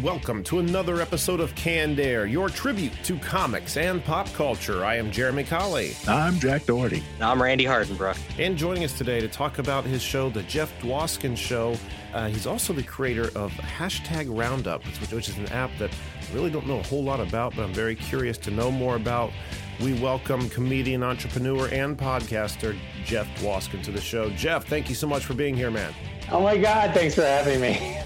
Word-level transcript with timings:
And 0.00 0.04
welcome 0.06 0.42
to 0.42 0.60
another 0.60 1.02
episode 1.02 1.40
of 1.40 1.54
Canned 1.54 2.00
Air, 2.00 2.24
your 2.24 2.48
tribute 2.48 2.92
to 3.04 3.18
comics 3.18 3.76
and 3.76 4.02
pop 4.02 4.32
culture. 4.32 4.82
I 4.84 4.96
am 4.96 5.10
Jeremy 5.10 5.44
Colley, 5.44 5.94
I'm 6.08 6.38
Jack 6.38 6.64
Doherty. 6.64 7.02
I'm 7.20 7.42
Randy 7.42 7.64
Hardenbrook. 7.64 8.18
and 8.38 8.56
joining 8.56 8.84
us 8.84 8.96
today 8.96 9.20
to 9.20 9.28
talk 9.28 9.58
about 9.58 9.84
his 9.84 10.00
show, 10.00 10.30
The 10.30 10.42
Jeff 10.44 10.72
Dwoskin 10.80 11.36
Show. 11.36 11.76
Uh, 12.14 12.28
he's 12.28 12.46
also 12.46 12.72
the 12.72 12.82
creator 12.82 13.30
of 13.36 13.52
Hashtag 13.52 14.26
Roundup, 14.28 14.84
which, 14.86 15.10
which 15.10 15.28
is 15.28 15.36
an 15.36 15.48
app 15.48 15.70
that 15.78 15.90
I 15.90 16.34
really 16.34 16.50
don't 16.50 16.66
know 16.66 16.78
a 16.78 16.84
whole 16.84 17.04
lot 17.04 17.20
about, 17.20 17.54
but 17.54 17.64
I'm 17.64 17.74
very 17.74 17.94
curious 17.94 18.38
to 18.38 18.50
know 18.50 18.70
more 18.70 18.96
about. 18.96 19.32
We 19.80 19.94
welcome 19.94 20.48
comedian, 20.50 21.02
entrepreneur, 21.02 21.68
and 21.72 21.98
podcaster 21.98 22.76
Jeff 23.04 23.26
Dwoskin 23.38 23.82
to 23.82 23.90
the 23.90 24.00
show. 24.00 24.30
Jeff, 24.30 24.66
thank 24.66 24.88
you 24.88 24.94
so 24.94 25.06
much 25.06 25.24
for 25.24 25.34
being 25.34 25.56
here, 25.56 25.70
man. 25.70 25.92
Oh 26.32 26.40
my 26.42 26.56
God, 26.56 26.94
thanks 26.94 27.14
for 27.14 27.22
having 27.22 27.60
me. 27.60 27.98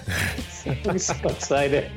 I'm 0.88 0.98
so 0.98 1.14
excited. 1.24 1.91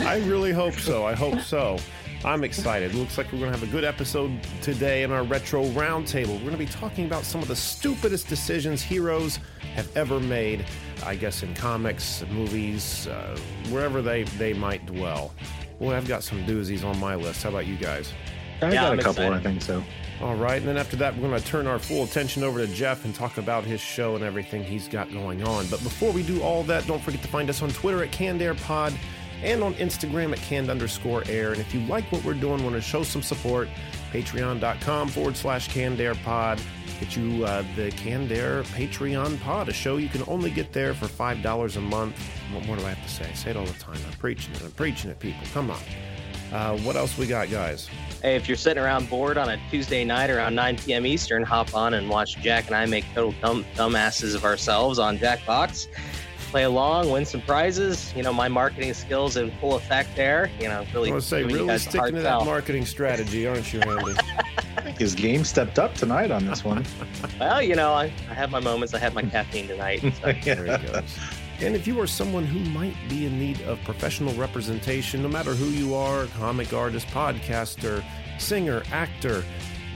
I 0.00 0.22
really 0.26 0.52
hope 0.52 0.74
so. 0.74 1.04
I 1.04 1.14
hope 1.14 1.40
so. 1.40 1.78
I'm 2.24 2.42
excited. 2.42 2.94
Looks 2.94 3.16
like 3.18 3.26
we're 3.32 3.38
going 3.38 3.52
to 3.52 3.58
have 3.58 3.68
a 3.68 3.70
good 3.70 3.84
episode 3.84 4.32
today 4.62 5.02
in 5.02 5.12
our 5.12 5.22
retro 5.24 5.64
roundtable. 5.66 6.32
We're 6.34 6.38
going 6.40 6.52
to 6.52 6.56
be 6.58 6.66
talking 6.66 7.04
about 7.04 7.24
some 7.24 7.42
of 7.42 7.48
the 7.48 7.54
stupidest 7.56 8.28
decisions 8.28 8.82
heroes 8.82 9.38
have 9.74 9.94
ever 9.96 10.18
made, 10.18 10.64
I 11.04 11.14
guess, 11.16 11.42
in 11.42 11.54
comics, 11.54 12.24
movies, 12.30 13.06
uh, 13.06 13.38
wherever 13.68 14.02
they, 14.02 14.24
they 14.24 14.52
might 14.52 14.84
dwell. 14.86 15.34
Boy, 15.78 15.94
I've 15.94 16.08
got 16.08 16.24
some 16.24 16.44
doozies 16.44 16.84
on 16.84 16.98
my 16.98 17.14
list. 17.14 17.42
How 17.44 17.50
about 17.50 17.66
you 17.66 17.76
guys? 17.76 18.12
I 18.62 18.72
Yeah, 18.72 18.74
got 18.74 18.92
I'm 18.92 18.98
a 18.98 19.02
couple, 19.02 19.22
excited. 19.24 19.46
I 19.46 19.50
think 19.50 19.62
so. 19.62 19.84
All 20.20 20.34
right, 20.34 20.58
and 20.58 20.66
then 20.66 20.76
after 20.76 20.96
that, 20.96 21.14
we're 21.14 21.28
going 21.28 21.40
to 21.40 21.46
turn 21.46 21.68
our 21.68 21.78
full 21.78 22.02
attention 22.02 22.42
over 22.42 22.58
to 22.58 22.66
Jeff 22.72 23.04
and 23.04 23.14
talk 23.14 23.38
about 23.38 23.62
his 23.62 23.80
show 23.80 24.16
and 24.16 24.24
everything 24.24 24.64
he's 24.64 24.88
got 24.88 25.12
going 25.12 25.44
on. 25.44 25.68
But 25.68 25.80
before 25.84 26.10
we 26.12 26.24
do 26.24 26.42
all 26.42 26.64
that, 26.64 26.86
don't 26.88 27.00
forget 27.00 27.22
to 27.22 27.28
find 27.28 27.48
us 27.48 27.62
on 27.62 27.70
Twitter 27.70 28.02
at 28.02 28.10
CannedAirPod 28.10 28.94
and 29.44 29.62
on 29.62 29.74
Instagram 29.74 30.32
at 30.32 30.38
canned 30.38 30.70
underscore 30.70 31.22
air. 31.28 31.52
And 31.52 31.60
if 31.60 31.72
you 31.72 31.80
like 31.86 32.10
what 32.10 32.24
we're 32.24 32.34
doing, 32.34 32.64
want 32.64 32.74
to 32.74 32.80
show 32.80 33.04
some 33.04 33.22
support, 33.22 33.68
patreon.com 34.10 35.08
forward 35.08 35.36
slash 35.36 35.68
CannedAirPod. 35.68 36.60
Get 36.98 37.16
you 37.16 37.44
uh, 37.44 37.62
the 37.76 37.92
Canned 37.92 38.32
Air 38.32 38.64
Patreon 38.64 39.40
pod, 39.42 39.68
a 39.68 39.72
show 39.72 39.98
you 39.98 40.08
can 40.08 40.24
only 40.26 40.50
get 40.50 40.72
there 40.72 40.94
for 40.94 41.06
$5 41.06 41.76
a 41.76 41.80
month. 41.80 42.18
What 42.52 42.66
more 42.66 42.76
do 42.76 42.84
I 42.84 42.88
have 42.88 43.02
to 43.04 43.08
say? 43.08 43.28
I 43.30 43.34
say 43.34 43.50
it 43.50 43.56
all 43.56 43.66
the 43.66 43.72
time. 43.74 43.98
I'm 44.04 44.18
preaching 44.18 44.52
it. 44.54 44.62
I'm 44.64 44.72
preaching 44.72 45.10
it, 45.10 45.20
people. 45.20 45.46
Come 45.52 45.70
on. 45.70 45.78
Uh, 46.52 46.78
what 46.78 46.96
else 46.96 47.16
we 47.18 47.26
got, 47.26 47.50
guys? 47.50 47.88
Hey, 48.22 48.34
if 48.34 48.48
you're 48.48 48.56
sitting 48.56 48.82
around 48.82 49.08
bored 49.08 49.38
on 49.38 49.48
a 49.48 49.60
Tuesday 49.70 50.04
night 50.04 50.30
around 50.30 50.54
9 50.54 50.78
p.m. 50.78 51.06
Eastern, 51.06 51.42
hop 51.42 51.74
on 51.74 51.94
and 51.94 52.08
watch 52.08 52.36
Jack 52.38 52.66
and 52.66 52.74
I 52.74 52.86
make 52.86 53.04
total 53.14 53.32
dumb 53.40 53.64
dumbasses 53.74 54.34
of 54.34 54.44
ourselves 54.44 54.98
on 54.98 55.18
Jackbox. 55.18 55.86
Play 56.50 56.64
along, 56.64 57.10
win 57.10 57.26
some 57.26 57.42
prizes. 57.42 58.12
You 58.16 58.22
know, 58.22 58.32
my 58.32 58.48
marketing 58.48 58.94
skills 58.94 59.36
in 59.36 59.50
full 59.60 59.76
effect 59.76 60.16
there. 60.16 60.50
You 60.58 60.68
know, 60.68 60.86
really. 60.94 61.10
I 61.10 61.12
want 61.12 61.22
to 61.22 61.28
say, 61.28 61.38
giving 61.40 61.50
you 61.50 61.56
really 61.56 61.68
guys 61.68 61.80
a 61.82 61.90
sticking 61.90 62.00
hard 62.00 62.14
to 62.14 62.22
sell. 62.22 62.38
that 62.40 62.46
marketing 62.46 62.86
strategy, 62.86 63.46
aren't 63.46 63.70
you, 63.70 63.80
Randy? 63.80 64.14
I 64.78 64.80
think 64.80 64.98
his 64.98 65.14
game 65.14 65.44
stepped 65.44 65.78
up 65.78 65.94
tonight 65.94 66.30
on 66.30 66.46
this 66.46 66.64
one. 66.64 66.86
Well, 67.38 67.60
you 67.60 67.76
know, 67.76 67.92
I, 67.92 68.04
I 68.30 68.34
have 68.34 68.50
my 68.50 68.60
moments. 68.60 68.94
I 68.94 68.98
had 68.98 69.12
my 69.12 69.22
caffeine 69.22 69.68
tonight. 69.68 70.00
So. 70.00 70.32
there 70.42 70.78
he 70.78 70.86
goes. 70.86 71.18
And 71.60 71.74
if 71.74 71.86
you 71.86 72.00
are 72.00 72.06
someone 72.06 72.44
who 72.44 72.60
might 72.70 72.94
be 73.08 73.26
in 73.26 73.38
need 73.38 73.60
of 73.62 73.82
professional 73.84 74.32
representation, 74.34 75.22
no 75.22 75.28
matter 75.28 75.54
who 75.54 75.66
you 75.66 75.94
are 75.94 76.26
comic 76.38 76.72
artist, 76.72 77.06
podcaster, 77.08 78.04
singer, 78.38 78.82
actor 78.92 79.42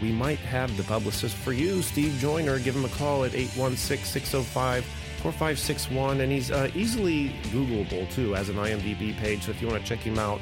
we 0.02 0.10
might 0.10 0.40
have 0.40 0.76
the 0.76 0.82
publicist 0.82 1.36
for 1.36 1.52
you, 1.52 1.80
Steve 1.80 2.18
Joyner. 2.18 2.58
Give 2.58 2.74
him 2.74 2.84
a 2.84 2.88
call 2.88 3.24
at 3.24 3.34
816 3.34 4.04
605 4.04 4.84
4561. 4.84 6.20
And 6.20 6.32
he's 6.32 6.50
uh, 6.50 6.68
easily 6.74 7.28
Googleable 7.44 8.12
too, 8.12 8.34
as 8.34 8.48
an 8.48 8.56
IMDb 8.56 9.16
page. 9.16 9.44
So 9.44 9.52
if 9.52 9.62
you 9.62 9.68
want 9.68 9.80
to 9.80 9.88
check 9.88 10.00
him 10.00 10.18
out, 10.18 10.40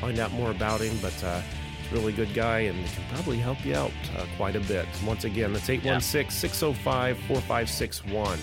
find 0.00 0.18
out 0.18 0.32
more 0.32 0.50
about 0.50 0.80
him. 0.80 0.96
But 1.02 1.22
uh, 1.22 1.42
he's 1.82 1.92
a 1.92 1.94
really 1.94 2.14
good 2.14 2.32
guy 2.32 2.60
and 2.60 2.86
can 2.86 3.04
probably 3.12 3.36
help 3.36 3.62
you 3.66 3.76
out 3.76 3.92
uh, 4.16 4.24
quite 4.38 4.56
a 4.56 4.60
bit. 4.60 4.86
Once 5.06 5.24
again, 5.24 5.52
that's 5.52 5.68
816 5.68 6.30
605 6.30 7.18
4561. 7.18 8.38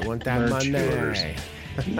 Want 0.06 0.24
that 0.24 0.50
Merch 0.50 0.68
money. 0.68 1.34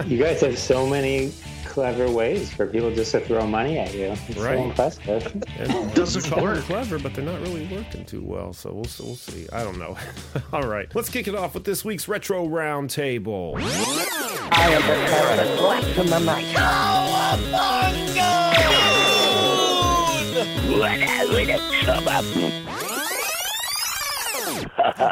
You 0.05 0.19
guys 0.19 0.41
have 0.41 0.59
so 0.59 0.85
many 0.85 1.31
clever 1.73 2.09
ways 2.09 2.53
for 2.53 2.67
people 2.67 2.93
just 2.93 3.11
to 3.11 3.19
throw 3.19 3.47
money 3.47 3.79
at 3.79 3.93
you. 3.95 4.15
It's 4.27 4.37
Right. 4.39 4.57
so 4.59 4.63
impressive. 4.65 5.43
And 5.57 5.93
Doesn't 5.95 6.41
work. 6.41 6.59
clever, 6.65 6.99
but 6.99 7.15
they're 7.15 7.25
not 7.25 7.41
really 7.41 7.65
working 7.67 8.05
too 8.05 8.21
well. 8.23 8.53
So 8.53 8.69
we'll, 8.71 8.85
we'll 8.99 9.15
see. 9.15 9.47
I 9.51 9.63
don't 9.63 9.79
know. 9.79 9.97
All 10.53 10.63
right, 10.67 10.87
let's 10.93 11.09
kick 11.09 11.27
it 11.27 11.33
off 11.35 11.55
with 11.55 11.63
this 11.63 11.83
week's 11.83 12.07
retro 12.07 12.45
roundtable. 12.47 13.55
I 13.59 14.69
am 14.69 14.81
preparing 14.83 15.39
a 15.51 15.57
blast 15.57 15.87
from 15.95 16.07
the 16.07 16.19
night. 16.19 16.53
What 20.77 21.29
would 21.29 21.49
it 21.49 21.61
come 21.85 22.07
up? 22.07 22.25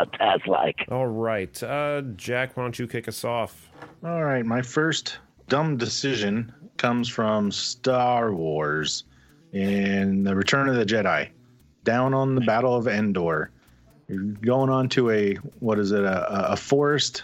That's 0.20 0.46
like. 0.48 0.86
All 0.90 1.08
right, 1.08 1.64
uh, 1.64 2.02
Jack, 2.16 2.56
why 2.56 2.64
don't 2.64 2.78
you 2.78 2.88
kick 2.88 3.08
us 3.08 3.24
off? 3.24 3.70
All 4.04 4.24
right, 4.24 4.46
my 4.46 4.62
first 4.62 5.18
dumb 5.52 5.76
decision 5.76 6.50
comes 6.78 7.10
from 7.10 7.52
Star 7.52 8.34
Wars 8.34 9.04
in 9.52 10.24
The 10.24 10.34
Return 10.34 10.70
of 10.70 10.76
the 10.76 10.86
Jedi. 10.86 11.28
Down 11.84 12.14
on 12.14 12.36
the 12.36 12.42
Battle 12.42 12.74
of 12.74 12.88
Endor. 12.88 13.52
You're 14.08 14.22
going 14.22 14.70
on 14.70 14.88
to 14.90 15.10
a, 15.10 15.36
what 15.60 15.78
is 15.78 15.92
it, 15.92 16.06
a, 16.06 16.54
a 16.54 16.56
forest 16.56 17.24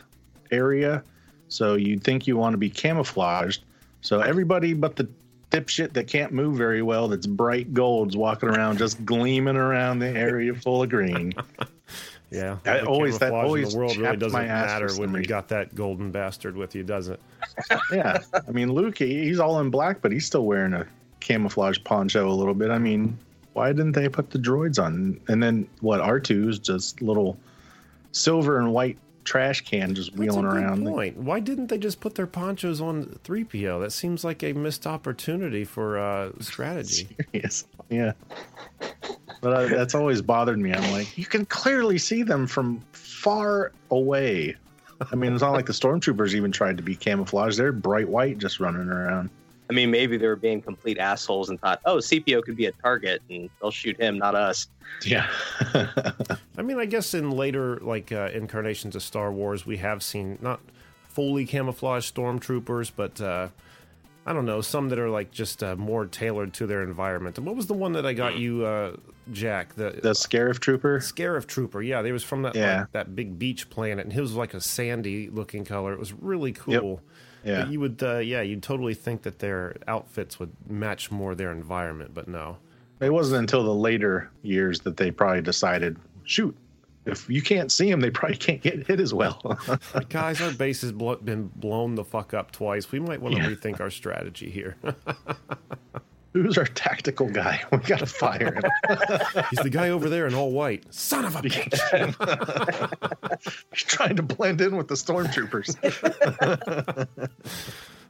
area. 0.51 1.05
So 1.47 1.75
you'd 1.75 2.03
think 2.03 2.27
you 2.27 2.35
want 2.35 2.51
to 2.51 2.57
be 2.57 2.69
camouflaged. 2.69 3.63
So 4.01 4.19
everybody 4.19 4.73
but 4.73 4.97
the 4.97 5.07
dipshit 5.49 5.93
that 5.93 6.07
can't 6.07 6.33
move 6.33 6.57
very 6.57 6.81
well, 6.81 7.07
that's 7.07 7.27
bright 7.27 7.73
gold's 7.73 8.17
walking 8.17 8.49
around, 8.49 8.77
just 8.77 9.05
gleaming 9.05 9.55
around 9.55 9.99
the 9.99 10.09
area 10.09 10.53
full 10.53 10.83
of 10.83 10.89
green. 10.89 11.33
Yeah, 12.29 12.57
the 12.63 12.85
always- 12.85 13.17
that 13.19 13.31
always 13.31 13.71
the 13.71 13.77
world 13.79 13.95
really 13.97 14.17
doesn't 14.17 14.37
matter 14.47 14.89
when 14.95 15.13
you 15.13 15.23
got 15.23 15.47
that 15.49 15.73
golden 15.75 16.11
bastard 16.11 16.57
with 16.57 16.75
you, 16.75 16.83
does 16.83 17.07
it? 17.07 17.21
yeah, 17.91 18.17
I 18.33 18.51
mean 18.51 18.71
Luke, 18.73 18.97
he- 18.97 19.23
he's 19.23 19.39
all 19.39 19.59
in 19.61 19.69
black, 19.69 20.01
but 20.01 20.11
he's 20.11 20.25
still 20.25 20.45
wearing 20.45 20.73
a 20.73 20.85
camouflage 21.21 21.79
poncho 21.83 22.29
a 22.29 22.33
little 22.33 22.53
bit. 22.53 22.69
I 22.69 22.79
mean, 22.79 23.17
why 23.53 23.71
didn't 23.71 23.93
they 23.93 24.09
put 24.09 24.29
the 24.29 24.39
droids 24.39 24.77
on? 24.81 25.19
And 25.29 25.41
then 25.41 25.67
what? 25.81 26.01
R 26.01 26.19
2s 26.19 26.61
just 26.61 27.01
little 27.01 27.37
silver 28.11 28.59
and 28.59 28.73
white 28.73 28.97
trash 29.23 29.61
can 29.61 29.93
just 29.95 30.11
That's 30.11 30.19
wheeling 30.19 30.45
a 30.45 30.49
good 30.49 30.57
around. 30.63 30.85
point. 30.85 31.17
Why 31.17 31.39
didn't 31.39 31.67
they 31.67 31.77
just 31.77 31.99
put 31.99 32.15
their 32.15 32.27
ponchos 32.27 32.79
on 32.81 33.19
3PO? 33.23 33.81
That 33.81 33.91
seems 33.91 34.23
like 34.23 34.43
a 34.43 34.53
missed 34.53 34.85
opportunity 34.87 35.63
for 35.65 35.97
uh, 35.97 36.31
strategy. 36.39 37.07
Yes, 37.33 37.65
yeah. 37.89 38.13
But 39.41 39.53
uh, 39.53 39.67
that's 39.67 39.95
always 39.95 40.21
bothered 40.21 40.59
me. 40.59 40.73
I'm 40.73 40.91
like, 40.93 41.17
you 41.17 41.25
can 41.25 41.45
clearly 41.45 41.97
see 41.97 42.23
them 42.23 42.47
from 42.47 42.81
far 42.91 43.71
away. 43.91 44.55
I 45.11 45.15
mean, 45.15 45.33
it's 45.33 45.41
not 45.41 45.53
like 45.53 45.67
the 45.67 45.73
stormtroopers 45.73 46.33
even 46.33 46.51
tried 46.51 46.77
to 46.77 46.83
be 46.83 46.95
camouflaged. 46.95 47.57
They're 47.57 47.71
bright 47.71 48.09
white, 48.09 48.39
just 48.39 48.59
running 48.59 48.89
around. 48.89 49.29
I 49.69 49.73
mean, 49.73 49.91
maybe 49.91 50.17
they 50.17 50.27
were 50.27 50.37
being 50.37 50.61
complete 50.61 50.97
assholes 50.97 51.49
and 51.49 51.59
thought, 51.59 51.81
oh, 51.85 51.97
CPO 51.97 52.43
could 52.43 52.55
be 52.55 52.67
a 52.67 52.71
target 52.71 53.21
and 53.29 53.49
they'll 53.61 53.71
shoot 53.71 53.99
him, 53.99 54.17
not 54.17 54.33
us. 54.33 54.67
Yeah. 55.05 55.29
I 56.57 56.61
mean, 56.63 56.79
I 56.79 56.85
guess 56.85 57.13
in 57.13 57.31
later 57.31 57.77
like 57.77 58.11
uh, 58.11 58.29
incarnations 58.33 58.95
of 58.95 59.03
Star 59.03 59.31
Wars, 59.31 59.65
we 59.65 59.77
have 59.77 60.01
seen 60.01 60.39
not 60.41 60.61
fully 61.09 61.45
camouflaged 61.45 62.15
stormtroopers, 62.15 62.91
but 62.95 63.19
uh, 63.19 63.49
I 64.27 64.33
don't 64.33 64.45
know, 64.45 64.59
some 64.59 64.89
that 64.89 64.99
are 64.99 65.09
like 65.09 65.31
just 65.31 65.63
uh, 65.63 65.77
more 65.77 66.05
tailored 66.05 66.53
to 66.55 66.67
their 66.67 66.83
environment. 66.83 67.37
And 67.37 67.47
what 67.47 67.55
was 67.55 67.67
the 67.67 67.73
one 67.73 67.93
that 67.93 68.05
I 68.05 68.11
got 68.11 68.37
you, 68.37 68.65
uh, 68.65 68.97
Jack? 69.31 69.75
The, 69.75 69.91
The 70.03 70.11
Scarif 70.11 70.59
Trooper. 70.59 70.99
Scarif 70.99 71.47
Trooper. 71.47 71.81
Yeah, 71.81 72.01
they 72.01 72.11
was 72.11 72.23
from 72.25 72.41
that 72.41 72.53
Yeah. 72.53 72.81
like, 72.81 72.91
that 72.91 73.15
big 73.15 73.39
beach 73.39 73.69
planet, 73.69 74.05
and 74.05 74.13
it 74.13 74.19
was 74.19 74.33
like 74.33 74.53
a 74.53 74.59
sandy 74.59 75.29
looking 75.29 75.63
color. 75.63 75.93
It 75.93 75.99
was 75.99 76.11
really 76.11 76.51
cool. 76.51 77.01
Yeah. 77.45 77.61
But 77.61 77.71
you 77.71 77.79
would, 77.79 78.03
uh, 78.03 78.17
yeah, 78.17 78.41
you'd 78.41 78.63
totally 78.63 78.93
think 78.95 79.21
that 79.21 79.39
their 79.39 79.77
outfits 79.87 80.37
would 80.41 80.51
match 80.67 81.09
more 81.09 81.33
their 81.33 81.53
environment, 81.53 82.11
but 82.13 82.27
no. 82.27 82.57
It 82.99 83.13
wasn't 83.13 83.39
until 83.39 83.63
the 83.63 83.73
later 83.73 84.29
years 84.43 84.81
that 84.81 84.97
they 84.97 85.09
probably 85.11 85.41
decided, 85.41 85.95
shoot, 86.25 86.53
if 87.07 87.29
you 87.29 87.41
can't 87.41 87.71
see 87.71 87.89
them, 87.89 87.99
they 88.01 88.09
probably 88.09 88.37
can't 88.37 88.61
get 88.61 88.85
hit 88.87 88.99
as 88.99 89.13
well. 89.13 89.41
Guys, 90.09 90.41
our 90.41 90.51
base 90.51 90.81
has 90.81 90.91
blo- 90.91 91.15
been 91.17 91.47
blown 91.55 91.95
the 91.95 92.03
fuck 92.03 92.33
up 92.33 92.51
twice. 92.51 92.91
We 92.91 92.99
might 92.99 93.21
want 93.21 93.35
to 93.35 93.41
Yeah. 93.41 93.49
rethink 93.49 93.79
our 93.79 93.89
strategy 93.89 94.49
here. 94.49 94.75
Who's 96.33 96.57
our 96.59 96.65
tactical 96.65 97.29
guy? 97.29 97.63
We 97.71 97.77
got 97.79 97.99
to 97.99 98.05
fire 98.05 98.53
him. 98.53 98.61
He's 99.49 99.59
the 99.59 99.71
guy 99.71 99.89
over 99.89 100.07
there 100.07 100.27
in 100.27 100.35
all 100.35 100.51
white. 100.51 100.83
Son 100.93 101.25
of 101.25 101.35
a 101.35 101.41
bitch. 101.41 101.79
He's 103.73 103.83
trying 103.83 104.17
to 104.17 104.23
blend 104.23 104.61
in 104.61 104.75
with 104.77 104.87
the 104.87 104.93
stormtroopers. 104.95 105.75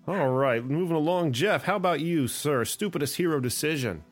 All 0.07 0.29
right, 0.29 0.63
moving 0.63 0.95
along. 0.95 1.33
Jeff, 1.33 1.63
how 1.63 1.75
about 1.77 2.00
you, 2.01 2.27
sir? 2.27 2.65
Stupidest 2.65 3.15
hero 3.17 3.39
decision. 3.39 4.03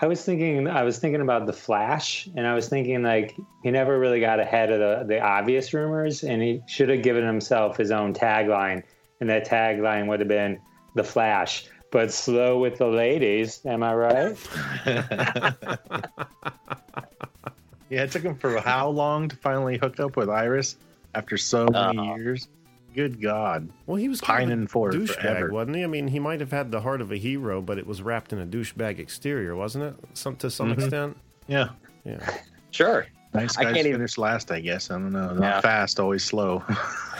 I 0.00 0.06
was 0.06 0.24
thinking 0.24 0.68
I 0.68 0.82
was 0.84 0.98
thinking 0.98 1.20
about 1.20 1.46
the 1.46 1.52
Flash, 1.52 2.28
and 2.36 2.46
I 2.46 2.54
was 2.54 2.68
thinking 2.68 3.02
like 3.02 3.36
he 3.62 3.70
never 3.70 3.98
really 3.98 4.20
got 4.20 4.38
ahead 4.38 4.70
of 4.70 4.78
the, 4.78 5.04
the 5.14 5.20
obvious 5.20 5.74
rumors, 5.74 6.22
and 6.22 6.40
he 6.40 6.62
should 6.68 6.88
have 6.88 7.02
given 7.02 7.26
himself 7.26 7.76
his 7.76 7.90
own 7.90 8.14
tagline, 8.14 8.82
and 9.20 9.28
that 9.28 9.46
tagline 9.48 10.06
would 10.06 10.20
have 10.20 10.28
been 10.28 10.60
the 10.94 11.02
Flash, 11.02 11.66
but 11.90 12.12
slow 12.12 12.58
with 12.58 12.78
the 12.78 12.86
ladies. 12.86 13.60
Am 13.66 13.82
I 13.82 13.94
right? 13.94 14.36
yeah, 17.90 18.02
it 18.04 18.12
took 18.12 18.22
him 18.22 18.36
for 18.36 18.60
how 18.60 18.88
long 18.88 19.28
to 19.28 19.36
finally 19.36 19.78
hook 19.78 19.98
up 20.00 20.16
with 20.16 20.28
Iris 20.28 20.76
after 21.14 21.36
so 21.36 21.66
many 21.66 21.98
Uh-huh. 21.98 22.14
years? 22.16 22.46
Good 22.94 23.20
God. 23.22 23.68
Well, 23.86 23.96
he 23.96 24.08
was 24.08 24.20
kind 24.20 24.44
of 24.44 24.48
Pining 24.50 24.64
a 24.64 24.68
for 24.68 24.90
it 24.90 24.94
douchebag, 24.96 25.20
forever. 25.20 25.50
wasn't 25.52 25.76
he? 25.76 25.84
I 25.84 25.86
mean, 25.86 26.08
he 26.08 26.18
might 26.18 26.40
have 26.40 26.50
had 26.50 26.70
the 26.72 26.80
heart 26.80 27.00
of 27.00 27.12
a 27.12 27.16
hero, 27.16 27.60
but 27.62 27.78
it 27.78 27.86
was 27.86 28.02
wrapped 28.02 28.32
in 28.32 28.40
a 28.40 28.46
douchebag 28.46 28.98
exterior, 28.98 29.54
wasn't 29.54 29.84
it? 29.84 29.94
Some 30.14 30.36
to 30.36 30.50
some 30.50 30.70
Mhm. 30.74 30.78
extent. 30.78 31.16
Yeah. 31.46 31.68
Yeah. 32.04 32.18
Sure. 32.70 33.06
Nice 33.32 33.56
I 33.56 33.64
guys 33.64 33.74
can't 33.74 33.86
even- 33.86 33.98
finished 34.00 34.18
last, 34.18 34.50
I 34.52 34.60
guess. 34.60 34.90
I 34.90 34.94
don't 34.94 35.10
know. 35.12 35.32
Not 35.32 35.40
Yeah. 35.40 35.60
fast, 35.62 35.98
always 35.98 36.22
slow. 36.22 36.62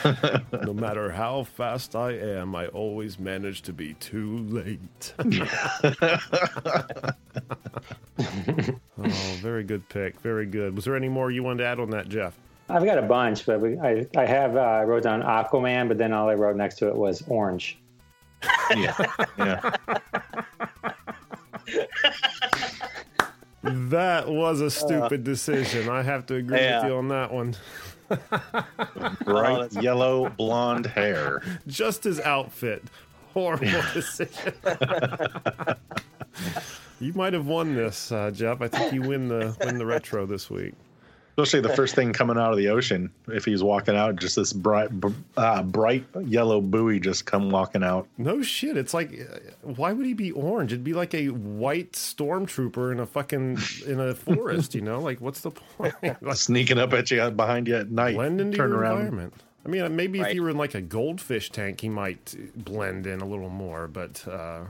no 0.53 0.75
matter 0.75 1.11
how 1.23 1.45
fast 1.45 1.97
I 1.97 2.13
am, 2.13 2.55
I 2.55 2.67
always 2.69 3.19
manage 3.19 3.63
to 3.63 3.73
be 3.73 3.95
too 3.95 4.39
late. 4.49 5.15
oh, 8.19 9.39
very 9.41 9.65
good 9.65 9.89
pick. 9.89 10.21
Very 10.21 10.47
good. 10.47 10.75
Was 10.77 10.85
there 10.85 10.97
any 10.97 11.09
more 11.09 11.31
you 11.31 11.43
wanted 11.43 11.59
to 11.59 11.65
add 11.67 11.81
on 11.81 11.91
that, 11.91 12.09
Jeff? 12.09 12.39
I've 12.69 12.85
got 12.85 12.99
a 12.99 13.03
bunch, 13.03 13.47
but 13.47 13.61
we, 13.61 13.79
I 13.79 14.07
I 14.17 14.27
have 14.27 14.57
uh, 14.57 14.61
I 14.61 14.85
wrote 14.85 15.05
down 15.05 15.23
Aquaman, 15.23 15.87
but 15.89 15.97
then 15.99 16.13
all 16.13 16.29
I 16.29 16.35
wrote 16.35 16.57
next 16.57 16.77
to 16.79 16.89
it 16.89 16.97
was 16.97 17.23
orange. 17.29 17.79
yeah. 18.77 18.95
Yeah. 19.39 19.77
That 23.63 24.29
was 24.29 24.61
a 24.61 24.71
stupid 24.71 25.25
decision. 25.25 25.89
I 25.89 26.03
have 26.03 26.27
to 26.27 26.35
agree 26.37 26.59
Yeah. 26.59 26.83
with 26.83 26.91
you 26.93 26.99
on 26.99 27.09
that 27.09 27.33
one. 27.33 27.57
Bright 29.25 29.73
yellow 29.83 30.29
blonde 30.31 30.87
hair. 30.87 31.43
Just 31.67 32.05
his 32.05 32.21
outfit. 32.21 32.85
Horrible 33.35 33.83
decision. 33.93 34.55
you 37.01 37.13
might 37.13 37.33
have 37.35 37.47
won 37.47 37.75
this, 37.75 38.11
uh, 38.13 38.31
Jeff. 38.31 38.63
I 38.63 38.69
think 38.69 38.93
you 38.95 39.03
win 39.03 39.29
the 39.29 39.55
win 39.65 39.77
the 39.79 39.85
retro 39.87 40.25
this 40.25 40.49
week. 40.49 40.73
Especially 41.39 41.61
the 41.69 41.77
first 41.77 41.95
thing 41.95 42.13
coming 42.13 42.37
out 42.37 42.51
of 42.51 42.59
the 42.59 42.69
ocean. 42.69 43.11
If 43.29 43.45
he's 43.45 43.63
walking 43.63 43.95
out, 43.95 44.17
just 44.17 44.35
this 44.35 44.53
bright, 44.53 44.91
br- 44.91 45.11
uh, 45.37 45.63
bright 45.63 46.05
yellow 46.25 46.61
buoy 46.61 46.99
just 46.99 47.27
come 47.27 47.49
walking 47.51 47.85
out. 47.85 48.09
No 48.19 48.43
shit. 48.43 48.77
It's 48.77 48.93
like, 48.93 49.13
uh, 49.13 49.39
why 49.63 49.93
would 49.93 50.05
he 50.05 50.15
be 50.15 50.33
orange? 50.33 50.73
It'd 50.73 50.83
be 50.83 50.95
like 50.95 51.15
a 51.15 51.29
white 51.29 51.93
stormtrooper 51.93 52.91
in 52.91 52.99
a 52.99 53.07
fucking 53.07 53.59
in 53.87 54.01
a 54.01 54.15
forest. 54.17 54.75
You 54.75 54.81
know, 54.81 55.01
like 55.01 55.21
what's 55.21 55.41
the 55.43 55.53
point? 55.53 55.95
Like, 56.21 56.37
Sneaking 56.37 56.79
up 56.79 56.93
at 56.93 57.09
you 57.13 57.31
behind 57.31 57.69
you 57.69 57.77
at 57.77 57.91
night. 57.91 58.17
blend 58.17 58.41
into 58.41 58.57
turn 58.57 58.71
your 58.71 58.81
around. 58.81 58.97
environment. 59.03 59.35
I 59.65 59.69
mean, 59.69 59.95
maybe 59.95 60.21
if 60.21 60.35
you 60.35 60.43
were 60.43 60.51
in 60.51 60.57
like 60.57 60.75
a 60.75 60.81
goldfish 60.81 61.51
tank, 61.51 61.81
he 61.83 61.89
might 61.89 62.35
blend 62.57 63.07
in 63.07 63.21
a 63.21 63.27
little 63.27 63.51
more. 63.51 63.87
But 63.87 64.27
uh, 64.27 64.63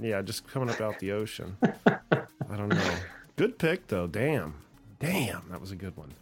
yeah, 0.00 0.22
just 0.22 0.46
coming 0.48 0.70
up 0.70 0.80
out 0.80 0.98
the 0.98 1.12
ocean. 1.12 1.56
I 1.62 2.56
don't 2.56 2.68
know. 2.68 2.94
Good 3.36 3.58
pick 3.58 3.88
though. 3.88 4.06
Damn, 4.06 4.54
damn, 4.98 5.48
that 5.50 5.60
was 5.60 5.70
a 5.70 5.76
good 5.76 5.96
one. 5.96 6.12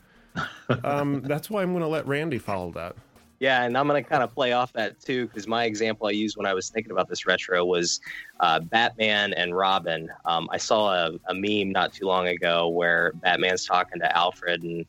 Um, 0.84 1.22
that's 1.24 1.50
why 1.50 1.62
I'm 1.62 1.72
going 1.72 1.82
to 1.82 1.88
let 1.88 2.06
Randy 2.06 2.38
follow 2.38 2.70
that. 2.72 2.96
Yeah, 3.40 3.64
and 3.64 3.76
I'm 3.76 3.88
going 3.88 4.02
to 4.02 4.08
kind 4.08 4.22
of 4.22 4.32
play 4.32 4.52
off 4.52 4.72
that 4.74 5.00
too, 5.00 5.26
because 5.26 5.46
my 5.46 5.64
example 5.64 6.06
I 6.06 6.12
used 6.12 6.36
when 6.36 6.46
I 6.46 6.54
was 6.54 6.70
thinking 6.70 6.92
about 6.92 7.08
this 7.08 7.26
retro 7.26 7.64
was 7.64 8.00
uh, 8.40 8.60
Batman 8.60 9.34
and 9.34 9.56
Robin. 9.56 10.08
Um, 10.24 10.48
I 10.50 10.56
saw 10.56 10.94
a, 10.94 11.10
a 11.28 11.34
meme 11.34 11.72
not 11.72 11.92
too 11.92 12.06
long 12.06 12.28
ago 12.28 12.68
where 12.68 13.12
Batman's 13.16 13.66
talking 13.66 14.00
to 14.00 14.16
Alfred, 14.16 14.62
and 14.62 14.86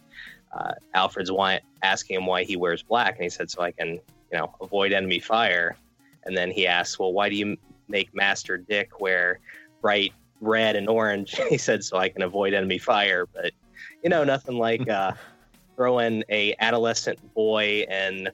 uh, 0.54 0.74
Alfred's 0.94 1.32
why, 1.32 1.60
asking 1.82 2.18
him 2.18 2.26
why 2.26 2.44
he 2.44 2.56
wears 2.56 2.84
black, 2.84 3.16
and 3.16 3.24
he 3.24 3.30
said, 3.30 3.50
"So 3.50 3.62
I 3.62 3.72
can, 3.72 3.90
you 3.90 4.38
know, 4.38 4.56
avoid 4.62 4.94
enemy 4.94 5.20
fire." 5.20 5.76
And 6.24 6.38
then 6.38 6.52
he 6.52 6.68
asks, 6.68 7.00
"Well, 7.00 7.14
why 7.14 7.30
do 7.30 7.36
you 7.36 7.58
make 7.88 8.14
Master 8.16 8.58
Dick 8.58 9.00
wear 9.00 9.40
bright 9.82 10.14
red 10.40 10.76
and 10.76 10.88
orange?" 10.88 11.36
he 11.50 11.58
said, 11.58 11.84
"So 11.84 11.98
I 11.98 12.10
can 12.10 12.22
avoid 12.22 12.54
enemy 12.54 12.78
fire." 12.78 13.26
But 13.26 13.52
you 14.06 14.10
know, 14.10 14.24
nothing 14.24 14.58
like. 14.58 14.88
Uh, 14.88 15.12
throw 15.76 16.00
in 16.00 16.24
a 16.30 16.56
adolescent 16.60 17.20
boy 17.34 17.82
in 17.90 18.30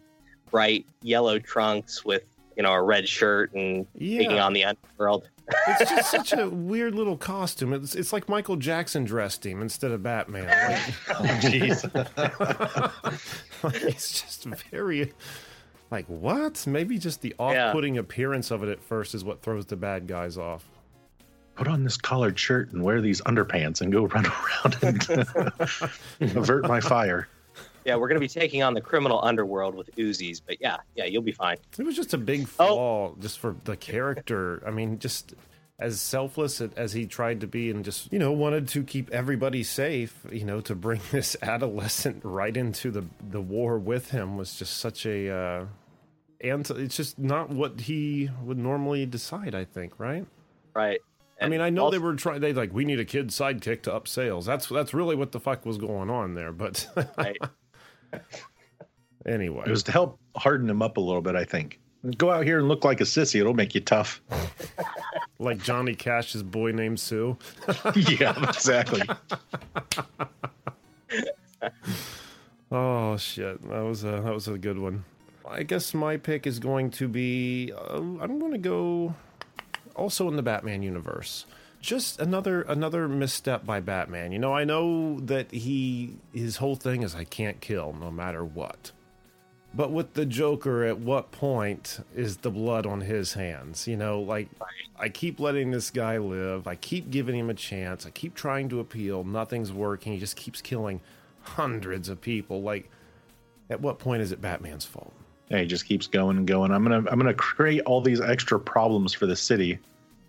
bright 0.52 0.86
yellow 1.02 1.40
trunks 1.40 2.06
with 2.06 2.22
you 2.56 2.62
know 2.62 2.72
a 2.72 2.80
red 2.84 3.10
shirt 3.10 3.52
and 3.54 3.88
taking 3.98 4.30
Yeah, 4.32 4.46
on 4.46 4.54
the 4.54 4.64
underworld. 4.66 5.28
it's 5.70 5.90
just 5.90 6.12
such 6.18 6.34
a 6.34 6.48
weird 6.50 6.94
little 6.94 7.18
costume. 7.18 7.74
It's 7.74 7.96
it's 7.96 8.14
like 8.14 8.30
Michael 8.30 8.58
Jackson 8.58 9.06
dressed 9.06 9.44
him 9.44 9.60
instead 9.62 9.90
of 9.92 10.04
Batman. 10.04 10.46
Like, 11.10 11.86
Oh, 11.90 12.92
like, 13.64 13.82
it's 13.82 14.22
just 14.22 14.44
very 14.70 15.14
like 15.90 16.06
what? 16.06 16.68
Maybe 16.68 17.00
just 17.00 17.22
the 17.22 17.34
off-putting 17.40 17.98
appearance 17.98 18.52
of 18.52 18.62
it 18.62 18.70
at 18.70 18.84
first 18.84 19.16
is 19.16 19.24
what 19.24 19.42
throws 19.42 19.66
the 19.66 19.78
bad 19.78 20.06
guys 20.06 20.38
off. 20.38 20.64
Put 21.62 21.68
on 21.68 21.84
this 21.84 21.96
collared 21.96 22.40
shirt 22.40 22.72
and 22.72 22.82
wear 22.84 23.02
these 23.02 23.22
underpants 23.22 23.82
and 23.82 23.92
go 23.92 24.06
run 24.08 24.26
around 24.26 24.78
and 24.82 26.36
avert 26.36 26.68
my 26.68 26.80
fire. 26.80 27.28
Yeah, 27.86 27.98
we're 27.98 28.08
going 28.08 28.16
to 28.16 28.20
be 28.20 28.28
taking 28.28 28.64
on 28.64 28.74
the 28.74 28.82
criminal 28.82 29.24
underworld 29.24 29.76
with 29.76 29.96
Uzis, 29.96 30.42
but 30.44 30.60
yeah, 30.60 30.78
yeah, 30.96 31.06
you'll 31.06 31.22
be 31.22 31.32
fine. 31.32 31.58
It 31.78 31.86
was 31.86 31.96
just 31.96 32.16
a 32.16 32.18
big 32.18 32.48
Oh. 32.60 33.16
just 33.20 33.38
for 33.38 33.56
the 33.66 33.78
character. 33.78 34.64
I 34.66 34.72
mean, 34.72 34.98
just 34.98 35.36
as 35.78 36.02
selfless 36.02 36.62
as 36.62 36.94
he 36.94 37.06
tried 37.06 37.42
to 37.42 37.48
be 37.48 37.70
and 37.70 37.86
just, 37.86 38.12
you 38.12 38.18
know, 38.18 38.32
wanted 38.32 38.68
to 38.70 38.82
keep 38.84 39.12
everybody 39.12 39.62
safe, 39.62 40.18
you 40.32 40.46
know, 40.46 40.62
to 40.62 40.74
bring 40.74 41.02
this 41.12 41.38
adolescent 41.44 42.22
right 42.24 42.58
into 42.58 42.90
the 42.90 43.06
the 43.30 43.40
war 43.40 43.78
with 43.78 44.10
him 44.10 44.36
was 44.36 44.56
just 44.58 44.78
such 44.78 45.06
a 45.06 45.30
uh 45.30 45.66
and 46.44 46.68
it's 46.72 46.98
just 46.98 47.20
not 47.20 47.52
what 47.52 47.82
he 47.82 48.32
would 48.44 48.58
normally 48.58 49.06
decide, 49.06 49.54
I 49.54 49.64
think, 49.66 50.00
right? 50.00 50.26
Right. 50.74 51.02
I 51.42 51.50
mean, 51.50 51.62
I 51.62 51.70
know 51.72 51.90
they 51.90 51.98
were 51.98 52.16
trying. 52.16 52.40
They 52.40 52.54
like 52.54 52.72
we 52.74 52.86
need 52.86 53.00
a 53.00 53.06
kid 53.06 53.30
sidekick 53.30 53.84
to 53.84 53.94
up 53.94 54.08
sales. 54.08 54.46
That's 54.46 54.68
that's 54.68 54.94
really 54.94 55.16
what 55.16 55.32
the 55.32 55.40
fuck 55.40 55.66
was 55.66 55.78
going 55.78 56.10
on 56.10 56.36
there. 56.36 56.52
But 56.52 56.88
Right. 57.18 57.38
anyway, 59.26 59.64
It 59.66 59.72
was 59.72 59.84
to 59.84 59.92
help 59.92 60.20
harden 60.36 60.70
him 60.70 60.82
up 60.82 60.98
a 60.98 61.02
little 61.02 61.22
bit, 61.22 61.36
I 61.36 61.46
think. 61.46 61.80
Go 62.18 62.32
out 62.32 62.46
here 62.46 62.60
and 62.60 62.68
look 62.68 62.84
like 62.84 63.00
a 63.02 63.04
sissy. 63.06 63.40
It'll 63.40 63.54
make 63.54 63.76
you 63.76 63.82
tough. 63.82 64.22
like 65.40 65.62
Johnny 65.64 65.94
Cash's 65.96 66.44
boy 66.44 66.72
named 66.72 67.00
Sue. 67.00 67.38
yeah, 67.96 68.50
exactly. 68.50 69.02
Oh 72.72 73.18
shit, 73.18 73.62
that 73.70 73.82
was 73.82 74.04
a 74.04 74.12
that 74.12 74.34
was 74.34 74.48
a 74.48 74.58
good 74.58 74.80
one. 74.80 75.04
I 75.48 75.64
guess 75.64 75.94
my 75.94 76.18
pick 76.18 76.48
is 76.48 76.60
going 76.60 76.92
to 76.92 77.08
be. 77.08 77.74
Uh, 77.76 77.98
I'm 77.98 78.40
going 78.40 78.54
to 78.54 78.58
go 78.58 79.14
also 79.96 80.28
in 80.28 80.36
the 80.36 80.44
Batman 80.44 80.84
universe. 80.84 81.46
Just 81.80 82.20
another 82.20 82.62
another 82.64 83.08
misstep 83.08 83.66
by 83.66 83.80
Batman. 83.80 84.32
You 84.32 84.40
know, 84.40 84.54
I 84.54 84.64
know 84.64 85.20
that 85.22 85.52
he 85.52 86.18
his 86.34 86.58
whole 86.58 86.76
thing 86.76 87.02
is 87.02 87.16
I 87.16 87.24
can't 87.24 87.60
kill 87.60 87.96
no 88.00 88.12
matter 88.12 88.46
what. 88.46 88.92
But 89.74 89.92
with 89.92 90.14
the 90.14 90.26
Joker, 90.26 90.84
at 90.84 91.00
what 91.00 91.32
point 91.32 92.00
is 92.14 92.38
the 92.38 92.52
blood 92.52 92.86
on 92.86 93.02
his 93.02 93.34
hands? 93.34 93.88
You 93.88 93.98
know, 93.98 94.20
like 94.20 94.50
I 95.00 95.10
keep 95.10 95.40
letting 95.40 95.72
this 95.72 95.90
guy 95.90 96.18
live. 96.18 96.68
I 96.68 96.76
keep 96.76 97.10
giving 97.10 97.38
him 97.38 97.50
a 97.50 97.56
chance. 97.56 98.06
I 98.06 98.12
keep 98.12 98.36
trying 98.36 98.70
to 98.70 98.80
appeal. 98.80 99.24
Nothing's 99.24 99.72
working. 99.72 100.14
He 100.14 100.20
just 100.20 100.36
keeps 100.36 100.62
killing 100.62 101.02
hundreds 101.42 102.10
of 102.10 102.22
people. 102.22 102.62
Like, 102.62 102.90
at 103.70 103.82
what 103.82 103.98
point 103.98 104.22
is 104.22 104.32
it 104.32 104.42
Batman's 104.42 104.86
fault? 104.86 105.14
And 105.52 105.60
he 105.60 105.66
just 105.68 105.86
keeps 105.86 106.08
going 106.08 106.38
and 106.38 106.48
going. 106.48 106.72
I'm 106.72 106.82
gonna 106.82 107.04
I'm 107.12 107.20
gonna 107.20 107.34
create 107.34 107.82
all 107.82 108.00
these 108.02 108.22
extra 108.22 108.58
problems 108.60 109.14
for 109.14 109.26
the 109.26 109.36
city, 109.36 109.78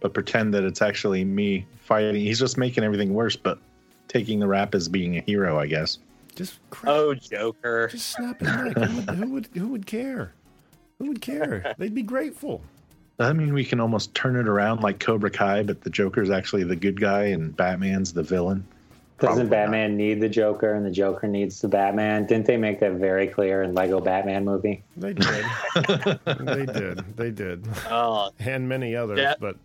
but 0.01 0.13
pretend 0.13 0.53
that 0.55 0.65
it's 0.65 0.83
actually 0.83 1.25
me 1.25 1.65
fighting. 1.81 2.17
He's 2.17 2.41
just 2.41 2.59
making 2.59 2.83
everything 2.83 3.15
worse, 3.15 3.37
but 3.37 3.59
taking 4.09 4.41
the 4.41 4.49
rap 4.49 4.75
as 4.75 4.89
being 4.89 5.17
a 5.17 5.21
hero, 5.21 5.59
I 5.61 5.67
guess. 5.69 5.99
Just 6.35 6.59
cra- 6.71 6.91
Oh, 6.91 7.15
Joker. 7.15 7.87
just 7.89 8.11
snap 8.11 8.41
his 8.41 8.49
neck. 8.49 8.77
Who 8.77 8.97
would, 8.97 9.11
who 9.11 9.31
would 9.31 9.49
who 9.55 9.69
would 9.69 9.87
care? 9.87 10.33
Who 10.99 11.07
would 11.07 11.21
care? 11.23 11.73
They'd 11.79 11.95
be 11.95 12.03
grateful. 12.03 12.61
Does 13.19 13.29
that 13.29 13.35
mean 13.37 13.55
we 13.55 13.65
can 13.65 13.79
almost 13.79 14.13
turn 14.17 14.35
it 14.37 14.49
around 14.49 14.81
like 14.81 14.99
Cobra 14.99 15.31
Kai, 15.31 15.63
but 15.63 15.83
the 15.83 15.91
Joker's 15.91 16.31
actually 16.31 16.65
the 16.65 16.75
good 16.75 17.01
guy 17.01 17.25
and 17.27 17.57
Batman's 17.57 18.13
the 18.13 18.23
villain? 18.25 18.67
Doesn't 19.23 19.37
Probably 19.37 19.45
not. 19.45 19.51
Batman 19.51 19.97
need 19.97 20.21
the 20.21 20.29
Joker 20.29 20.75
and 20.75 20.85
the 20.85 20.91
Joker 20.91 21.29
needs 21.29 21.61
the 21.61 21.69
Batman? 21.69 22.27
Didn't 22.27 22.45
they 22.47 22.57
make 22.57 22.81
that 22.81 22.95
very 22.95 23.29
clear 23.29 23.63
in 23.63 23.73
Lego 23.73 24.01
Batman 24.01 24.45
movie? 24.45 24.83
They 24.97 25.13
did. 25.13 25.45
they 26.27 26.67
did. 26.67 27.17
They 27.17 27.31
did. 27.31 27.65
Oh, 27.89 28.31
And 28.41 28.69
many 28.69 28.97
others, 28.97 29.19
Yeah. 29.21 29.35
but 29.39 29.57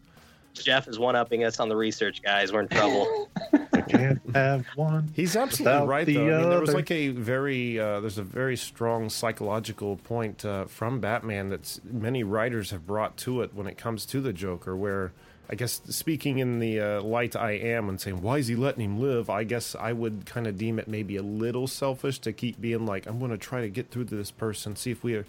Jeff 0.63 0.87
is 0.87 0.99
one 0.99 1.15
upping 1.15 1.43
us 1.43 1.59
on 1.59 1.69
the 1.69 1.75
research, 1.75 2.21
guys. 2.21 2.51
We're 2.51 2.61
in 2.61 2.67
trouble. 2.67 3.29
I 3.73 3.81
can't 3.81 4.21
have 4.35 4.65
one. 4.75 5.09
He's 5.13 5.35
absolutely 5.35 5.87
right, 5.87 6.05
the 6.05 6.15
though. 6.15 6.35
I 6.35 6.41
mean, 6.41 6.49
there 6.49 6.59
was 6.59 6.73
like 6.73 6.91
a 6.91 7.09
very, 7.09 7.79
uh, 7.79 7.99
there's 7.99 8.17
a 8.17 8.23
very 8.23 8.57
strong 8.57 9.09
psychological 9.09 9.97
point 9.97 10.43
uh, 10.45 10.65
from 10.65 10.99
Batman 10.99 11.49
that 11.49 11.79
many 11.83 12.23
writers 12.23 12.71
have 12.71 12.85
brought 12.85 13.17
to 13.17 13.41
it 13.41 13.53
when 13.53 13.67
it 13.67 13.77
comes 13.77 14.05
to 14.07 14.21
the 14.21 14.33
Joker, 14.33 14.75
where 14.75 15.11
I 15.49 15.55
guess 15.55 15.81
speaking 15.89 16.39
in 16.39 16.59
the 16.59 16.79
uh, 16.79 17.01
light 17.01 17.35
I 17.35 17.51
am 17.51 17.87
and 17.87 17.99
saying, 17.99 18.21
why 18.21 18.39
is 18.39 18.47
he 18.47 18.55
letting 18.55 18.83
him 18.83 18.99
live? 18.99 19.29
I 19.29 19.45
guess 19.45 19.75
I 19.79 19.93
would 19.93 20.25
kind 20.25 20.45
of 20.45 20.57
deem 20.57 20.77
it 20.77 20.87
maybe 20.87 21.15
a 21.15 21.23
little 21.23 21.67
selfish 21.67 22.19
to 22.19 22.33
keep 22.33 22.59
being 22.59 22.85
like, 22.85 23.05
I'm 23.05 23.19
going 23.19 23.31
to 23.31 23.37
try 23.37 23.61
to 23.61 23.69
get 23.69 23.89
through 23.89 24.05
to 24.05 24.15
this 24.15 24.31
person, 24.31 24.75
see 24.75 24.91
if 24.91 25.03
we 25.03 25.23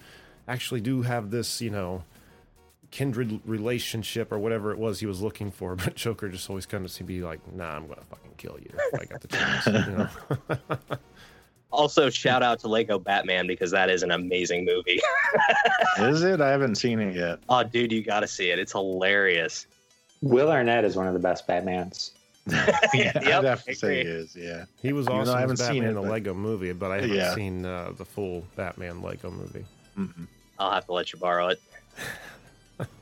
actually 0.48 0.80
do 0.80 1.02
have 1.02 1.30
this, 1.30 1.60
you 1.60 1.70
know, 1.70 2.02
kindred 2.90 3.40
relationship 3.44 4.32
or 4.32 4.38
whatever 4.38 4.72
it 4.72 4.78
was 4.78 5.00
he 5.00 5.06
was 5.06 5.20
looking 5.20 5.50
for. 5.50 5.76
But 5.84 5.94
Joker 5.94 6.28
just 6.28 6.48
always 6.48 6.66
kind 6.66 6.84
of 6.84 6.90
seemed 6.90 7.08
to 7.08 7.14
be 7.14 7.22
like, 7.22 7.40
nah, 7.54 7.76
I'm 7.76 7.86
going 7.86 7.98
to 7.98 8.04
fucking 8.06 8.32
kill 8.38 8.58
you 8.60 8.70
if 8.92 9.00
I 9.00 9.04
got 9.04 9.20
the 9.20 9.28
chance. 9.28 9.66
You 9.66 9.72
know? 10.88 10.98
also, 11.70 12.08
shout 12.10 12.42
out 12.42 12.60
to 12.60 12.68
Lego 12.68 12.98
Batman 12.98 13.46
because 13.46 13.70
that 13.72 13.90
is 13.90 14.02
an 14.02 14.10
amazing 14.10 14.64
movie. 14.64 15.00
Is 15.98 16.22
it? 16.22 16.40
I 16.40 16.48
haven't 16.50 16.76
seen 16.76 16.98
it 17.00 17.14
yet. 17.14 17.40
oh, 17.48 17.62
dude, 17.64 17.92
you 17.92 18.02
got 18.02 18.20
to 18.20 18.28
see 18.28 18.50
it. 18.50 18.58
It's 18.58 18.72
hilarious. 18.72 19.66
Will 20.22 20.50
Arnett 20.50 20.84
is 20.84 20.96
one 20.96 21.06
of 21.06 21.12
the 21.12 21.18
best 21.20 21.46
Batmans. 21.46 22.12
yeah, 22.46 22.78
Yep, 22.94 23.16
I'd 23.16 23.44
have 23.44 23.44
I 23.68 23.72
to 23.72 23.74
say 23.74 24.00
agree. 24.00 24.10
he 24.10 24.16
is. 24.18 24.34
Yeah. 24.36 24.64
He 24.80 24.92
was 24.92 25.06
Even 25.06 25.16
though 25.16 25.20
awesome 25.22 25.34
I 25.34 25.36
as 25.36 25.40
haven't 25.42 25.58
Batman 25.58 25.74
seen 25.74 25.84
in 25.84 25.90
it, 25.90 25.94
the 25.94 26.00
but- 26.00 26.10
Lego 26.10 26.34
movie, 26.34 26.72
but 26.72 26.90
I 26.90 26.94
haven't 27.00 27.10
Yeah. 27.16 27.34
seen 27.34 27.64
uh, 27.66 27.92
the 27.96 28.04
full 28.04 28.44
Batman 28.56 29.02
Lego 29.02 29.30
movie. 29.30 29.64
Mm-mm. 29.98 30.26
I'll 30.58 30.72
have 30.72 30.86
to 30.86 30.92
let 30.92 31.12
you 31.12 31.18
borrow 31.18 31.48
it. 31.48 31.60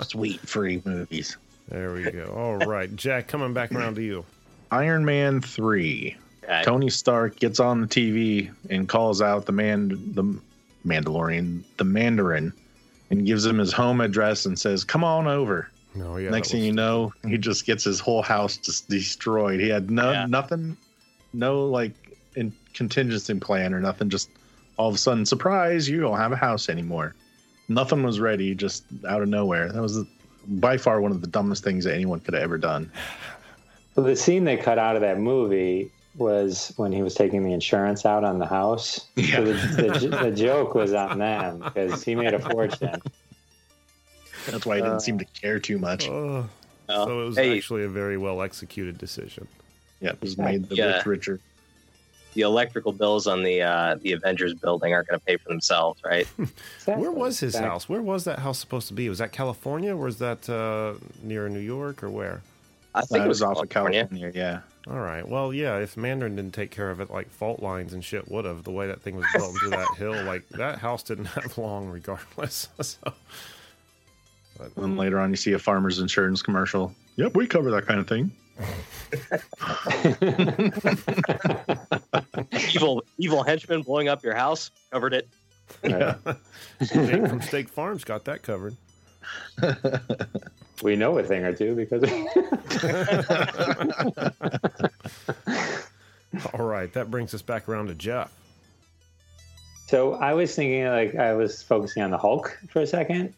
Sweet 0.03 0.41
free 0.41 0.83
movies. 0.85 1.37
There 1.69 1.93
we 1.93 2.11
go. 2.11 2.33
All 2.37 2.57
right, 2.67 2.95
Jack, 2.97 3.29
coming 3.29 3.53
back 3.53 3.73
around 3.73 3.97
to 3.97 4.03
you. 4.03 4.25
Iron 4.71 5.05
Man 5.05 5.41
three. 5.41 6.17
Okay. 6.45 6.63
Tony 6.65 6.89
Stark 6.91 7.37
gets 7.41 7.59
on 7.59 7.81
the 7.81 7.87
TV 7.89 8.51
and 8.71 8.89
calls 8.89 9.21
out 9.21 9.47
the 9.47 9.53
man, 9.53 9.89
the 10.15 10.39
Mandalorian, 10.87 11.63
the 11.77 11.85
Mandarin, 11.85 12.53
and 13.11 13.27
gives 13.27 13.45
him 13.45 13.59
his 13.59 13.73
home 13.73 14.01
address 14.01 14.47
and 14.47 14.57
says, 14.59 14.85
"Come 14.85 15.03
on 15.03 15.27
over." 15.27 15.69
No, 15.95 16.17
yeah. 16.19 16.31
Next 16.31 16.51
thing 16.53 16.61
was- 16.61 16.67
you 16.67 16.73
know, 16.73 17.13
he 17.27 17.37
just 17.39 17.67
gets 17.67 17.83
his 17.85 17.99
whole 18.01 18.23
house 18.23 18.57
just 18.59 18.89
destroyed. 18.89 19.59
He 19.61 19.69
had 19.69 19.91
no 19.91 20.13
Yeah. 20.13 20.27
nothing, 20.27 20.77
no 21.33 21.67
like 21.67 21.93
in 22.37 22.53
contingency 22.75 23.35
plan 23.35 23.75
or 23.75 23.81
nothing. 23.81 24.09
Just 24.09 24.29
all 24.77 24.89
of 24.89 24.95
a 24.95 24.99
sudden, 24.99 25.27
surprise! 25.27 25.89
You 25.89 26.01
don't 26.01 26.19
have 26.19 26.33
a 26.33 26.37
house 26.37 26.69
anymore. 26.69 27.15
Nothing 27.69 28.03
was 28.03 28.21
ready, 28.21 28.55
just 28.55 28.85
out 29.09 29.23
of 29.23 29.29
nowhere. 29.29 29.73
That 29.73 29.83
was 29.83 30.05
by 30.47 30.77
far 30.77 31.01
one 31.01 31.11
of 31.11 31.21
the 31.21 31.27
dumbest 31.27 31.65
things 31.65 31.85
that 31.85 31.95
anyone 31.95 32.21
could 32.21 32.35
have 32.35 32.43
ever 32.43 32.59
done. 32.59 32.91
Well, 33.95 34.07
the 34.07 34.15
scene 34.17 34.45
they 34.45 34.57
cut 34.57 34.79
out 34.79 34.95
of 34.95 35.03
that 35.03 35.19
movie 35.19 35.91
was 36.17 36.73
when 36.77 36.93
he 36.93 37.03
was 37.03 37.15
taking 37.15 37.45
the 37.45 37.53
insurance 37.53 38.07
out 38.07 38.25
on 38.25 38.39
the 38.39 38.47
house. 38.47 39.07
Yeah. 39.17 39.37
So 39.37 39.45
the, 39.45 39.53
the, 40.09 40.19
the 40.25 40.31
joke 40.31 40.75
was 40.75 40.93
on 40.93 41.19
them 41.19 41.59
because 41.59 42.03
he 42.03 42.15
made 42.15 42.35
a 42.35 42.39
fortune. 42.39 43.01
That's 44.47 44.65
why 44.65 44.77
he 44.77 44.83
didn't 44.83 44.97
uh, 44.97 45.01
seem 45.01 45.19
to 45.19 45.25
care 45.25 45.59
too 45.59 45.79
much. 45.79 46.09
Oh, 46.09 46.49
so 46.89 47.21
it 47.23 47.25
was 47.25 47.37
hey, 47.37 47.57
actually 47.57 47.83
a 47.85 47.89
very 47.89 48.17
well 48.17 48.43
executed 48.43 48.97
decision. 48.97 49.49
Yeah, 50.01 50.11
it 50.11 50.21
was 50.21 50.39
made 50.39 50.69
the 50.69 50.77
Yeah. 50.77 50.97
rich 50.97 51.07
richer. 51.07 51.41
The 52.37 52.43
electrical 52.43 52.93
bills 52.93 53.27
on 53.27 53.43
the 53.43 53.63
uh, 53.63 53.97
the 54.01 54.13
Avengers 54.13 54.55
building 54.55 54.93
aren't 54.95 55.09
going 55.09 55.19
to 55.19 55.25
pay 55.27 55.37
for 55.37 55.49
themselves, 55.49 56.01
right? 56.05 56.27
Where 56.85 57.11
was 57.11 57.41
his 57.41 57.55
Back- 57.55 57.65
house? 57.65 57.89
Where 57.89 58.01
was 58.03 58.25
that 58.25 58.39
house 58.39 58.59
supposed 58.59 58.87
to 58.89 58.95
be? 58.95 59.09
Was 59.09 59.19
that 59.19 59.33
California? 59.33 59.93
Or 59.95 60.05
was 60.05 60.19
that 60.19 60.49
uh, 60.49 60.95
near 61.23 61.49
New 61.49 61.59
York 61.61 62.03
or 62.05 62.11
where? 62.11 62.43
I 62.95 63.01
think 63.01 63.11
That 63.21 63.25
it 63.25 63.29
was 63.29 63.41
was 63.41 63.43
off 63.57 63.63
of 63.63 63.69
California. 63.69 64.09
Yeah. 64.35 64.61
All 64.89 65.01
right. 65.01 65.29
Well, 65.29 65.53
yeah. 65.53 65.79
If 65.79 65.97
Mandarin 65.97 66.37
didn't 66.37 66.55
take 66.55 66.71
care 66.71 66.91
of 66.91 67.01
it, 67.01 67.11
like 67.11 67.29
fault 67.31 67.61
lines 67.63 67.93
and 67.93 68.05
shit 68.05 68.31
would 68.31 68.45
have. 68.45 68.63
The 68.65 68.71
way 68.71 68.87
that 68.87 69.03
thing 69.03 69.17
was 69.17 69.27
built 69.35 69.55
into 69.55 69.71
that 69.71 69.89
hill, 69.99 70.23
like 70.25 70.49
that 70.51 70.79
house 70.79 71.03
didn't 71.03 71.27
have 71.27 71.59
long, 71.67 71.89
regardless. 71.89 72.69
so, 72.81 73.13
but, 74.59 74.75
And 74.77 74.97
later 74.97 75.19
on, 75.19 75.31
you 75.31 75.37
see 75.37 75.53
a 75.53 75.59
farmer's 75.59 75.99
insurance 75.99 76.41
commercial. 76.43 76.95
Yep, 77.17 77.35
we 77.35 77.47
cover 77.47 77.71
that 77.73 77.87
kind 77.87 77.99
of 78.01 78.07
thing. 78.09 78.31
evil 82.75 83.03
evil 83.19 83.43
henchman 83.43 83.83
blowing 83.83 84.09
up 84.09 84.23
your 84.23 84.35
house 84.35 84.71
covered 84.93 85.15
it. 85.15 85.29
Yeah. 85.83 86.17
Jake 86.81 87.27
from 87.27 87.41
State 87.41 87.71
Farms 87.71 88.05
got 88.05 88.25
that 88.25 88.43
covered. 88.43 88.77
We 90.83 90.97
know 90.97 91.19
a 91.19 91.23
thing 91.23 91.45
or 91.45 91.55
two 91.55 91.75
because 91.75 92.03
All 96.53 96.67
right. 96.67 96.93
That 96.93 97.11
brings 97.11 97.35
us 97.35 97.43
back 97.43 97.69
around 97.69 97.89
to 97.89 97.95
Jeff. 97.95 98.33
So 99.87 100.15
I 100.15 100.35
was 100.35 100.55
thinking, 100.55 100.85
like, 100.87 101.15
I 101.15 101.35
was 101.35 101.63
focusing 101.63 102.03
on 102.03 102.11
the 102.11 102.19
Hulk 102.19 102.59
for 102.69 102.83
a 102.83 102.87
second. 102.87 103.33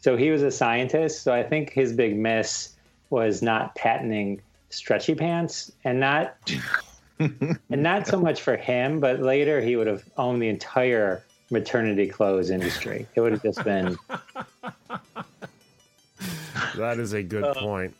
So 0.00 0.16
he 0.16 0.30
was 0.30 0.42
a 0.42 0.50
scientist. 0.50 1.22
So 1.22 1.32
I 1.32 1.42
think 1.42 1.70
his 1.70 1.92
big 1.92 2.16
miss 2.16 2.74
was 3.10 3.40
not 3.40 3.74
patenting 3.74 4.42
stretchy 4.72 5.14
pants, 5.14 5.72
and 5.84 6.00
not 6.00 6.36
and 7.18 7.58
not 7.70 8.06
so 8.06 8.18
much 8.18 8.40
for 8.40 8.56
him, 8.56 9.00
but 9.00 9.20
later 9.20 9.60
he 9.60 9.76
would 9.76 9.86
have 9.86 10.04
owned 10.16 10.42
the 10.42 10.48
entire 10.48 11.22
maternity 11.50 12.08
clothes 12.08 12.50
industry. 12.50 13.06
It 13.14 13.20
would 13.20 13.32
have 13.32 13.42
just 13.42 13.62
been 13.64 13.96
That 16.76 16.98
is 16.98 17.12
a 17.12 17.22
good 17.22 17.54
point. 17.56 17.94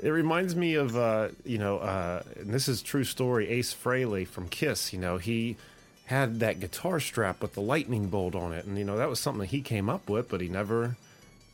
It 0.00 0.10
reminds 0.10 0.54
me 0.54 0.74
of, 0.74 0.96
uh, 0.96 1.28
you 1.44 1.58
know, 1.58 1.78
uh, 1.78 2.22
and 2.38 2.52
this 2.52 2.68
is 2.68 2.82
true 2.82 3.04
story. 3.04 3.48
Ace 3.48 3.74
Frehley 3.74 4.26
from 4.26 4.48
Kiss. 4.48 4.92
You 4.92 5.00
know, 5.00 5.18
he 5.18 5.56
had 6.06 6.40
that 6.40 6.60
guitar 6.60 7.00
strap 7.00 7.42
with 7.42 7.54
the 7.54 7.60
lightning 7.60 8.08
bolt 8.08 8.34
on 8.34 8.52
it, 8.52 8.64
and 8.64 8.78
you 8.78 8.84
know 8.84 8.96
that 8.96 9.08
was 9.08 9.20
something 9.20 9.40
that 9.40 9.46
he 9.46 9.60
came 9.60 9.90
up 9.90 10.08
with, 10.08 10.28
but 10.28 10.40
he 10.40 10.48
never 10.48 10.96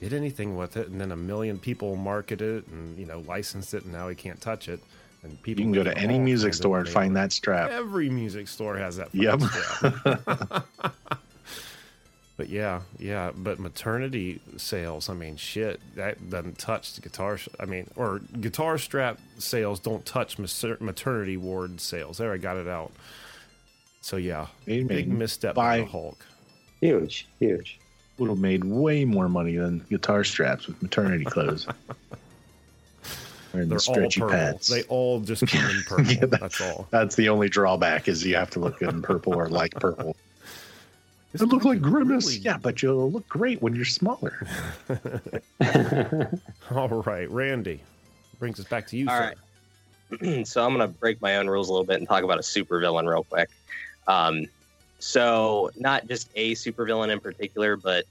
did 0.01 0.13
anything 0.13 0.57
with 0.57 0.77
it. 0.77 0.89
And 0.89 1.01
then 1.01 1.13
a 1.13 1.17
million 1.17 1.59
people 1.59 1.97
marketed 1.97 2.59
it 2.65 2.69
and 2.69 2.99
you 2.99 3.07
know 3.07 3.21
licensed 3.27 3.75
it, 3.75 3.85
and 3.85 3.93
now 3.93 4.09
he 4.09 4.15
can't 4.15 4.41
touch 4.41 4.69
it. 4.69 4.81
And 5.23 5.41
people 5.43 5.65
You 5.65 5.73
people 5.73 5.85
can 5.85 5.85
go 5.85 5.91
to 5.91 5.99
any 5.99 6.19
music 6.19 6.53
store 6.55 6.81
and 6.81 6.89
find 6.89 7.17
that 7.17 7.33
strap. 7.33 7.71
Every 7.71 8.11
music 8.11 8.47
store 8.49 8.77
has 8.77 8.97
that. 8.99 9.09
Yep. 9.15 9.41
strap. 9.41 10.67
But 12.37 12.49
yeah, 12.49 12.81
yeah. 12.99 13.31
But 13.35 13.61
maternity 13.61 14.41
sales, 14.57 15.09
I 15.09 15.15
mean, 15.15 15.37
shit, 15.37 15.81
that 15.95 16.31
doesn't 16.31 16.59
touch 16.59 16.95
the 16.95 17.01
guitar. 17.01 17.39
sh- 17.39 17.49
I 17.61 17.65
mean, 17.65 17.89
or 17.95 18.19
guitar 18.41 18.77
strap 18.77 19.21
sales 19.39 19.79
don't 19.79 20.05
touch 20.05 20.37
mater- 20.37 20.79
maternity 20.81 21.37
ward 21.37 21.81
sales. 21.81 22.19
There, 22.19 22.33
I 22.33 22.39
got 22.39 22.57
it 22.57 22.67
out. 22.67 22.91
So 24.01 24.17
yeah, 24.17 24.49
They 24.65 24.83
big 24.83 25.09
misstep 25.09 25.55
by- 25.55 25.79
by 25.79 25.85
the 25.85 25.91
Hulk. 25.93 26.27
huge, 26.81 27.29
huge. 27.39 27.79
Would 28.19 28.29
have 28.31 28.39
made 28.39 28.63
way 28.65 29.05
more 29.05 29.29
money 29.29 29.57
than 29.57 29.81
guitar 29.91 30.23
straps 30.25 30.67
with 30.69 30.81
maternity 30.83 31.25
clothes. 31.25 31.67
Wearing 33.53 33.69
They're 33.69 33.79
the 33.79 33.87
all 33.89 33.95
stretchy 33.95 34.21
purple. 34.21 34.37
pants. 34.37 34.69
They 34.69 34.83
all 34.85 35.21
just 35.21 35.47
come 35.49 35.69
in 35.71 35.83
purple. 35.87 36.05
Yeah, 36.13 36.27
that- 36.27 36.41
That's 36.41 36.61
all. 36.61 36.87
That's 36.91 37.17
the 37.17 37.29
only 37.29 37.49
drawback 37.49 38.09
is 38.09 38.25
you 38.25 38.37
have 38.37 38.51
to 38.51 38.61
look 38.61 38.79
good 38.79 38.91
in 38.91 39.03
purple 39.03 39.35
or 39.35 39.49
like 39.49 39.75
purple. 39.75 40.17
It 41.33 41.41
look 41.43 41.65
like 41.65 41.81
grimace. 41.81 42.27
really- 42.27 42.39
Yeah, 42.39 42.57
but 42.59 42.83
you'll 42.83 43.11
look 43.11 43.29
great 43.29 43.61
when 43.61 43.75
you're 43.75 43.85
smaller. 43.85 44.47
All 46.71 46.89
right, 46.89 47.29
Randy 47.31 47.81
brings 48.39 48.61
us 48.61 48.67
back 48.67 48.87
to 48.89 48.97
you. 48.97 49.09
All 49.09 49.17
sir. 49.17 49.35
right. 50.21 50.47
so 50.47 50.65
I'm 50.65 50.75
going 50.77 50.87
to 50.89 50.99
break 50.99 51.21
my 51.21 51.37
own 51.37 51.49
rules 51.49 51.69
a 51.69 51.73
little 51.73 51.87
bit 51.87 51.99
and 51.99 52.09
talk 52.09 52.23
about 52.23 52.39
a 52.39 52.43
supervillain 52.43 53.09
real 53.11 53.25
quick. 53.25 53.49
Um, 54.07 54.47
so 55.05 55.71
not 55.77 56.09
just 56.09 56.31
a 56.35 56.55
supervillain 56.55 57.13
in 57.13 57.21
particular, 57.21 57.77
but 57.77 58.07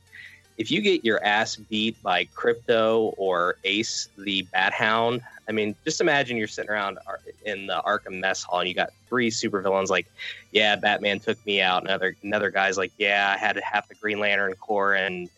if 0.57 0.69
you 0.69 0.79
get 0.79 1.03
your 1.03 1.23
ass 1.25 1.55
beat 1.55 2.01
by 2.03 2.25
Krypto 2.25 3.15
or 3.17 3.55
Ace 3.63 4.09
the 4.15 4.43
Bat 4.53 4.73
Hound, 4.73 5.21
I 5.49 5.51
mean, 5.51 5.75
just 5.83 6.01
imagine 6.01 6.37
you're 6.37 6.47
sitting 6.47 6.69
around. 6.69 6.99
in 7.45 7.65
the 7.65 7.81
Arkham 7.83 8.19
mess 8.19 8.43
hall, 8.43 8.59
and 8.59 8.69
you 8.69 8.75
got 8.75 8.91
three 9.09 9.31
supervillains. 9.31 9.89
Like, 9.89 10.05
yeah, 10.51 10.75
Batman 10.75 11.19
took 11.19 11.43
me 11.47 11.61
out. 11.61 11.83
Another 11.83 12.15
another 12.21 12.51
guy's 12.51 12.77
like, 12.77 12.91
yeah, 12.99 13.33
I 13.35 13.39
had 13.39 13.59
half 13.63 13.87
the 13.89 13.95
Green 13.95 14.19
Lantern 14.19 14.53
Corps 14.53 14.93
and 14.93 15.29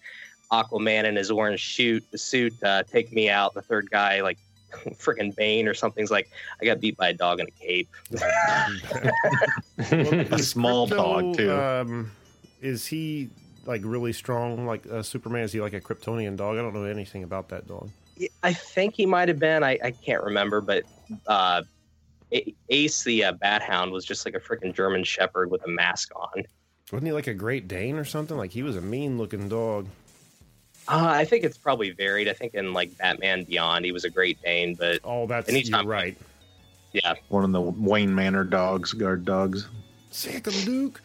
Aquaman 0.51 1.05
in 1.05 1.15
his 1.15 1.31
orange 1.31 1.77
the 1.77 2.17
suit, 2.17 2.53
uh, 2.63 2.83
take 2.83 3.13
me 3.13 3.29
out. 3.29 3.53
The 3.53 3.61
third 3.61 3.89
guy, 3.89 4.21
like, 4.21 4.37
freaking 4.97 5.35
Bane 5.35 5.67
or 5.67 5.73
something's 5.73 6.11
like, 6.11 6.29
I 6.61 6.65
got 6.65 6.79
beat 6.79 6.97
by 6.97 7.09
a 7.09 7.13
dog 7.13 7.39
in 7.39 7.47
a 7.47 7.51
cape. 7.51 7.89
A 9.77 10.39
small 10.39 10.87
dog, 10.87 11.37
too. 11.37 11.51
Um, 11.51 12.11
is 12.61 12.87
he 12.87 13.29
like 13.65 13.81
really 13.83 14.13
strong, 14.13 14.65
like 14.65 14.85
uh, 14.87 15.03
Superman? 15.03 15.43
Is 15.43 15.51
he 15.51 15.61
like 15.61 15.73
a 15.73 15.81
Kryptonian 15.81 16.37
dog? 16.37 16.57
I 16.57 16.61
don't 16.61 16.73
know 16.73 16.83
anything 16.83 17.23
about 17.23 17.49
that 17.49 17.67
dog. 17.67 17.89
I 18.43 18.53
think 18.53 18.95
he 18.95 19.05
might 19.05 19.27
have 19.27 19.39
been. 19.39 19.63
I, 19.63 19.77
I 19.83 19.91
can't 19.91 20.23
remember, 20.23 20.61
but 20.61 20.83
uh, 21.27 21.63
Ace 22.69 23.03
the 23.03 23.25
uh, 23.25 23.31
Bat 23.33 23.63
Hound 23.63 23.91
was 23.91 24.05
just 24.05 24.25
like 24.25 24.35
a 24.35 24.39
freaking 24.39 24.73
German 24.73 25.03
Shepherd 25.03 25.51
with 25.51 25.63
a 25.65 25.69
mask 25.69 26.11
on. 26.15 26.43
Wasn't 26.91 27.07
he 27.07 27.13
like 27.13 27.27
a 27.27 27.33
Great 27.33 27.67
Dane 27.67 27.97
or 27.97 28.05
something? 28.05 28.37
Like 28.37 28.51
he 28.51 28.63
was 28.63 28.77
a 28.77 28.81
mean 28.81 29.17
looking 29.17 29.49
dog. 29.49 29.87
Uh, 30.87 31.05
I 31.07 31.25
think 31.25 31.43
it's 31.43 31.57
probably 31.57 31.91
varied. 31.91 32.27
I 32.27 32.33
think 32.33 32.53
in 32.53 32.73
like 32.73 32.97
Batman 32.97 33.43
Beyond, 33.43 33.85
he 33.85 33.91
was 33.91 34.03
a 34.05 34.09
Great 34.09 34.41
Dane, 34.43 34.75
but 34.75 34.99
Oh, 35.03 35.25
that's 35.27 35.49
Anytime- 35.49 35.85
you're 35.85 35.91
right. 35.91 36.17
yeah, 36.93 37.15
One 37.29 37.43
of 37.43 37.51
the 37.51 37.61
Wayne 37.61 38.13
Manor 38.13 38.43
dogs, 38.43 38.93
guard 38.93 39.25
dogs. 39.25 39.67
Sick 40.11 40.47
of 40.47 40.67
Luke. 40.67 41.01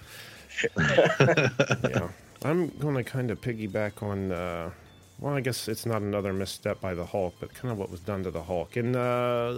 yeah, 0.78 2.08
I'm 2.44 2.68
going 2.78 2.94
to 2.96 3.04
kind 3.04 3.30
of 3.30 3.40
piggyback 3.40 4.02
on. 4.02 4.30
Uh, 4.32 4.70
well, 5.18 5.34
I 5.34 5.40
guess 5.40 5.68
it's 5.68 5.84
not 5.84 6.00
another 6.02 6.32
misstep 6.32 6.80
by 6.80 6.94
the 6.94 7.04
Hulk, 7.04 7.34
but 7.40 7.52
kind 7.54 7.70
of 7.72 7.78
what 7.78 7.90
was 7.90 8.00
done 8.00 8.22
to 8.24 8.30
the 8.30 8.42
Hulk 8.42 8.76
in 8.76 8.96
uh, 8.96 9.52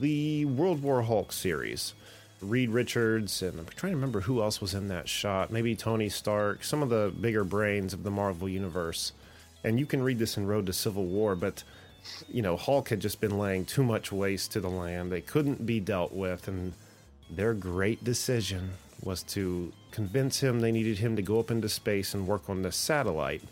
the 0.00 0.44
World 0.46 0.82
War 0.82 1.02
Hulk 1.02 1.32
series. 1.32 1.94
Reed 2.42 2.70
Richards, 2.70 3.42
and 3.42 3.58
I'm 3.60 3.66
trying 3.66 3.92
to 3.92 3.96
remember 3.96 4.20
who 4.22 4.40
else 4.42 4.60
was 4.62 4.72
in 4.72 4.88
that 4.88 5.08
shot. 5.10 5.50
Maybe 5.52 5.76
Tony 5.76 6.08
Stark, 6.08 6.64
some 6.64 6.82
of 6.82 6.88
the 6.88 7.12
bigger 7.20 7.44
brains 7.44 7.92
of 7.92 8.02
the 8.02 8.10
Marvel 8.10 8.48
Universe. 8.48 9.12
And 9.64 9.78
you 9.78 9.86
can 9.86 10.02
read 10.02 10.18
this 10.18 10.36
in 10.36 10.46
Road 10.46 10.66
to 10.66 10.72
Civil 10.72 11.04
War, 11.04 11.36
but 11.36 11.62
you 12.28 12.42
know, 12.42 12.56
Hulk 12.56 12.88
had 12.88 13.00
just 13.00 13.20
been 13.20 13.38
laying 13.38 13.64
too 13.64 13.84
much 13.84 14.10
waste 14.10 14.52
to 14.52 14.60
the 14.60 14.70
land. 14.70 15.12
They 15.12 15.20
couldn't 15.20 15.66
be 15.66 15.80
dealt 15.80 16.12
with, 16.12 16.48
and 16.48 16.72
their 17.30 17.54
great 17.54 18.02
decision 18.02 18.70
was 19.02 19.22
to 19.22 19.72
convince 19.90 20.40
him 20.40 20.60
they 20.60 20.72
needed 20.72 20.98
him 20.98 21.16
to 21.16 21.22
go 21.22 21.38
up 21.38 21.50
into 21.50 21.68
space 21.68 22.14
and 22.14 22.26
work 22.26 22.48
on 22.48 22.62
this 22.62 22.76
satellite. 22.76 23.42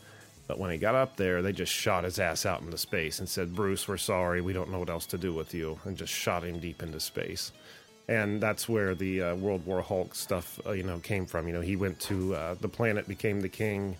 But 0.46 0.58
when 0.58 0.70
he 0.70 0.78
got 0.78 0.94
up 0.94 1.16
there, 1.16 1.42
they 1.42 1.52
just 1.52 1.72
shot 1.72 2.04
his 2.04 2.18
ass 2.18 2.46
out 2.46 2.62
into 2.62 2.78
space 2.78 3.18
and 3.18 3.28
said, 3.28 3.54
Bruce, 3.54 3.86
we're 3.86 3.98
sorry. 3.98 4.40
We 4.40 4.54
don't 4.54 4.70
know 4.70 4.78
what 4.78 4.88
else 4.88 5.04
to 5.06 5.18
do 5.18 5.34
with 5.34 5.52
you. 5.52 5.78
And 5.84 5.96
just 5.96 6.12
shot 6.12 6.42
him 6.42 6.58
deep 6.58 6.82
into 6.82 7.00
space. 7.00 7.52
And 8.08 8.40
that's 8.40 8.66
where 8.66 8.94
the 8.94 9.22
uh, 9.22 9.34
World 9.36 9.66
War 9.66 9.82
Hulk 9.82 10.14
stuff, 10.14 10.58
uh, 10.66 10.72
you 10.72 10.84
know, 10.84 10.98
came 11.00 11.26
from. 11.26 11.46
You 11.46 11.52
know, 11.52 11.60
he 11.60 11.76
went 11.76 12.00
to 12.00 12.34
uh, 12.34 12.54
the 12.58 12.68
planet, 12.68 13.06
became 13.06 13.42
the 13.42 13.50
king, 13.50 13.98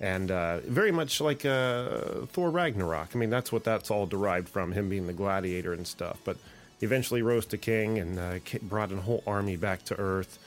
and 0.00 0.30
uh, 0.30 0.58
very 0.60 0.92
much 0.92 1.20
like 1.20 1.44
uh, 1.44 2.26
Thor 2.32 2.50
Ragnarok. 2.50 3.10
I 3.14 3.18
mean, 3.18 3.30
that's 3.30 3.52
what 3.52 3.64
that's 3.64 3.90
all 3.90 4.06
derived 4.06 4.48
from, 4.48 4.72
him 4.72 4.88
being 4.88 5.06
the 5.06 5.12
gladiator 5.12 5.72
and 5.72 5.86
stuff. 5.86 6.18
But 6.24 6.36
he 6.80 6.86
eventually 6.86 7.22
rose 7.22 7.46
to 7.46 7.58
king 7.58 7.98
and 7.98 8.18
uh, 8.18 8.38
brought 8.62 8.92
a 8.92 8.96
whole 8.96 9.22
army 9.26 9.56
back 9.56 9.84
to 9.84 9.98
Earth 9.98 10.38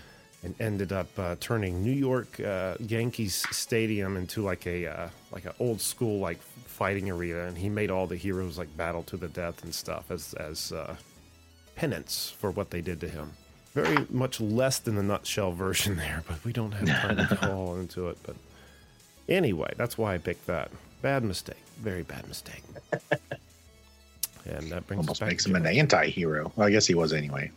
and 0.44 0.54
ended 0.60 0.92
up 0.92 1.08
uh, 1.18 1.36
turning 1.40 1.84
New 1.84 1.92
York 1.92 2.40
uh, 2.40 2.76
Yankees 2.80 3.46
Stadium 3.52 4.18
into 4.18 4.44
like 4.44 4.68
a 4.68 4.88
uh, 4.88 5.10
like 5.32 5.46
an 5.46 5.54
old 5.60 5.82
school 5.82 6.20
like 6.20 6.42
fighting 6.42 7.10
arena. 7.10 7.46
And 7.46 7.58
he 7.58 7.70
made 7.70 7.90
all 7.90 8.08
the 8.08 8.16
heroes 8.16 8.58
like 8.58 8.76
battle 8.78 9.04
to 9.04 9.18
the 9.18 9.28
death 9.30 9.64
and 9.64 9.74
stuff 9.74 10.12
as 10.12 10.34
as 10.34 10.72
uh, 10.72 10.96
penance 11.76 12.36
for 12.38 12.52
what 12.52 12.70
they 12.70 12.82
did 12.82 13.00
to 13.02 13.08
him. 13.08 13.32
Very 13.74 14.06
much 14.10 14.40
less 14.42 14.80
than 14.80 14.96
the 14.96 15.04
nutshell 15.04 15.52
version 15.52 15.96
there, 15.98 16.24
but 16.28 16.44
we 16.44 16.52
don't 16.52 16.74
have 16.74 16.88
time 16.88 17.18
to 17.28 17.36
go 17.42 17.52
all 17.56 17.76
into 17.76 18.10
it. 18.10 18.18
But 18.24 18.36
anyway, 19.30 19.74
that's 19.78 19.98
why 19.98 20.14
I 20.16 20.18
picked 20.18 20.48
that. 20.48 20.72
Bad 21.02 21.24
mistake. 21.24 21.58
Very 21.82 22.04
bad 22.04 22.28
mistake. 22.28 22.64
And 24.50 24.72
that 24.72 24.88
brings 24.88 25.00
Almost 25.02 25.18
us 25.18 25.20
back 25.20 25.30
makes 25.30 25.44
to 25.44 25.50
him 25.50 25.58
an 25.58 25.66
anti-hero. 25.68 26.54
Well, 26.56 26.68
I 26.68 26.72
guess 26.72 26.88
he 26.88 26.96
was 26.96 27.12
anyway. 27.12 27.52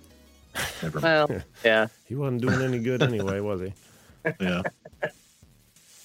Never 0.83 0.99
mind. 1.01 1.29
well, 1.31 1.41
yeah. 1.65 1.87
He 2.09 2.17
wasn't 2.17 2.43
doing 2.43 2.61
any 2.63 2.81
good 2.81 3.01
anyway, 3.01 3.39
was 3.51 3.61
he? 3.61 3.73
Yeah. 4.41 4.63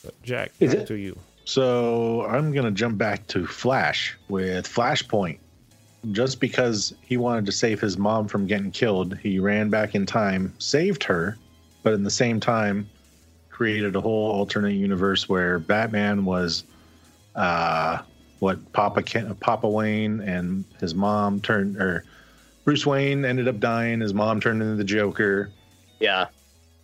But 0.03 0.22
Jack, 0.22 0.51
Is 0.60 0.74
back 0.74 0.84
it- 0.84 0.88
to 0.89 0.93
you. 0.95 1.17
So 1.45 2.25
I'm 2.27 2.51
gonna 2.53 2.69
jump 2.72 2.98
back 3.00 3.25
to 3.27 3.45
Flash 3.48 4.15
with 4.29 4.67
Flashpoint. 4.67 5.39
Just 6.12 6.39
because 6.39 6.93
he 7.01 7.17
wanted 7.17 7.47
to 7.47 7.51
save 7.51 7.82
his 7.82 7.97
mom 7.97 8.28
from 8.28 8.45
getting 8.45 8.69
killed, 8.69 9.17
he 9.17 9.39
ran 9.39 9.71
back 9.71 9.95
in 9.95 10.06
time, 10.06 10.54
saved 10.60 11.04
her, 11.04 11.36
but 11.82 11.93
in 11.93 12.04
the 12.04 12.12
same 12.12 12.39
time 12.39 12.88
created 13.56 13.96
a 13.96 14.02
whole 14.02 14.32
alternate 14.32 14.74
universe 14.74 15.30
where 15.30 15.60
Batman 15.60 16.26
was 16.26 16.65
uh 17.36 18.00
what 18.39 18.74
Papa 18.74 19.02
Ken, 19.02 19.34
Papa 19.36 19.68
Wayne 19.68 20.20
and 20.20 20.65
his 20.82 20.94
mom 20.94 21.39
turned 21.39 21.78
or 21.78 22.04
Bruce 22.65 22.86
Wayne 22.86 23.24
ended 23.24 23.48
up 23.48 23.62
dying, 23.62 24.02
his 24.02 24.13
mom 24.13 24.41
turned 24.41 24.62
into 24.62 24.76
the 24.76 24.84
Joker. 24.84 25.52
Yeah. 26.02 26.26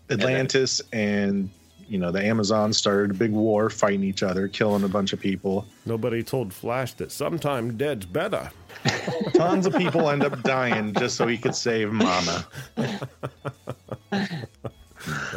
Atlantis 0.09 0.81
and 0.93 1.49
you 1.89 1.97
know 1.97 2.09
the 2.09 2.23
Amazons 2.23 2.77
started 2.77 3.11
a 3.11 3.13
big 3.15 3.31
war 3.31 3.69
fighting 3.69 4.05
each 4.05 4.23
other, 4.23 4.47
killing 4.47 4.85
a 4.85 4.87
bunch 4.87 5.11
of 5.11 5.19
people. 5.19 5.65
Nobody 5.85 6.23
told 6.23 6.53
Flash 6.53 6.93
that 6.93 7.11
sometime 7.11 7.75
dead's 7.75 8.05
better. 8.05 8.49
Tons 9.33 9.65
of 9.65 9.75
people 9.75 10.09
end 10.09 10.23
up 10.23 10.41
dying 10.43 10.93
just 10.93 11.17
so 11.17 11.27
he 11.27 11.37
could 11.37 11.53
save 11.53 11.91
Mama. 11.91 12.47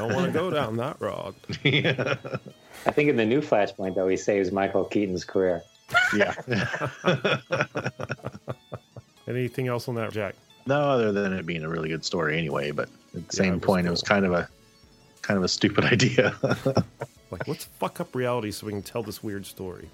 Don't 0.09 0.15
want 0.17 0.33
to 0.33 0.39
go 0.39 0.51
down 0.51 0.77
that 0.77 1.01
road. 1.01 1.35
yeah, 1.63 2.17
I 2.87 2.91
think 2.91 3.09
in 3.09 3.17
the 3.17 3.25
new 3.25 3.41
Flashpoint, 3.41 3.95
though, 3.95 4.09
he 4.09 4.17
saves 4.17 4.51
Michael 4.53 4.85
Keaton's 4.85 5.25
career. 5.25 5.63
yeah. 6.17 6.35
Anything 9.29 9.69
else 9.69 9.89
on 9.89 9.95
that, 9.97 10.13
Jack? 10.13 10.35
no, 10.67 10.81
other 10.81 11.13
than 11.13 11.33
it 11.33 11.45
being 11.47 11.63
a 11.65 11.69
really 11.69 11.89
good 11.89 12.05
story 12.05 12.37
anyway. 12.39 12.71
But 12.71 12.89
at 12.89 13.13
the 13.13 13.19
Yeah, 13.21 13.27
same 13.31 13.53
it 13.55 13.57
was 13.57 13.65
point, 13.65 13.87
it 13.87 13.91
was 13.91 14.03
kind 14.03 14.25
of 14.25 14.33
a 14.33 14.49
kind 15.23 15.37
of 15.39 15.45
a 15.45 15.49
stupid 15.49 15.85
idea. 15.93 16.35
Like, 17.31 17.49
let's 17.49 17.65
fuck 17.65 18.01
up 18.01 18.15
reality 18.15 18.51
so 18.51 18.67
we 18.67 18.73
can 18.73 18.83
tell 18.83 19.03
this 19.03 19.23
weird 19.23 19.47
story. 19.47 19.89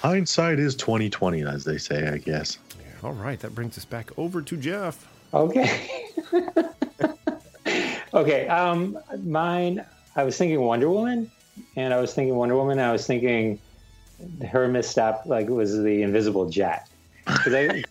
Hindsight 0.00 0.58
is 0.58 0.74
twenty 0.76 1.10
twenty, 1.10 1.42
as 1.42 1.64
they 1.64 1.78
say. 1.78 2.06
I 2.08 2.18
guess. 2.18 2.58
All 3.02 3.12
right, 3.12 3.38
that 3.40 3.54
brings 3.54 3.76
us 3.76 3.84
back 3.84 4.10
over 4.18 4.40
to 4.42 4.56
Jeff. 4.56 5.06
Okay. 5.32 5.80
Okay. 8.14 8.46
Um, 8.48 8.98
mine. 9.24 9.84
I 10.16 10.22
was 10.22 10.38
thinking 10.38 10.60
Wonder 10.60 10.88
Woman, 10.88 11.30
and 11.76 11.92
I 11.92 12.00
was 12.00 12.14
thinking 12.14 12.36
Wonder 12.36 12.56
Woman. 12.56 12.78
And 12.78 12.88
I 12.88 12.92
was 12.92 13.06
thinking 13.06 13.58
her 14.48 14.68
misstep, 14.68 15.26
like 15.26 15.48
was 15.48 15.76
the 15.76 16.02
invisible 16.02 16.48
jet, 16.48 16.88
because 17.26 17.82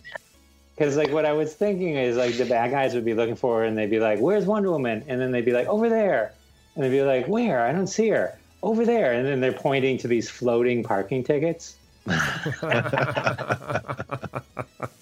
like 0.96 1.10
what 1.10 1.26
I 1.26 1.32
was 1.32 1.54
thinking 1.54 1.96
is 1.96 2.16
like 2.16 2.36
the 2.36 2.46
bad 2.46 2.70
guys 2.70 2.94
would 2.94 3.04
be 3.04 3.14
looking 3.14 3.36
for 3.36 3.60
her, 3.60 3.64
and 3.64 3.76
they'd 3.76 3.90
be 3.90 4.00
like, 4.00 4.20
"Where's 4.20 4.46
Wonder 4.46 4.70
Woman?" 4.70 5.04
And 5.06 5.20
then 5.20 5.32
they'd 5.32 5.44
be 5.44 5.52
like, 5.52 5.66
"Over 5.66 5.88
there," 5.88 6.32
and 6.74 6.84
they'd 6.84 6.90
be 6.90 7.02
like, 7.02 7.28
"Where? 7.28 7.66
I 7.66 7.72
don't 7.72 7.86
see 7.86 8.08
her." 8.08 8.38
Over 8.62 8.86
there, 8.86 9.12
and 9.12 9.26
then 9.26 9.40
they're 9.40 9.52
pointing 9.52 9.98
to 9.98 10.08
these 10.08 10.30
floating 10.30 10.82
parking 10.82 11.22
tickets. 11.22 11.76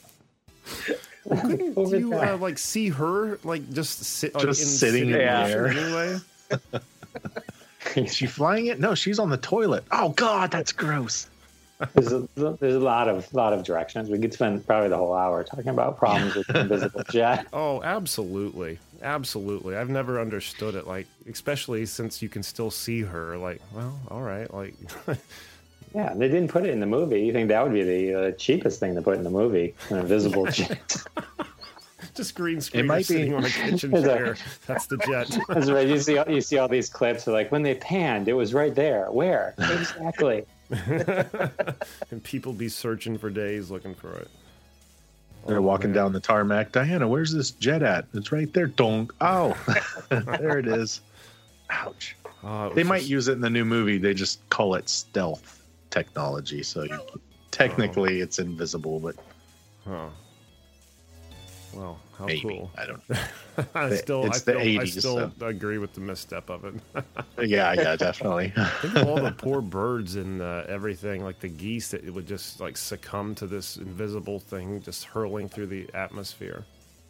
Couldn't 1.40 1.79
Over 1.79 1.99
you 1.99 2.14
uh, 2.14 2.37
like 2.37 2.59
see 2.59 2.88
her 2.90 3.38
like 3.45 3.71
just 3.73 4.05
sit, 4.05 4.35
like, 4.35 4.45
Just 4.45 4.62
in 4.62 4.68
sitting 4.68 5.07
in 5.07 5.12
the 5.12 5.23
air. 5.23 5.68
Anyway, 5.68 6.18
Is 7.97 8.14
she 8.14 8.27
flying 8.27 8.66
it? 8.66 8.81
No, 8.81 8.95
she's 8.95 9.18
on 9.18 9.31
the 9.31 9.37
toilet. 9.37 9.85
Oh 9.90 10.11
God, 10.11 10.51
that's 10.51 10.73
gross. 10.73 11.29
There's 11.95 12.12
a, 12.12 12.29
there's 12.37 12.77
a 12.77 12.79
lot 12.79 13.09
of 13.09 13.33
lot 13.35 13.53
of 13.53 13.64
directions. 13.64 14.09
We 14.09 14.18
could 14.18 14.33
spend 14.33 14.64
probably 14.66 14.88
the 14.88 14.97
whole 14.97 15.14
hour 15.14 15.42
talking 15.42 15.68
about 15.68 15.99
problems 15.99 16.37
with 16.37 16.49
invisible 16.55 17.03
jet. 17.11 17.49
oh, 17.53 17.83
absolutely, 17.83 18.79
absolutely. 19.03 19.77
I've 19.77 19.90
never 19.90 20.21
understood 20.21 20.77
it. 20.77 20.87
Like, 20.87 21.09
especially 21.29 21.85
since 21.87 22.23
you 22.23 22.29
can 22.29 22.42
still 22.42 22.71
see 22.71 23.03
her. 23.03 23.37
Like, 23.37 23.61
well, 23.75 23.99
all 24.11 24.23
right, 24.23 24.53
like. 24.53 24.75
Yeah, 25.94 26.14
they 26.14 26.28
didn't 26.28 26.48
put 26.48 26.64
it 26.64 26.70
in 26.70 26.81
the 26.81 26.87
movie. 26.87 27.20
You 27.22 27.33
think 27.33 27.48
that 27.48 27.62
would 27.62 27.72
be 27.72 27.83
the 27.83 28.14
uh, 28.14 28.31
cheapest 28.33 28.81
thing 28.81 28.94
to 28.94 29.02
put 29.02 29.16
in 29.18 29.24
the 29.24 29.31
movie? 29.31 29.74
An 29.90 29.98
invisible 29.98 30.46
jet. 30.50 30.96
Just 32.14 32.35
green 32.35 32.61
screen 32.61 32.87
might 32.87 33.07
be- 33.09 33.33
on 33.33 33.44
a 33.44 33.48
kitchen 33.48 33.90
chair. 34.02 34.37
That's 34.66 34.87
the 34.87 34.96
jet. 34.98 35.37
That's 35.48 35.70
right. 35.70 35.87
You 35.87 35.98
see, 35.98 36.18
you 36.28 36.40
see 36.40 36.59
all 36.59 36.68
these 36.68 36.88
clips. 36.88 37.26
Are 37.28 37.33
like 37.33 37.50
when 37.52 37.62
they 37.62 37.74
panned, 37.74 38.28
it 38.28 38.33
was 38.35 38.52
right 38.55 38.74
there. 38.74 39.11
Where 39.11 39.55
exactly? 39.59 40.44
and 42.11 42.22
people 42.22 42.52
be 42.52 42.68
searching 42.68 43.18
for 43.18 43.31
days 43.31 43.70
looking 43.70 43.94
for 43.94 44.12
it. 44.18 44.28
They're 45.46 45.59
Oh, 45.59 45.62
walking 45.62 45.90
man. 45.90 45.96
down 45.96 46.12
the 46.12 46.20
tarmac. 46.20 46.72
Diana, 46.72 47.09
where's 47.09 47.33
this 47.33 47.50
jet 47.52 47.83
at? 47.83 48.07
It's 48.14 48.31
right 48.33 48.52
there. 48.52 48.66
Donk. 48.68 49.12
Oh, 49.20 49.57
there 50.11 50.59
it 50.59 50.68
is. 50.68 51.00
Ouch. 51.70 52.16
Oh, 52.44 52.66
it 52.66 52.74
They 52.74 52.83
was 52.83 52.88
might 52.88 52.98
just- 53.00 53.11
use 53.11 53.28
it 53.28 53.33
in 53.33 53.40
the 53.40 53.50
new 53.50 53.64
movie. 53.64 53.98
They 53.98 54.14
just 54.14 54.46
call 54.50 54.74
it 54.74 54.88
stealth 54.88 55.62
technology. 55.92 56.62
So 56.64 56.83
you, 56.83 56.98
technically, 57.52 58.20
it's 58.20 58.38
invisible, 58.40 58.98
but 58.98 59.14
Huh. 59.85 60.09
Well, 61.74 61.98
how 62.18 62.26
Maybe 62.26 62.40
cool. 62.42 62.70
I 62.76 62.85
don't. 62.87 63.09
know. 63.11 63.16
I 63.74 63.88
The- 63.88 63.96
still, 63.96 64.24
I 64.24 64.26
it's 64.26 64.42
the 64.42 64.52
still, 64.52 64.81
I 64.81 64.85
still 64.85 65.33
so. 65.38 65.46
agree 65.46 65.78
with 65.78 65.94
the 65.94 66.00
misstep 66.00 66.50
of 66.50 66.64
it. 66.64 66.74
Yeah, 67.42 67.72
yeah, 67.72 67.96
definitely. 67.96 68.52
Think 68.83 68.94
of 68.96 69.09
all 69.09 69.16
the 69.20 69.33
poor 69.33 69.61
birds 69.62 70.14
and 70.16 70.40
uh, 70.42 70.64
everything, 70.68 71.24
like 71.24 71.40
the 71.40 71.48
geese 71.48 71.88
that 71.88 72.05
would 72.12 72.26
just 72.26 72.61
like 72.61 72.76
succumb 72.76 73.35
to 73.37 73.46
this 73.46 73.78
invisible 73.78 74.38
thing 74.38 74.81
just 74.83 75.05
hurling 75.05 75.48
through 75.48 75.66
the 75.68 75.88
atmosphere. 75.94 76.64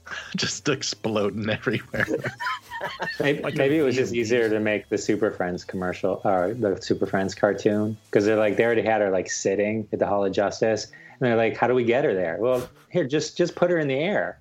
Just 0.37 0.69
exploding 0.69 1.49
everywhere. 1.49 2.07
Maybe, 3.21 3.43
Like 3.43 3.55
maybe 3.55 3.79
it 3.79 3.83
was 3.83 3.95
just 3.95 4.13
easier 4.13 4.49
to 4.51 4.59
make 4.59 4.89
the 4.89 4.99
Super 4.99 5.31
Friends 5.31 5.63
commercial 5.63 6.21
or 6.25 6.53
the 6.53 6.83
Super 6.83 7.07
Friends 7.07 7.33
cartoon 7.33 7.97
because 8.07 8.25
they're 8.25 8.35
like 8.37 8.57
they 8.57 8.65
already 8.65 8.83
had 8.83 9.01
her 9.01 9.11
like 9.11 9.31
sitting 9.31 9.87
at 9.93 10.01
the 10.01 10.07
Hall 10.07 10.25
of 10.25 10.33
Justice, 10.33 10.87
and 10.87 11.21
they're 11.21 11.37
like, 11.37 11.57
"How 11.57 11.69
do 11.69 11.75
we 11.75 11.85
get 11.85 12.03
her 12.05 12.13
there?" 12.13 12.39
Well, 12.41 12.69
here, 12.91 13.07
just 13.07 13.37
just 13.37 13.55
put 13.55 13.71
her 13.71 13.79
in 13.79 13.87
the 13.87 13.95
air. 13.95 14.41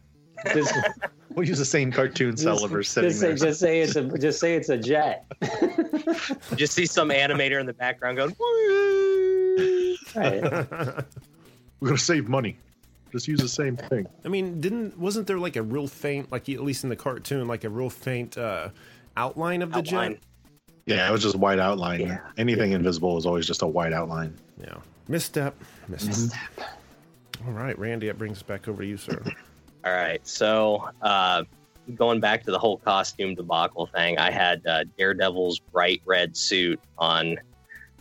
Just, 0.53 0.73
We'll 1.35 1.47
use 1.47 1.59
the 1.59 1.65
same 1.65 1.91
cartoon 1.91 2.35
Sulliver 2.35 2.81
just, 2.81 2.93
sitting 2.93 3.09
just 3.11 3.19
say, 3.21 3.27
there. 3.27 3.37
just 3.37 3.59
say 3.59 3.81
it's 3.81 3.95
a 3.95 4.17
just 4.17 4.39
say 4.39 4.55
it's 4.55 4.69
a 4.69 4.77
jet. 4.77 5.25
Just 6.55 6.73
see 6.73 6.87
some 6.87 7.09
animator 7.09 7.59
in 7.59 7.67
the 7.67 7.73
background 7.73 8.17
going, 8.17 8.35
Right. 10.15 10.43
We're 11.79 11.87
gonna 11.89 11.97
save 11.99 12.27
money. 12.27 12.57
Just 13.11 13.27
use 13.27 13.39
the 13.39 13.47
same 13.47 13.75
thing. 13.75 14.07
I 14.23 14.29
mean, 14.29 14.61
didn't 14.61 14.97
wasn't 14.97 15.27
there 15.27 15.39
like 15.39 15.55
a 15.55 15.63
real 15.63 15.87
faint, 15.87 16.31
like 16.31 16.47
at 16.49 16.63
least 16.63 16.83
in 16.83 16.89
the 16.89 16.95
cartoon, 16.95 17.47
like 17.47 17.63
a 17.63 17.69
real 17.69 17.89
faint 17.89 18.37
uh, 18.37 18.69
outline 19.17 19.61
of 19.61 19.71
the 19.71 19.79
outline. 19.79 20.13
jet? 20.13 20.21
Yeah, 20.85 21.07
it 21.07 21.11
was 21.11 21.21
just 21.21 21.35
white 21.35 21.59
outline. 21.59 22.01
Yeah. 22.01 22.19
Anything 22.37 22.71
invisible 22.71 23.17
is 23.17 23.25
always 23.25 23.45
just 23.45 23.61
a 23.61 23.67
white 23.67 23.93
outline. 23.93 24.35
Yeah, 24.59 24.77
misstep, 25.07 25.55
misstep. 25.87 26.37
All 27.45 27.53
right, 27.53 27.77
Randy, 27.77 28.07
that 28.07 28.17
brings 28.17 28.37
us 28.37 28.43
back 28.43 28.67
over 28.67 28.81
to 28.81 28.87
you, 28.87 28.97
sir. 28.97 29.21
All 29.85 29.93
right. 29.93 30.25
So, 30.27 30.89
uh, 31.01 31.43
going 31.95 32.19
back 32.19 32.43
to 32.43 32.51
the 32.51 32.59
whole 32.59 32.77
costume 32.77 33.33
debacle 33.33 33.87
thing, 33.87 34.19
I 34.19 34.29
had 34.29 34.65
uh, 34.67 34.83
Daredevil's 34.97 35.59
bright 35.59 36.01
red 36.05 36.37
suit 36.37 36.79
on 36.99 37.37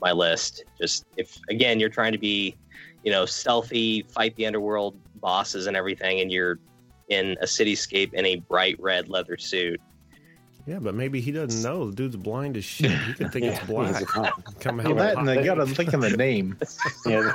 my 0.01 0.13
list. 0.13 0.65
Just 0.79 1.07
if, 1.17 1.39
again, 1.49 1.81
you're 1.81 1.89
trying 1.89 2.13
to 2.13 2.19
be, 2.19 2.55
you 3.05 3.13
know, 3.13 3.27
stealthy, 3.27 4.03
fight 4.11 4.35
the 4.37 4.47
underworld 4.47 4.97
bosses 5.21 5.67
and 5.67 5.77
everything, 5.77 6.21
and 6.21 6.33
you're 6.33 6.59
in 7.09 7.37
a 7.41 7.45
cityscape 7.45 8.13
in 8.15 8.25
a 8.27 8.37
bright 8.37 8.77
red 8.81 9.09
leather 9.09 9.37
suit. 9.37 9.81
Yeah, 10.67 10.79
but 10.79 10.95
maybe 10.95 11.21
he 11.21 11.33
doesn't 11.33 11.63
know. 11.63 11.91
The 11.91 11.97
dude's 11.97 12.17
blind 12.17 12.57
as 12.57 12.65
shit. 12.65 12.91
He 12.93 13.15
could 13.15 13.33
think 13.33 13.47
it's 13.47 13.59
black. 13.67 14.05
Come 14.61 14.79
out 14.81 14.87
Well, 14.87 14.95
that 14.97 15.13
of 15.15 15.19
and 15.21 15.29
they 15.29 15.43
got 15.43 15.55
to 15.55 15.67
think 15.67 15.93
of 15.95 16.01
the 16.03 16.17
name. 16.17 16.57
Yeah. 17.07 17.33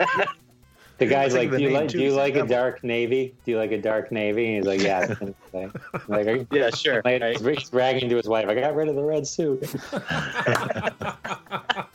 The 0.97 1.07
guy's 1.07 1.33
like, 1.35 1.51
the 1.51 1.57
do 1.57 1.63
you 1.65 1.69
like, 1.71 1.89
too, 1.89 1.97
do 1.97 2.03
you 2.05 2.09
it's 2.11 2.15
like 2.17 2.35
a 2.35 2.47
dark 2.47 2.81
navy? 2.81 3.35
Do 3.43 3.51
you 3.51 3.57
like 3.57 3.73
a 3.73 3.81
dark 3.81 4.13
navy? 4.13 4.55
And 4.55 4.55
he's 4.55 4.65
like, 4.65 4.81
yeah. 4.81 5.13
like, 5.51 5.73
like, 6.07 6.27
are 6.27 6.35
you- 6.37 6.47
Yeah, 6.53 6.69
sure. 6.69 7.01
like, 7.03 7.21
right? 7.21 7.37
he's 7.37 7.69
bragging 7.69 8.07
to 8.09 8.15
his 8.15 8.29
wife, 8.29 8.47
I 8.47 8.55
got 8.55 8.73
rid 8.75 8.87
of 8.87 8.95
the 8.95 9.03
red 9.03 9.27
suit. 9.27 9.61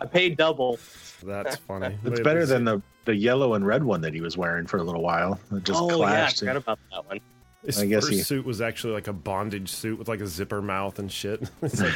I 0.00 0.06
paid 0.06 0.36
double. 0.36 0.78
That's 1.22 1.56
funny. 1.68 1.98
It's 2.04 2.16
Wait, 2.16 2.24
better 2.24 2.46
than 2.46 2.64
the 2.64 2.82
the 3.04 3.14
yellow 3.14 3.54
and 3.54 3.66
red 3.66 3.84
one 3.84 4.00
that 4.00 4.12
he 4.14 4.20
was 4.20 4.36
wearing 4.36 4.66
for 4.66 4.78
a 4.78 4.82
little 4.82 5.02
while. 5.02 5.38
It 5.52 5.64
just 5.64 5.80
oh, 5.80 6.00
yeah, 6.00 6.26
I 6.26 6.30
forgot 6.30 6.56
about 6.56 6.78
that 6.92 7.06
one. 7.06 7.20
His 7.64 7.80
I 7.80 7.86
guess 7.86 8.04
first 8.04 8.12
he- 8.12 8.22
suit 8.22 8.44
was 8.44 8.60
actually 8.60 8.92
like 8.92 9.08
a 9.08 9.12
bondage 9.12 9.70
suit 9.70 9.98
with 9.98 10.08
like 10.08 10.20
a 10.20 10.26
zipper 10.26 10.62
mouth 10.62 10.98
and 10.98 11.10
shit. 11.10 11.42
It's 11.62 11.80
like, 11.80 11.94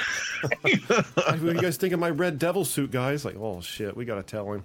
what 0.63 1.41
do 1.41 1.47
you 1.47 1.61
guys 1.61 1.77
think 1.77 1.93
of 1.93 2.01
my 2.01 2.11
red 2.11 2.39
devil 2.39 2.65
suit, 2.65 2.91
guys? 2.91 3.25
Like, 3.25 3.37
oh 3.37 3.61
shit, 3.61 3.97
we 3.97 4.05
gotta 4.05 4.23
tell 4.23 4.53
him. 4.53 4.65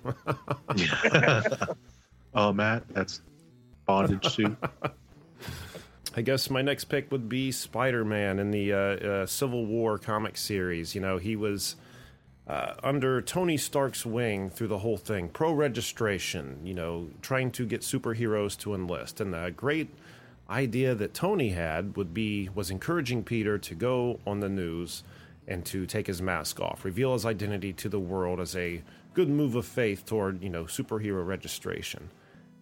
oh, 2.33 2.53
Matt, 2.53 2.87
that's 2.89 3.21
bondage 3.85 4.25
suit. 4.27 4.55
I 6.17 6.21
guess 6.21 6.49
my 6.49 6.61
next 6.61 6.85
pick 6.85 7.11
would 7.11 7.27
be 7.27 7.51
Spider 7.51 8.05
Man 8.05 8.39
in 8.39 8.51
the 8.51 8.73
uh, 8.73 8.77
uh, 8.77 9.25
Civil 9.25 9.65
War 9.65 9.97
comic 9.97 10.37
series. 10.37 10.95
You 10.95 11.01
know, 11.01 11.17
he 11.17 11.35
was 11.35 11.75
uh, 12.47 12.73
under 12.83 13.21
Tony 13.21 13.57
Stark's 13.57 14.05
wing 14.05 14.49
through 14.49 14.67
the 14.67 14.79
whole 14.79 14.97
thing, 14.97 15.29
pro 15.29 15.51
registration, 15.51 16.59
you 16.63 16.73
know, 16.73 17.09
trying 17.21 17.51
to 17.51 17.65
get 17.65 17.81
superheroes 17.81 18.57
to 18.59 18.75
enlist. 18.75 19.19
And 19.19 19.33
the 19.33 19.51
great 19.55 19.89
idea 20.49 20.93
that 20.93 21.13
Tony 21.13 21.49
had 21.49 21.97
would 21.97 22.13
be 22.13 22.49
was 22.53 22.69
encouraging 22.69 23.23
Peter 23.23 23.57
to 23.57 23.73
go 23.73 24.19
on 24.27 24.41
the 24.41 24.49
news 24.49 25.03
and 25.47 25.65
to 25.65 25.85
take 25.85 26.07
his 26.07 26.21
mask 26.21 26.59
off, 26.59 26.85
reveal 26.85 27.13
his 27.13 27.25
identity 27.25 27.73
to 27.73 27.89
the 27.89 27.99
world 27.99 28.39
as 28.39 28.55
a 28.55 28.83
good 29.13 29.29
move 29.29 29.55
of 29.55 29.65
faith 29.65 30.05
toward, 30.05 30.43
you 30.43 30.49
know, 30.49 30.65
superhero 30.65 31.25
registration. 31.25 32.09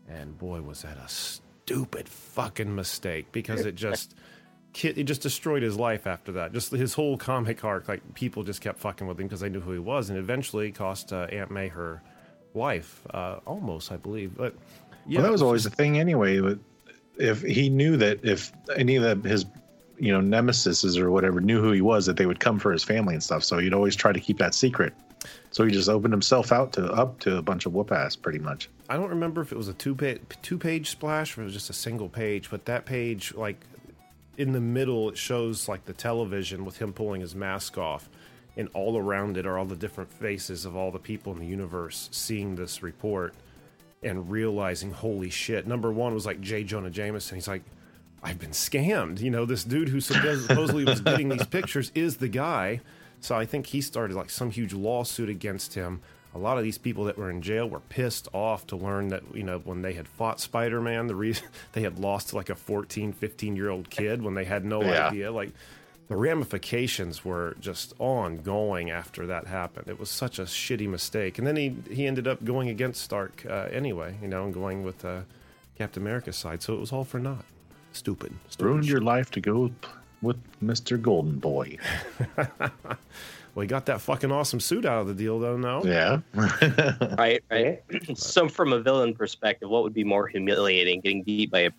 And 0.07 0.37
boy, 0.37 0.61
was 0.61 0.81
that 0.83 0.97
a 0.97 1.07
stupid 1.07 2.07
fucking 2.07 2.73
mistake 2.73 3.31
because 3.31 3.65
it 3.65 3.75
just 3.75 4.15
ki- 4.73 4.89
it 4.89 5.03
just 5.03 5.21
destroyed 5.21 5.63
his 5.63 5.77
life 5.77 6.05
after 6.05 6.33
that. 6.33 6.51
Just 6.53 6.71
his 6.71 6.95
whole 6.95 7.17
comic 7.17 7.63
arc, 7.63 7.87
like 7.87 8.13
people 8.13 8.43
just 8.43 8.61
kept 8.61 8.79
fucking 8.79 9.07
with 9.07 9.19
him 9.19 9.27
because 9.27 9.39
they 9.39 9.49
knew 9.49 9.61
who 9.61 9.71
he 9.71 9.79
was, 9.79 10.09
and 10.09 10.19
eventually 10.19 10.71
cost 10.71 11.13
uh, 11.13 11.27
Aunt 11.31 11.51
May 11.51 11.69
her 11.69 12.01
life, 12.53 13.01
uh, 13.13 13.39
almost, 13.45 13.91
I 13.91 13.97
believe. 13.97 14.35
But 14.35 14.55
yeah, 15.07 15.19
well, 15.19 15.27
that 15.27 15.31
was 15.31 15.41
always 15.41 15.63
the 15.63 15.69
thing 15.69 15.99
anyway. 15.99 16.39
But 16.41 16.59
if 17.17 17.41
he 17.41 17.69
knew 17.69 17.97
that 17.97 18.25
if 18.25 18.51
any 18.75 18.97
of 18.97 19.23
the, 19.23 19.29
his, 19.29 19.45
you 19.97 20.11
know, 20.11 20.21
nemesis 20.21 20.97
or 20.97 21.11
whatever 21.11 21.39
knew 21.39 21.61
who 21.61 21.71
he 21.71 21.81
was, 21.81 22.05
that 22.07 22.17
they 22.17 22.25
would 22.25 22.39
come 22.39 22.59
for 22.59 22.71
his 22.71 22.83
family 22.83 23.13
and 23.13 23.23
stuff. 23.23 23.43
So 23.43 23.59
he'd 23.59 23.73
always 23.73 23.95
try 23.95 24.11
to 24.11 24.19
keep 24.19 24.39
that 24.39 24.53
secret. 24.53 24.93
So 25.51 25.63
he 25.63 25.71
just 25.71 25.87
opened 25.87 26.13
himself 26.13 26.51
out 26.51 26.73
to 26.73 26.91
up 26.91 27.19
to 27.21 27.37
a 27.37 27.41
bunch 27.41 27.65
of 27.65 27.73
whoop 27.73 27.91
ass, 27.91 28.15
pretty 28.15 28.39
much. 28.39 28.69
I 28.89 28.97
don't 28.97 29.09
remember 29.09 29.41
if 29.41 29.51
it 29.51 29.57
was 29.57 29.67
a 29.67 29.73
two 29.73 29.95
page 29.95 30.19
two 30.41 30.57
page 30.57 30.89
splash 30.89 31.37
or 31.37 31.41
if 31.41 31.43
it 31.43 31.45
was 31.45 31.53
just 31.53 31.69
a 31.69 31.73
single 31.73 32.09
page, 32.09 32.49
but 32.49 32.65
that 32.65 32.85
page, 32.85 33.33
like 33.35 33.57
in 34.37 34.51
the 34.51 34.61
middle, 34.61 35.09
it 35.09 35.17
shows 35.17 35.67
like 35.67 35.85
the 35.85 35.93
television 35.93 36.65
with 36.65 36.77
him 36.77 36.93
pulling 36.93 37.21
his 37.21 37.35
mask 37.35 37.77
off, 37.77 38.09
and 38.57 38.69
all 38.73 38.97
around 38.97 39.37
it 39.37 39.45
are 39.45 39.57
all 39.57 39.65
the 39.65 39.75
different 39.75 40.11
faces 40.11 40.65
of 40.65 40.75
all 40.75 40.91
the 40.91 40.99
people 40.99 41.33
in 41.33 41.39
the 41.39 41.45
universe 41.45 42.09
seeing 42.11 42.55
this 42.55 42.83
report 42.83 43.33
and 44.03 44.29
realizing, 44.29 44.91
holy 44.91 45.29
shit. 45.29 45.65
Number 45.65 45.91
one 45.91 46.13
was 46.13 46.25
like 46.25 46.41
J. 46.41 46.63
Jonah 46.63 46.89
Jameson. 46.89 47.35
He's 47.35 47.47
like, 47.47 47.63
I've 48.21 48.39
been 48.39 48.51
scammed. 48.51 49.21
You 49.21 49.31
know, 49.31 49.45
this 49.45 49.63
dude 49.63 49.89
who 49.89 49.99
supposedly 50.01 50.85
was 50.85 51.01
getting 51.01 51.29
these 51.29 51.45
pictures 51.45 51.91
is 51.95 52.17
the 52.17 52.27
guy. 52.27 52.81
So 53.21 53.35
I 53.35 53.45
think 53.45 53.67
he 53.67 53.81
started 53.81 54.15
like 54.15 54.29
some 54.29 54.51
huge 54.51 54.73
lawsuit 54.73 55.29
against 55.29 55.73
him. 55.73 56.01
A 56.35 56.39
lot 56.39 56.57
of 56.57 56.63
these 56.63 56.77
people 56.77 57.03
that 57.05 57.17
were 57.17 57.29
in 57.29 57.41
jail 57.41 57.69
were 57.69 57.79
pissed 57.79 58.27
off 58.33 58.65
to 58.67 58.75
learn 58.75 59.09
that, 59.09 59.21
you 59.35 59.43
know, 59.43 59.59
when 59.59 59.81
they 59.83 59.93
had 59.93 60.07
fought 60.07 60.39
Spider 60.39 60.81
Man, 60.81 61.07
the 61.07 61.15
reason 61.15 61.45
they 61.73 61.81
had 61.81 61.99
lost 61.99 62.29
to 62.29 62.35
like 62.35 62.49
a 62.49 62.55
14, 62.55 63.13
15 63.13 63.55
year 63.55 63.69
old 63.69 63.89
kid 63.89 64.21
when 64.21 64.33
they 64.33 64.45
had 64.45 64.65
no 64.65 64.81
Yeah. 64.83 65.07
idea. 65.09 65.31
Like, 65.31 65.51
the 66.09 66.15
ramifications 66.17 67.23
were 67.23 67.55
just 67.61 67.93
ongoing 67.97 68.91
after 68.91 69.25
that 69.27 69.47
happened. 69.47 69.87
It 69.87 69.99
was 69.99 70.09
such 70.09 70.37
a 70.37 70.43
shitty 70.43 70.87
mistake. 70.89 71.37
And 71.37 71.47
then 71.47 71.55
he, 71.55 71.75
he 71.89 72.05
ended 72.07 72.27
up 72.27 72.43
going 72.43 72.67
against 72.67 73.01
Stark 73.01 73.45
uh, 73.49 73.69
anyway, 73.71 74.17
you 74.21 74.27
know, 74.27 74.43
and 74.43 74.53
going 74.53 74.83
with 74.83 75.05
uh, 75.05 75.21
Captain 75.77 76.03
America's 76.03 76.35
side. 76.35 76.61
So 76.61 76.73
it 76.73 76.79
was 76.79 76.91
all 76.91 77.05
for 77.05 77.19
naught. 77.19 77.45
Stupid. 77.93 78.33
Stupid 78.49 78.65
Ruined 78.65 78.83
shit. 78.85 78.91
your 78.91 79.01
life 79.01 79.31
to 79.31 79.39
go 79.39 79.71
with 80.21 80.37
Mister 80.61 80.97
Golden 80.97 81.39
Boy. 81.39 81.77
Well, 83.55 83.61
he 83.61 83.67
got 83.67 83.85
that 83.85 84.01
fucking 84.01 84.31
awesome 84.31 84.59
suit 84.59 84.85
out 84.85 85.01
of 85.01 85.07
the 85.07 85.13
deal, 85.13 85.39
though. 85.39 85.57
No, 85.57 85.83
Yeah. 85.83 86.19
Right, 87.17 87.43
right. 87.51 87.81
so, 88.15 88.47
from 88.49 88.73
a 88.73 88.79
villain 88.79 89.13
perspective, 89.13 89.69
what 89.69 89.83
would 89.83 89.93
be 89.93 90.03
more 90.03 90.27
humiliating, 90.27 91.01
getting 91.01 91.21
beat 91.23 91.51
by 91.51 91.59
a 91.59 91.71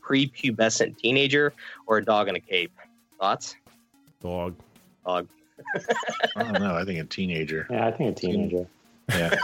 prepubescent 0.00 0.96
teenager 0.98 1.52
or 1.86 1.98
a 1.98 2.04
dog 2.04 2.28
in 2.28 2.36
a 2.36 2.40
cape? 2.40 2.72
Thoughts? 3.18 3.56
dog. 4.22 4.54
Dog. 5.04 5.28
I 6.36 6.42
don't 6.44 6.60
know. 6.60 6.76
I 6.76 6.84
think 6.84 7.00
a 7.00 7.04
teenager. 7.04 7.66
Yeah, 7.68 7.88
I 7.88 7.90
think 7.90 8.16
a 8.16 8.20
teenager. 8.20 8.66
Yeah. 9.08 9.34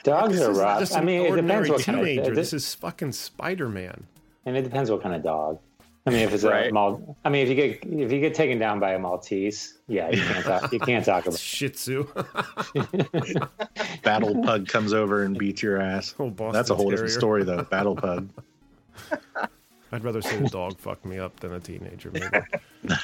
Dogs 0.03 0.41
are 0.41 0.53
rough. 0.53 0.93
I 0.95 1.01
mean, 1.01 1.23
it 1.23 1.37
depends 1.37 1.71
what 1.71 1.83
kind 1.83 2.19
of. 2.19 2.35
this 2.35 2.53
is 2.53 2.75
fucking 2.75 3.13
Spider 3.13 3.69
Man. 3.69 4.05
and 4.45 4.57
it 4.57 4.63
depends 4.63 4.91
what 4.91 5.03
kind 5.03 5.15
of 5.15 5.23
dog. 5.23 5.59
I 6.07 6.11
mean, 6.11 6.21
if 6.21 6.35
it's 6.35 6.45
a 6.45 6.51
Right. 6.51 6.73
Mal, 6.73 7.17
I 7.25 7.31
mean, 7.31 7.43
if 7.43 7.49
you 7.49 7.55
get 7.55 7.83
if 7.83 8.13
you 8.13 8.21
get 8.21 8.35
taken 8.35 8.59
down 8.59 8.79
by 8.79 8.93
a 8.93 8.99
Maltese, 8.99 9.79
yeah, 9.89 10.11
you 10.11 10.23
can't 10.23 10.45
talk. 10.45 10.73
You 10.73 10.81
can't 10.81 11.05
talk 11.05 11.27
about. 11.27 11.39
Shih 11.39 11.71
Tzu. 11.71 12.07
Battle 14.03 14.43
Pug 14.43 14.69
comes 14.69 14.93
over 14.93 15.23
and 15.23 15.39
beats 15.39 15.63
your 15.63 15.81
ass. 15.81 16.15
Oh, 16.19 16.29
Boston 16.29 16.53
That's 16.53 16.69
a 16.71 16.75
whole 16.75 16.91
different 16.91 17.13
story, 17.13 17.45
though. 17.45 17.63
Battle 17.63 17.97
Pug. 17.97 18.29
I'd 19.93 20.05
rather 20.05 20.21
say 20.21 20.37
the 20.39 20.49
dog 20.49 20.79
fucked 20.79 21.07
me 21.07 21.19
up 21.19 21.39
than 21.41 21.55
a 21.55 21.61
teenager, 21.61 22.11
maybe. 22.11 22.97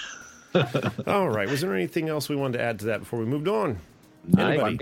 All 1.07 1.31
right. 1.31 1.49
Was 1.49 1.61
there 1.61 1.75
anything 1.75 2.09
else 2.09 2.29
we 2.29 2.37
wanted 2.37 2.59
to 2.59 2.65
add 2.65 2.81
to 2.81 2.87
that 2.87 3.01
before 3.01 3.21
we 3.21 3.27
moved 3.27 3.49
on? 3.49 3.79
Anybody? 4.37 4.79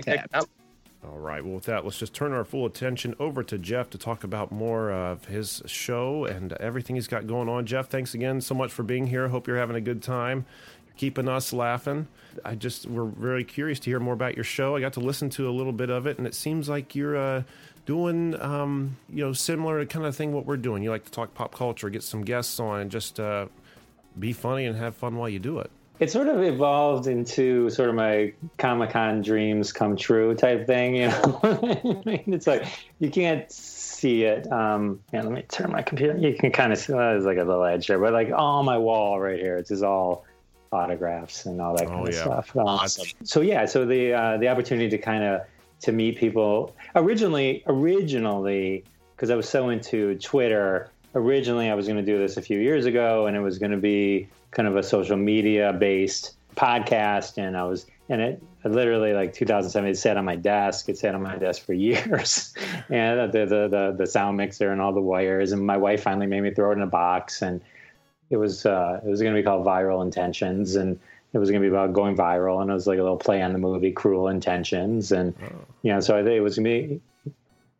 All 1.03 1.17
right. 1.17 1.43
Well, 1.43 1.55
with 1.55 1.63
that, 1.65 1.85
let's 1.85 1.97
just 1.97 2.13
turn 2.13 2.33
our 2.33 2.43
full 2.43 2.65
attention 2.65 3.15
over 3.19 3.41
to 3.43 3.57
Jeff 3.57 3.89
to 3.91 3.97
talk 3.97 4.25
about 4.25 4.51
more 4.51 4.91
of 4.91 5.25
his 5.25 5.61
show 5.65 6.25
and 6.25 6.51
everything 6.53 6.97
he's 6.97 7.07
got 7.07 7.25
going 7.25 7.47
on. 7.47 7.65
Jeff, 7.65 7.87
thanks 7.87 8.13
again 8.13 8.41
so 8.41 8.53
much 8.53 8.71
for 8.71 8.83
being 8.83 9.07
here. 9.07 9.25
I 9.25 9.29
hope 9.29 9.47
you're 9.47 9.57
having 9.57 9.77
a 9.77 9.81
good 9.81 10.03
time. 10.03 10.45
You're 10.85 10.95
keeping 10.97 11.29
us 11.29 11.53
laughing. 11.53 12.07
I 12.43 12.55
just 12.55 12.85
we're 12.85 13.05
very 13.05 13.45
curious 13.45 13.79
to 13.79 13.89
hear 13.89 14.01
more 14.01 14.13
about 14.13 14.35
your 14.35 14.43
show. 14.43 14.75
I 14.75 14.81
got 14.81 14.93
to 14.93 14.99
listen 14.99 15.29
to 15.31 15.49
a 15.49 15.51
little 15.51 15.71
bit 15.71 15.89
of 15.89 16.05
it, 16.05 16.17
and 16.17 16.27
it 16.27 16.35
seems 16.35 16.67
like 16.67 16.95
you're 16.95 17.15
uh, 17.15 17.43
doing 17.85 18.39
um, 18.41 18.97
you 19.09 19.23
know 19.23 19.31
similar 19.31 19.85
kind 19.85 20.05
of 20.05 20.17
thing 20.17 20.33
what 20.33 20.45
we're 20.45 20.57
doing. 20.57 20.83
You 20.83 20.89
like 20.89 21.05
to 21.05 21.11
talk 21.11 21.33
pop 21.33 21.55
culture, 21.55 21.89
get 21.89 22.03
some 22.03 22.23
guests 22.23 22.59
on, 22.59 22.81
and 22.81 22.91
just 22.91 23.21
uh, 23.21 23.47
be 24.19 24.33
funny 24.33 24.65
and 24.65 24.75
have 24.77 24.95
fun 24.95 25.15
while 25.15 25.29
you 25.29 25.39
do 25.39 25.59
it. 25.59 25.71
It 25.99 26.09
sort 26.09 26.27
of 26.27 26.41
evolved 26.41 27.07
into 27.07 27.69
sort 27.69 27.89
of 27.89 27.95
my 27.95 28.33
Comic 28.57 28.91
Con 28.91 29.21
dreams 29.21 29.73
come 29.73 29.95
true 29.97 30.33
type 30.33 30.65
thing. 30.65 30.95
You 30.95 31.07
know, 31.09 31.39
I 31.43 32.01
mean, 32.09 32.23
it's 32.27 32.47
like 32.47 32.65
you 32.99 33.09
can't 33.11 33.51
see 33.51 34.23
it. 34.23 34.49
Um, 34.51 35.01
yeah, 35.11 35.23
let 35.23 35.31
me 35.33 35.41
turn 35.49 35.71
my 35.71 35.81
computer. 35.81 36.17
You 36.17 36.35
can 36.35 36.51
kind 36.51 36.71
of 36.71 36.79
see 36.79 36.93
oh, 36.93 36.97
there's 36.97 37.25
like 37.25 37.37
a 37.37 37.43
little 37.43 37.65
edge 37.65 37.87
there, 37.87 37.99
but 37.99 38.13
like 38.13 38.31
on 38.31 38.63
my 38.65 38.77
wall 38.77 39.19
right 39.19 39.39
here, 39.39 39.57
it's 39.57 39.69
just 39.69 39.83
all 39.83 40.25
autographs 40.71 41.45
and 41.45 41.59
all 41.59 41.75
that 41.75 41.87
kind 41.87 41.99
Oh, 42.01 42.05
of 42.05 42.13
yeah. 42.13 42.21
stuff. 42.21 42.55
Um, 42.55 42.79
So 43.23 43.41
yeah, 43.41 43.65
so 43.65 43.85
the 43.85 44.13
uh, 44.13 44.37
the 44.37 44.47
opportunity 44.47 44.89
to 44.89 44.97
kind 44.97 45.23
of 45.23 45.41
to 45.81 45.91
meet 45.91 46.17
people 46.17 46.75
originally 46.95 47.63
originally 47.67 48.83
because 49.15 49.29
I 49.29 49.35
was 49.35 49.49
so 49.49 49.69
into 49.69 50.15
Twitter. 50.19 50.91
Originally, 51.15 51.69
I 51.69 51.73
was 51.73 51.87
going 51.87 52.03
to 52.03 52.11
do 52.11 52.17
this 52.17 52.37
a 52.37 52.41
few 52.41 52.59
years 52.59 52.85
ago, 52.85 53.27
and 53.27 53.35
it 53.35 53.41
was 53.41 53.57
going 53.57 53.71
to 53.71 53.77
be 53.77 54.27
kind 54.51 54.67
of 54.67 54.75
a 54.75 54.83
social 54.83 55.17
media 55.17 55.73
based 55.73 56.35
podcast, 56.55 57.37
and 57.37 57.57
I 57.57 57.63
was 57.63 57.85
and 58.09 58.21
it 58.21 58.41
literally 58.63 59.13
like 59.13 59.33
2007 59.33 59.89
it 59.89 59.97
sat 59.97 60.17
on 60.17 60.25
my 60.25 60.35
desk. 60.35 60.89
It 60.89 60.97
sat 60.97 61.15
on 61.15 61.21
my 61.21 61.37
desk 61.37 61.63
for 61.63 61.73
years. 61.87 62.53
And 62.89 63.31
the, 63.31 63.45
the 63.45 63.67
the 63.67 63.95
the 63.97 64.07
sound 64.07 64.37
mixer 64.37 64.71
and 64.71 64.81
all 64.81 64.93
the 64.93 65.01
wires 65.01 65.51
and 65.51 65.65
my 65.65 65.77
wife 65.77 66.03
finally 66.03 66.27
made 66.27 66.41
me 66.41 66.51
throw 66.51 66.71
it 66.71 66.75
in 66.75 66.81
a 66.81 66.87
box 66.87 67.41
and 67.41 67.61
it 68.29 68.37
was 68.37 68.65
uh, 68.65 68.99
it 69.03 69.09
was 69.09 69.21
going 69.21 69.33
to 69.33 69.39
be 69.39 69.43
called 69.43 69.65
Viral 69.65 70.03
Intentions, 70.03 70.75
and 70.75 70.99
it 71.33 71.37
was 71.37 71.49
going 71.49 71.61
to 71.61 71.67
be 71.67 71.71
about 71.71 71.93
going 71.93 72.15
viral, 72.15 72.61
and 72.61 72.69
it 72.69 72.73
was 72.73 72.87
like 72.87 72.99
a 72.99 73.01
little 73.01 73.17
play 73.17 73.41
on 73.41 73.53
the 73.53 73.59
movie 73.59 73.91
Cruel 73.91 74.27
Intentions, 74.27 75.11
and 75.11 75.33
you 75.81 75.91
know, 75.91 75.99
so 75.99 76.17
I 76.17 76.23
think 76.23 76.35
it 76.35 76.41
was 76.41 76.57
going 76.57 76.65
to 76.65 76.87
be 76.87 77.01
it 77.25 77.33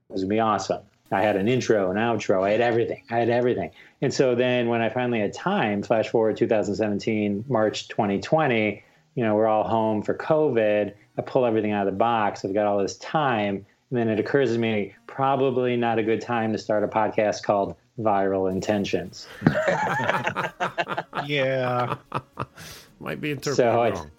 was 0.10 0.22
going 0.22 0.30
to 0.30 0.36
be 0.36 0.40
awesome. 0.40 0.82
I 1.12 1.22
had 1.22 1.36
an 1.36 1.48
intro, 1.48 1.90
an 1.92 1.98
outro, 1.98 2.44
I 2.44 2.52
had 2.52 2.62
everything, 2.62 3.04
I 3.10 3.18
had 3.18 3.30
everything, 3.30 3.72
and 4.02 4.14
so 4.14 4.36
then 4.36 4.68
when 4.70 4.82
I 4.82 4.90
finally 4.90 5.20
had 5.20 5.34
time, 5.34 5.82
flash 5.84 6.08
forward 6.10 6.38
2017, 6.38 7.46
March 7.48 7.88
2020, 7.88 8.84
you 9.16 9.24
know, 9.24 9.36
we're 9.36 9.48
all 9.48 9.64
home 9.68 10.02
for 10.04 10.14
COVID. 10.14 10.94
I 11.18 11.22
pull 11.22 11.46
everything 11.46 11.72
out 11.72 11.86
of 11.88 11.94
the 11.94 11.98
box. 11.98 12.46
I've 12.46 12.54
got 12.54 12.66
all 12.68 12.78
this 12.78 12.96
time. 12.98 13.66
And 13.90 14.00
then 14.00 14.08
it 14.08 14.20
occurs 14.20 14.54
to 14.54 14.58
me, 14.60 14.94
probably 15.08 15.76
not 15.76 16.00
a 16.00 16.04
good 16.04 16.22
time 16.22 16.54
to 16.54 16.58
start 16.58 16.84
a 16.84 16.88
podcast 16.88 17.44
called 17.44 17.76
Viral 18.00 18.50
Intentions. 18.50 19.28
Yeah. 21.26 21.96
Might 23.00 23.22
be 23.22 23.32
interpreted 23.32 23.56
So 23.58 23.82
I- 23.82 23.90
wrong. 23.92 24.12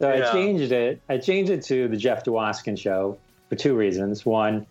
So 0.00 0.14
Yeah. 0.14 0.28
I 0.28 0.32
changed 0.32 0.72
it. 0.72 1.00
I 1.08 1.18
changed 1.18 1.50
it 1.50 1.62
to 1.64 1.88
the 1.88 1.96
Jeff 1.96 2.24
Dwoskin 2.24 2.78
show 2.78 3.18
for 3.48 3.56
two 3.56 3.74
reasons. 3.76 4.24
One, 4.24 4.66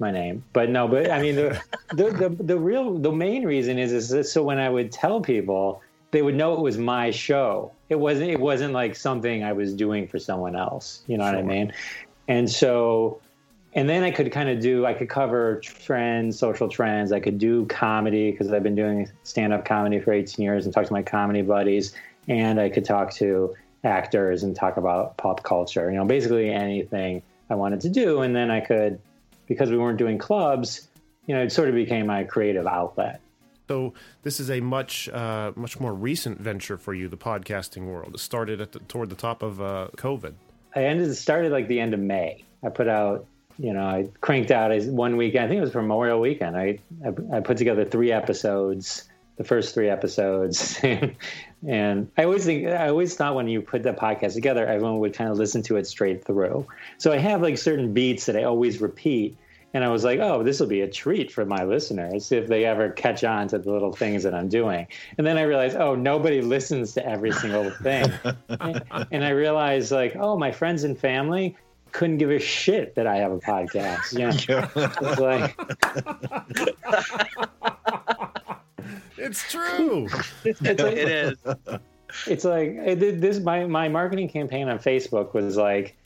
my 0.00 0.10
name, 0.10 0.42
but 0.52 0.70
no, 0.70 0.88
but 0.88 1.10
I 1.10 1.20
mean 1.20 1.36
the 1.36 1.62
the, 1.94 2.10
the 2.10 2.28
the 2.42 2.58
real 2.58 2.98
the 2.98 3.12
main 3.12 3.44
reason 3.44 3.78
is 3.78 3.92
is 3.92 4.08
that 4.10 4.24
so 4.24 4.42
when 4.42 4.58
I 4.58 4.68
would 4.68 4.90
tell 4.92 5.20
people, 5.20 5.82
they 6.10 6.22
would 6.22 6.34
know 6.34 6.54
it 6.54 6.60
was 6.60 6.78
my 6.78 7.10
show. 7.10 7.72
It 7.88 7.98
wasn't 7.98 8.30
it 8.30 8.40
wasn't 8.40 8.72
like 8.72 8.96
something 8.96 9.44
I 9.44 9.52
was 9.52 9.74
doing 9.74 10.08
for 10.08 10.18
someone 10.18 10.56
else. 10.56 11.02
You 11.06 11.18
know 11.18 11.24
what 11.24 11.34
I 11.34 11.42
mean? 11.42 11.72
And 12.28 12.50
so 12.50 13.20
and 13.72 13.88
then 13.88 14.02
I 14.02 14.10
could 14.10 14.32
kind 14.32 14.48
of 14.48 14.60
do 14.60 14.86
I 14.86 14.94
could 14.94 15.08
cover 15.08 15.60
trends, 15.60 16.38
social 16.38 16.68
trends. 16.68 17.12
I 17.12 17.20
could 17.20 17.38
do 17.38 17.66
comedy 17.66 18.30
because 18.30 18.52
I've 18.52 18.62
been 18.62 18.74
doing 18.74 19.10
stand 19.22 19.52
up 19.52 19.64
comedy 19.64 20.00
for 20.00 20.12
18 20.12 20.42
years 20.42 20.64
and 20.64 20.74
talk 20.74 20.86
to 20.86 20.92
my 20.92 21.02
comedy 21.02 21.42
buddies. 21.42 21.94
And 22.28 22.60
I 22.60 22.68
could 22.68 22.84
talk 22.84 23.12
to 23.14 23.54
actors 23.84 24.42
and 24.42 24.54
talk 24.54 24.76
about 24.76 25.16
pop 25.16 25.42
culture. 25.42 25.90
You 25.90 25.98
know, 25.98 26.04
basically 26.04 26.50
anything 26.50 27.22
I 27.48 27.54
wanted 27.54 27.80
to 27.82 27.88
do. 27.88 28.22
And 28.22 28.34
then 28.34 28.50
I 28.50 28.60
could, 28.60 29.00
because 29.50 29.68
we 29.68 29.76
weren't 29.76 29.98
doing 29.98 30.16
clubs, 30.16 30.88
you 31.26 31.34
know, 31.34 31.42
it 31.42 31.50
sort 31.50 31.68
of 31.68 31.74
became 31.74 32.06
my 32.06 32.22
creative 32.22 32.68
outlet. 32.68 33.20
So 33.68 33.94
this 34.22 34.38
is 34.38 34.48
a 34.48 34.60
much 34.60 35.08
uh, 35.08 35.50
much 35.56 35.80
more 35.80 35.92
recent 35.92 36.40
venture 36.40 36.78
for 36.78 36.94
you, 36.94 37.08
the 37.08 37.16
podcasting 37.16 37.86
world. 37.86 38.14
It 38.14 38.20
started 38.20 38.60
at 38.60 38.70
the, 38.70 38.78
toward 38.78 39.10
the 39.10 39.16
top 39.16 39.42
of 39.42 39.60
uh, 39.60 39.88
COVID. 39.96 40.34
I 40.76 40.84
ended 40.84 41.08
it 41.08 41.16
started 41.16 41.50
like 41.50 41.66
the 41.66 41.80
end 41.80 41.94
of 41.94 42.00
May. 42.00 42.44
I 42.62 42.68
put 42.68 42.86
out, 42.86 43.26
you 43.58 43.72
know, 43.72 43.82
I 43.82 44.08
cranked 44.20 44.52
out 44.52 44.70
as 44.70 44.86
one 44.86 45.16
weekend. 45.16 45.46
I 45.46 45.48
think 45.48 45.58
it 45.58 45.62
was 45.62 45.74
Memorial 45.74 46.20
Weekend. 46.20 46.56
I 46.56 46.78
I, 47.04 47.36
I 47.36 47.40
put 47.40 47.56
together 47.56 47.84
three 47.84 48.12
episodes, 48.12 49.08
the 49.40 49.44
first 49.44 49.72
three 49.72 49.88
episodes, 49.88 50.78
and 51.66 52.10
I 52.18 52.24
always 52.24 52.44
think 52.44 52.66
I 52.66 52.88
always 52.88 53.16
thought 53.16 53.34
when 53.34 53.48
you 53.48 53.62
put 53.62 53.82
the 53.82 53.94
podcast 53.94 54.34
together, 54.34 54.66
everyone 54.66 54.98
would 54.98 55.14
kind 55.14 55.30
of 55.30 55.38
listen 55.38 55.62
to 55.62 55.78
it 55.78 55.86
straight 55.86 56.22
through. 56.22 56.66
So 56.98 57.10
I 57.10 57.16
have 57.16 57.40
like 57.40 57.56
certain 57.56 57.94
beats 57.94 58.26
that 58.26 58.36
I 58.36 58.42
always 58.44 58.82
repeat. 58.82 59.38
And 59.72 59.82
I 59.82 59.88
was 59.88 60.04
like, 60.04 60.18
oh, 60.20 60.42
this 60.42 60.60
will 60.60 60.66
be 60.66 60.82
a 60.82 60.90
treat 60.90 61.32
for 61.32 61.46
my 61.46 61.64
listeners 61.64 62.32
if 62.32 62.48
they 62.48 62.66
ever 62.66 62.90
catch 62.90 63.24
on 63.24 63.48
to 63.48 63.58
the 63.58 63.70
little 63.72 63.92
things 63.92 64.24
that 64.24 64.34
I'm 64.34 64.48
doing. 64.48 64.86
And 65.16 65.26
then 65.26 65.38
I 65.38 65.42
realized, 65.42 65.76
oh, 65.76 65.94
nobody 65.94 66.40
listens 66.56 66.92
to 66.94 67.06
every 67.06 67.32
single 67.32 67.70
thing. 67.70 68.12
and, 68.48 68.82
and 69.10 69.24
I 69.24 69.30
realized, 69.30 69.90
like, 69.90 70.16
oh, 70.16 70.36
my 70.36 70.50
friends 70.50 70.84
and 70.84 70.98
family 70.98 71.56
couldn't 71.92 72.18
give 72.18 72.30
a 72.30 72.38
shit 72.38 72.96
that 72.96 73.06
I 73.06 73.16
have 73.18 73.32
a 73.32 73.38
podcast. 73.38 74.18
Yeah. 74.18 74.32
It's 74.74 75.20
like, 75.20 75.56
It's 79.20 79.50
true. 79.50 80.08
it's 80.44 80.60
like, 80.62 80.96
It 80.96 81.08
is. 81.08 81.38
it's 82.26 82.44
like 82.44 82.78
I 82.80 82.94
did 82.94 83.20
this 83.20 83.38
my 83.40 83.66
my 83.66 83.88
marketing 83.88 84.28
campaign 84.28 84.68
on 84.68 84.78
Facebook 84.78 85.34
was 85.34 85.56
like 85.56 85.96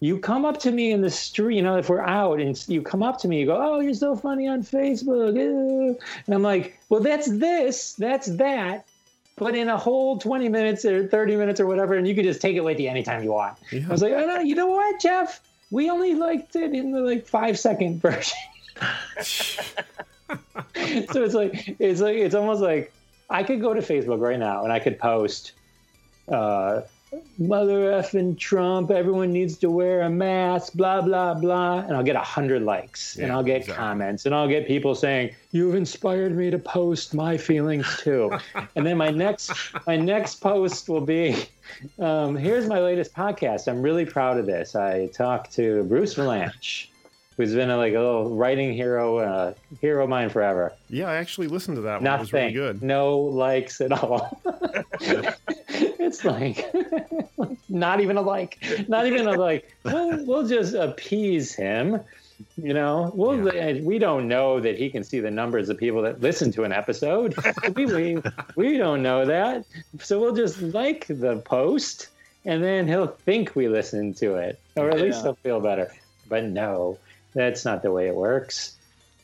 you 0.00 0.18
come 0.18 0.44
up 0.44 0.58
to 0.60 0.70
me 0.70 0.92
in 0.92 1.00
the 1.00 1.10
street, 1.10 1.56
you 1.56 1.62
know, 1.62 1.78
if 1.78 1.88
we're 1.88 2.02
out 2.04 2.38
and 2.40 2.62
you 2.68 2.82
come 2.82 3.02
up 3.02 3.18
to 3.20 3.28
me, 3.28 3.40
you 3.40 3.46
go, 3.46 3.56
"Oh, 3.56 3.80
you're 3.80 3.94
so 3.94 4.14
funny 4.14 4.46
on 4.46 4.62
Facebook," 4.62 5.36
eh." 5.38 5.98
and 6.26 6.34
I'm 6.34 6.42
like, 6.42 6.78
"Well, 6.90 7.00
that's 7.00 7.26
this, 7.30 7.94
that's 7.94 8.26
that." 8.36 8.86
But 9.36 9.54
in 9.54 9.68
a 9.68 9.76
whole 9.76 10.18
20 10.18 10.48
minutes 10.48 10.84
or 10.84 11.06
30 11.06 11.36
minutes 11.36 11.60
or 11.60 11.66
whatever, 11.66 11.94
and 11.94 12.08
you 12.08 12.14
can 12.14 12.24
just 12.24 12.40
take 12.40 12.56
it 12.56 12.64
with 12.64 12.80
you 12.80 12.88
anytime 12.88 13.22
you 13.22 13.32
want. 13.32 13.58
Yeah. 13.70 13.82
I 13.86 13.92
was 13.92 14.00
like, 14.02 14.14
oh, 14.14 14.26
no, 14.26 14.40
you 14.40 14.54
know 14.54 14.68
what, 14.68 14.98
Jeff? 14.98 15.42
We 15.70 15.90
only 15.90 16.14
liked 16.14 16.56
it 16.56 16.72
in 16.72 16.90
the 16.92 17.00
like 17.00 17.26
five 17.26 17.58
second 17.58 18.00
version. 18.00 18.38
so 21.12 21.22
it's 21.22 21.34
like 21.34 21.76
it's 21.78 22.00
like 22.00 22.16
it's 22.16 22.34
almost 22.34 22.60
like 22.60 22.92
I 23.30 23.42
could 23.42 23.60
go 23.60 23.74
to 23.74 23.80
Facebook 23.80 24.20
right 24.20 24.38
now 24.38 24.64
and 24.64 24.72
I 24.72 24.78
could 24.78 24.98
post 24.98 25.52
uh 26.28 26.82
mother 27.38 27.92
effing 27.92 28.36
Trump, 28.36 28.90
everyone 28.90 29.32
needs 29.32 29.56
to 29.58 29.70
wear 29.70 30.02
a 30.02 30.10
mask, 30.10 30.74
blah 30.74 31.00
blah 31.00 31.34
blah, 31.34 31.80
and 31.80 31.96
I'll 31.96 32.02
get 32.02 32.16
a 32.16 32.20
hundred 32.20 32.62
likes 32.62 33.16
and 33.16 33.30
I'll 33.30 33.42
get 33.42 33.58
exactly. 33.58 33.84
comments 33.84 34.26
and 34.26 34.34
I'll 34.34 34.48
get 34.48 34.66
people 34.66 34.94
saying, 34.94 35.34
You've 35.52 35.74
inspired 35.74 36.36
me 36.36 36.50
to 36.50 36.58
post 36.58 37.14
my 37.14 37.36
feelings 37.36 37.86
too. 38.00 38.36
and 38.74 38.86
then 38.86 38.96
my 38.96 39.10
next 39.10 39.52
my 39.86 39.96
next 39.96 40.36
post 40.36 40.88
will 40.88 41.00
be 41.00 41.46
um, 41.98 42.36
here's 42.36 42.66
my 42.66 42.80
latest 42.80 43.14
podcast. 43.14 43.68
I'm 43.68 43.82
really 43.82 44.04
proud 44.04 44.38
of 44.38 44.46
this. 44.46 44.74
I 44.74 45.06
talked 45.06 45.52
to 45.54 45.84
Bruce 45.84 46.14
Vilanch, 46.14 46.88
who's 47.36 47.54
been 47.54 47.70
a, 47.70 47.76
like 47.76 47.92
a 47.94 47.98
little 47.98 48.34
writing 48.36 48.72
hero, 48.74 49.18
uh, 49.18 49.54
hero 49.80 50.04
of 50.04 50.10
mine 50.10 50.30
forever. 50.30 50.72
Yeah, 50.88 51.08
I 51.08 51.16
actually 51.16 51.48
listened 51.48 51.76
to 51.76 51.82
that 51.82 52.00
one. 52.00 52.06
It 52.06 52.20
was 52.20 52.32
Nothing, 52.32 52.54
really 52.54 52.72
good. 52.72 52.82
no 52.82 53.18
likes 53.18 53.80
at 53.80 53.92
all. 53.92 54.40
it's 55.00 56.24
like 56.24 56.72
not 57.68 58.00
even 58.00 58.16
a 58.16 58.22
like, 58.22 58.58
not 58.88 59.06
even 59.06 59.26
a 59.26 59.32
like. 59.32 59.76
We'll, 59.84 60.24
we'll 60.24 60.46
just 60.46 60.74
appease 60.74 61.54
him. 61.54 62.00
You 62.62 62.74
know, 62.74 63.10
we'll, 63.14 63.38
we 63.82 63.98
don't 63.98 64.28
know 64.28 64.60
that 64.60 64.76
he 64.76 64.90
can 64.90 65.04
see 65.04 65.20
the 65.20 65.30
numbers 65.30 65.70
of 65.70 65.78
people 65.78 66.02
that 66.02 66.20
listen 66.20 66.52
to 66.52 66.64
an 66.64 66.72
episode. 66.72 67.34
we, 67.74 67.86
we, 67.86 68.22
we 68.56 68.76
don't 68.76 69.02
know 69.02 69.24
that. 69.24 69.64
So 70.00 70.20
we'll 70.20 70.34
just 70.34 70.60
like 70.60 71.06
the 71.06 71.38
post 71.46 72.08
and 72.46 72.62
then 72.62 72.86
he'll 72.86 73.08
think 73.08 73.56
we 73.56 73.68
listened 73.68 74.16
to 74.18 74.36
it, 74.36 74.60
or 74.76 74.88
at 74.88 75.00
least 75.00 75.22
he'll 75.22 75.34
feel 75.34 75.60
better. 75.60 75.92
But 76.28 76.44
no, 76.44 76.98
that's 77.36 77.64
not 77.64 77.82
the 77.82 77.92
way 77.92 78.08
it 78.08 78.14
works. 78.16 78.72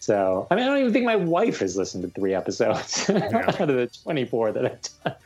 So, 0.00 0.48
I 0.50 0.56
mean, 0.56 0.64
I 0.64 0.66
don't 0.66 0.78
even 0.78 0.92
think 0.92 1.04
my 1.06 1.14
wife 1.16 1.60
has 1.60 1.76
listened 1.76 2.02
to 2.02 2.10
three 2.10 2.34
episodes 2.34 3.08
out 3.10 3.60
of 3.60 3.68
the 3.68 3.88
24 4.02 4.52
that 4.52 4.64
I've 4.66 4.78
done. 5.04 5.14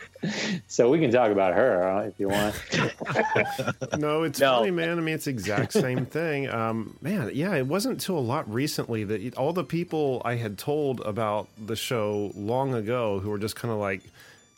So 0.67 0.91
we 0.91 0.99
can 0.99 1.11
talk 1.13 1.31
about 1.31 1.55
her 1.55 1.89
uh, 1.89 2.03
if 2.07 2.15
you 2.19 2.29
want. 2.29 2.55
No, 3.99 4.23
it's 4.25 4.41
No. 4.41 4.59
funny, 4.59 4.71
man. 4.71 4.99
I 4.99 5.01
mean, 5.03 5.15
it's 5.15 5.27
the 5.27 5.31
exact 5.31 5.73
same 5.73 6.05
thing. 6.07 6.49
Um, 6.49 6.97
man, 7.01 7.31
yeah, 7.35 7.55
it 7.55 7.67
wasn't 7.67 7.95
until 7.95 8.19
a 8.19 8.21
lot 8.21 8.53
recently 8.53 9.05
that 9.05 9.21
it- 9.21 9.37
all 9.37 9.53
the 9.53 9.63
people 9.65 10.23
I 10.25 10.35
had 10.37 10.59
told 10.59 11.01
about 11.03 11.49
the 11.65 11.77
show 11.77 12.33
long 12.35 12.75
ago 12.75 13.21
who 13.21 13.31
were 13.31 13.39
just 13.39 13.57
kind 13.57 13.73
of 13.73 13.79
like, 13.79 14.03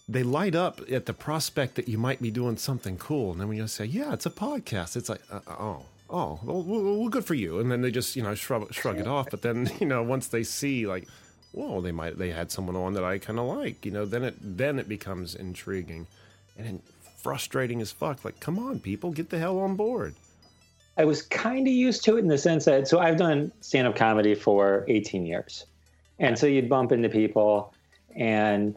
they 0.08 0.22
light 0.22 0.54
up 0.54 0.80
at 0.90 1.06
the 1.06 1.12
prospect 1.12 1.74
that 1.74 1.86
you 1.88 1.98
might 1.98 2.22
be 2.22 2.30
doing 2.30 2.56
something 2.56 2.96
cool. 2.96 3.32
And 3.32 3.40
then 3.40 3.48
when 3.48 3.58
you 3.58 3.66
say, 3.66 3.84
yeah, 3.84 4.12
it's 4.14 4.26
a 4.26 4.30
podcast, 4.30 4.96
it's 4.96 5.08
like, 5.10 5.20
uh, 5.30 5.40
oh, 5.48 5.82
oh, 6.10 6.40
well, 6.42 6.62
well, 6.62 7.08
good 7.08 7.24
for 7.24 7.34
you. 7.34 7.60
And 7.60 7.70
then 7.70 7.82
they 7.82 7.90
just, 7.90 8.16
you 8.16 8.22
know, 8.22 8.34
shrug, 8.34 8.72
shrug 8.72 8.98
it 8.98 9.06
off. 9.06 9.28
But 9.30 9.42
then, 9.42 9.70
you 9.80 9.86
know, 9.86 10.02
once 10.02 10.28
they 10.28 10.42
see, 10.42 10.86
like, 10.86 11.06
well, 11.52 11.80
they 11.80 11.92
might 11.92 12.18
they 12.18 12.30
had 12.30 12.50
someone 12.50 12.76
on 12.76 12.94
that 12.94 13.04
I 13.04 13.18
kind 13.18 13.38
of 13.38 13.46
like, 13.46 13.84
you 13.84 13.90
know. 13.90 14.04
Then 14.04 14.22
it 14.22 14.36
then 14.40 14.78
it 14.78 14.88
becomes 14.88 15.34
intriguing 15.34 16.06
and 16.56 16.82
frustrating 17.16 17.80
as 17.80 17.90
fuck. 17.90 18.24
Like, 18.24 18.40
come 18.40 18.58
on, 18.58 18.80
people, 18.80 19.10
get 19.10 19.30
the 19.30 19.38
hell 19.38 19.58
on 19.60 19.76
board. 19.76 20.14
I 20.96 21.04
was 21.04 21.22
kind 21.22 21.66
of 21.66 21.72
used 21.72 22.04
to 22.04 22.16
it 22.16 22.20
in 22.20 22.28
the 22.28 22.38
sense 22.38 22.64
that 22.64 22.88
so 22.88 22.98
I've 22.98 23.16
done 23.16 23.52
stand 23.60 23.86
up 23.86 23.96
comedy 23.96 24.34
for 24.34 24.84
18 24.88 25.24
years. 25.24 25.64
And 26.18 26.36
so 26.36 26.46
you'd 26.46 26.68
bump 26.68 26.90
into 26.90 27.08
people 27.08 27.72
and 28.16 28.76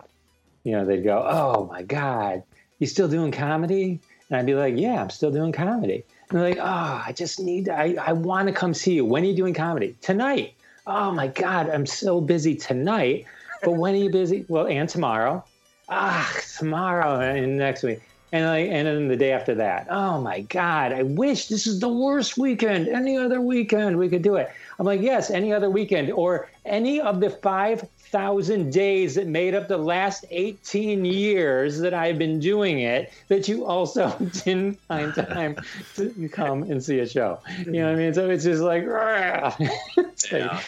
you 0.63 0.74
know 0.74 0.86
they'd 0.86 1.04
go, 1.04 1.26
"Oh 1.28 1.65
my 1.65 1.82
god, 1.82 2.44
you 2.80 2.88
still 2.88 3.08
doing 3.08 3.32
comedy?" 3.32 4.00
And 4.30 4.38
I'd 4.38 4.46
be 4.46 4.54
like, 4.54 4.78
"Yeah, 4.78 5.02
I'm 5.02 5.10
still 5.10 5.32
doing 5.32 5.52
comedy." 5.52 6.06
And 6.32 6.39
they're 6.39 6.50
like, 6.50 6.60
"Oh, 6.60 7.04
I 7.06 7.13
just 7.15 7.39
need 7.39 7.70
I 7.70 7.96
I 8.02 8.13
want 8.13 8.48
to 8.48 8.54
come 8.54 8.74
see 8.74 8.94
you. 8.94 9.06
When 9.06 9.24
are 9.24 9.28
you 9.28 9.36
doing 9.36 9.54
comedy?" 9.54 9.96
"Tonight." 10.02 10.54
"Oh 10.88 11.12
my 11.12 11.28
god, 11.28 11.70
I'm 11.70 11.86
so 11.86 12.22
busy 12.22 12.56
tonight." 12.56 13.26
But 13.63 13.74
when 13.74 13.94
are 13.94 13.98
you 13.98 14.10
busy? 14.10 14.46
Well, 14.48 14.65
and 14.67 14.89
tomorrow. 14.89 15.44
Ah, 15.89 16.41
tomorrow 16.58 17.20
and 17.20 17.58
next 17.58 17.84
week 17.84 18.02
and 18.32 18.46
like 18.46 18.67
and 18.70 18.88
then 18.88 19.08
the 19.08 19.15
day 19.17 19.32
after 19.32 19.54
that 19.56 19.88
oh 19.89 20.22
my 20.22 20.41
god 20.41 20.94
i 20.94 21.04
wish 21.04 21.48
this 21.48 21.67
is 21.67 21.80
the 21.80 21.89
worst 21.89 22.38
weekend. 22.38 22.88
Any 22.88 23.17
other 23.17 23.41
weekend 23.41 23.98
we 23.98 24.08
could 24.10 24.22
do 24.22 24.36
it. 24.36 24.50
I'm 24.80 24.86
like 24.86 25.02
yes 25.02 25.30
any 25.30 25.52
other 25.54 25.70
weekend 25.70 26.12
or 26.12 26.50
any 26.65 27.02
of 27.02 27.20
the 27.20 27.30
5000 27.30 28.72
days 28.72 29.15
that 29.15 29.28
made 29.28 29.54
up 29.56 29.67
the 29.67 29.78
last 29.78 30.26
18 30.30 31.04
years 31.06 31.80
that 31.80 31.94
i've 31.94 32.17
been 32.20 32.39
doing 32.39 32.80
it 32.80 33.12
that 33.30 33.48
you 33.48 33.65
also 33.65 34.10
didn't 34.44 34.80
find 34.88 35.13
time 35.15 35.56
to 35.96 36.30
come 36.30 36.63
and 36.63 36.84
see 36.84 37.00
a 37.00 37.08
show. 37.08 37.39
You 37.65 37.72
know 37.74 37.86
what 37.86 37.94
i 37.94 37.96
mean? 37.96 38.13
So 38.13 38.30
it's 38.30 38.44
just 38.44 38.62
like, 38.62 38.84
it's 39.98 40.32
Yeah. 40.32 40.56
like 40.56 40.65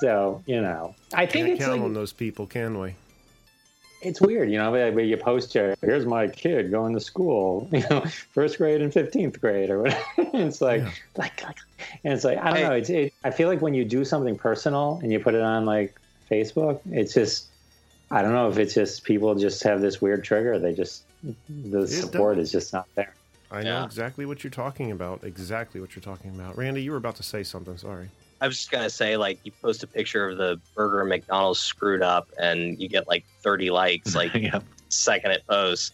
so 0.00 0.42
you 0.46 0.60
know. 0.60 0.94
I 1.14 1.24
think 1.26 1.46
Can't 1.46 1.48
it's 1.58 1.64
count 1.64 1.78
like 1.80 1.84
on 1.86 1.94
those 1.94 2.12
people, 2.12 2.46
can 2.46 2.78
we? 2.78 2.94
It's 4.06 4.20
weird, 4.20 4.50
you 4.50 4.58
know, 4.58 4.70
where 4.70 4.92
where 4.92 5.04
you 5.04 5.16
post 5.16 5.54
your, 5.54 5.74
here's 5.82 6.06
my 6.06 6.28
kid 6.28 6.70
going 6.70 6.94
to 6.94 7.00
school, 7.00 7.68
you 7.72 7.82
know, 7.90 8.00
first 8.32 8.58
grade 8.58 8.80
and 8.80 8.92
15th 8.92 9.40
grade 9.40 9.70
or 9.70 9.82
whatever. 9.82 10.02
it's 10.18 10.60
like, 10.60 10.82
Yeah. 10.82 10.90
like, 11.16 11.42
like, 11.42 11.56
and 12.04 12.12
it's 12.14 12.24
like, 12.24 12.38
I 12.38 12.44
don't 12.50 12.56
Hey. 12.56 12.62
know. 12.64 12.72
It's, 12.74 12.90
it, 12.90 13.12
I 13.24 13.30
feel 13.30 13.48
like 13.48 13.60
when 13.60 13.74
you 13.74 13.84
do 13.84 14.04
something 14.04 14.36
personal 14.36 15.00
and 15.02 15.12
you 15.12 15.18
put 15.20 15.34
it 15.34 15.42
on 15.42 15.64
like 15.66 15.98
Facebook, 16.30 16.80
it's 16.90 17.14
just, 17.14 17.46
I 18.10 18.22
don't 18.22 18.32
know 18.32 18.48
if 18.48 18.58
it's 18.58 18.74
just 18.74 19.04
people 19.04 19.34
just 19.34 19.62
have 19.64 19.80
this 19.80 20.00
weird 20.00 20.22
trigger. 20.24 20.58
They 20.58 20.72
just, 20.72 21.02
the 21.48 21.86
support 21.88 22.36
does. 22.36 22.46
is 22.46 22.52
just 22.52 22.72
not 22.72 22.86
there. 22.94 23.12
I 23.50 23.62
know 23.62 23.70
Yeah. 23.80 23.84
exactly 23.84 24.26
what 24.26 24.44
you're 24.44 24.50
talking 24.50 24.90
about. 24.92 25.24
Exactly 25.24 25.80
what 25.80 25.94
you're 25.96 26.02
talking 26.02 26.30
about. 26.34 26.56
Randy, 26.56 26.82
you 26.82 26.92
were 26.92 26.96
about 26.96 27.16
to 27.16 27.22
say 27.22 27.42
something. 27.42 27.76
Sorry. 27.78 28.08
I 28.40 28.46
was 28.46 28.56
just 28.58 28.70
gonna 28.70 28.90
say, 28.90 29.16
like, 29.16 29.38
you 29.44 29.52
post 29.62 29.82
a 29.82 29.86
picture 29.86 30.28
of 30.28 30.36
the 30.38 30.60
burger 30.74 31.00
at 31.02 31.06
McDonald's 31.08 31.60
screwed 31.60 32.02
up, 32.02 32.28
and 32.38 32.80
you 32.80 32.88
get 32.88 33.08
like 33.08 33.24
30 33.42 33.70
likes, 33.70 34.14
like 34.14 34.34
yeah. 34.34 34.60
second 34.88 35.30
it 35.32 35.42
posts. 35.48 35.92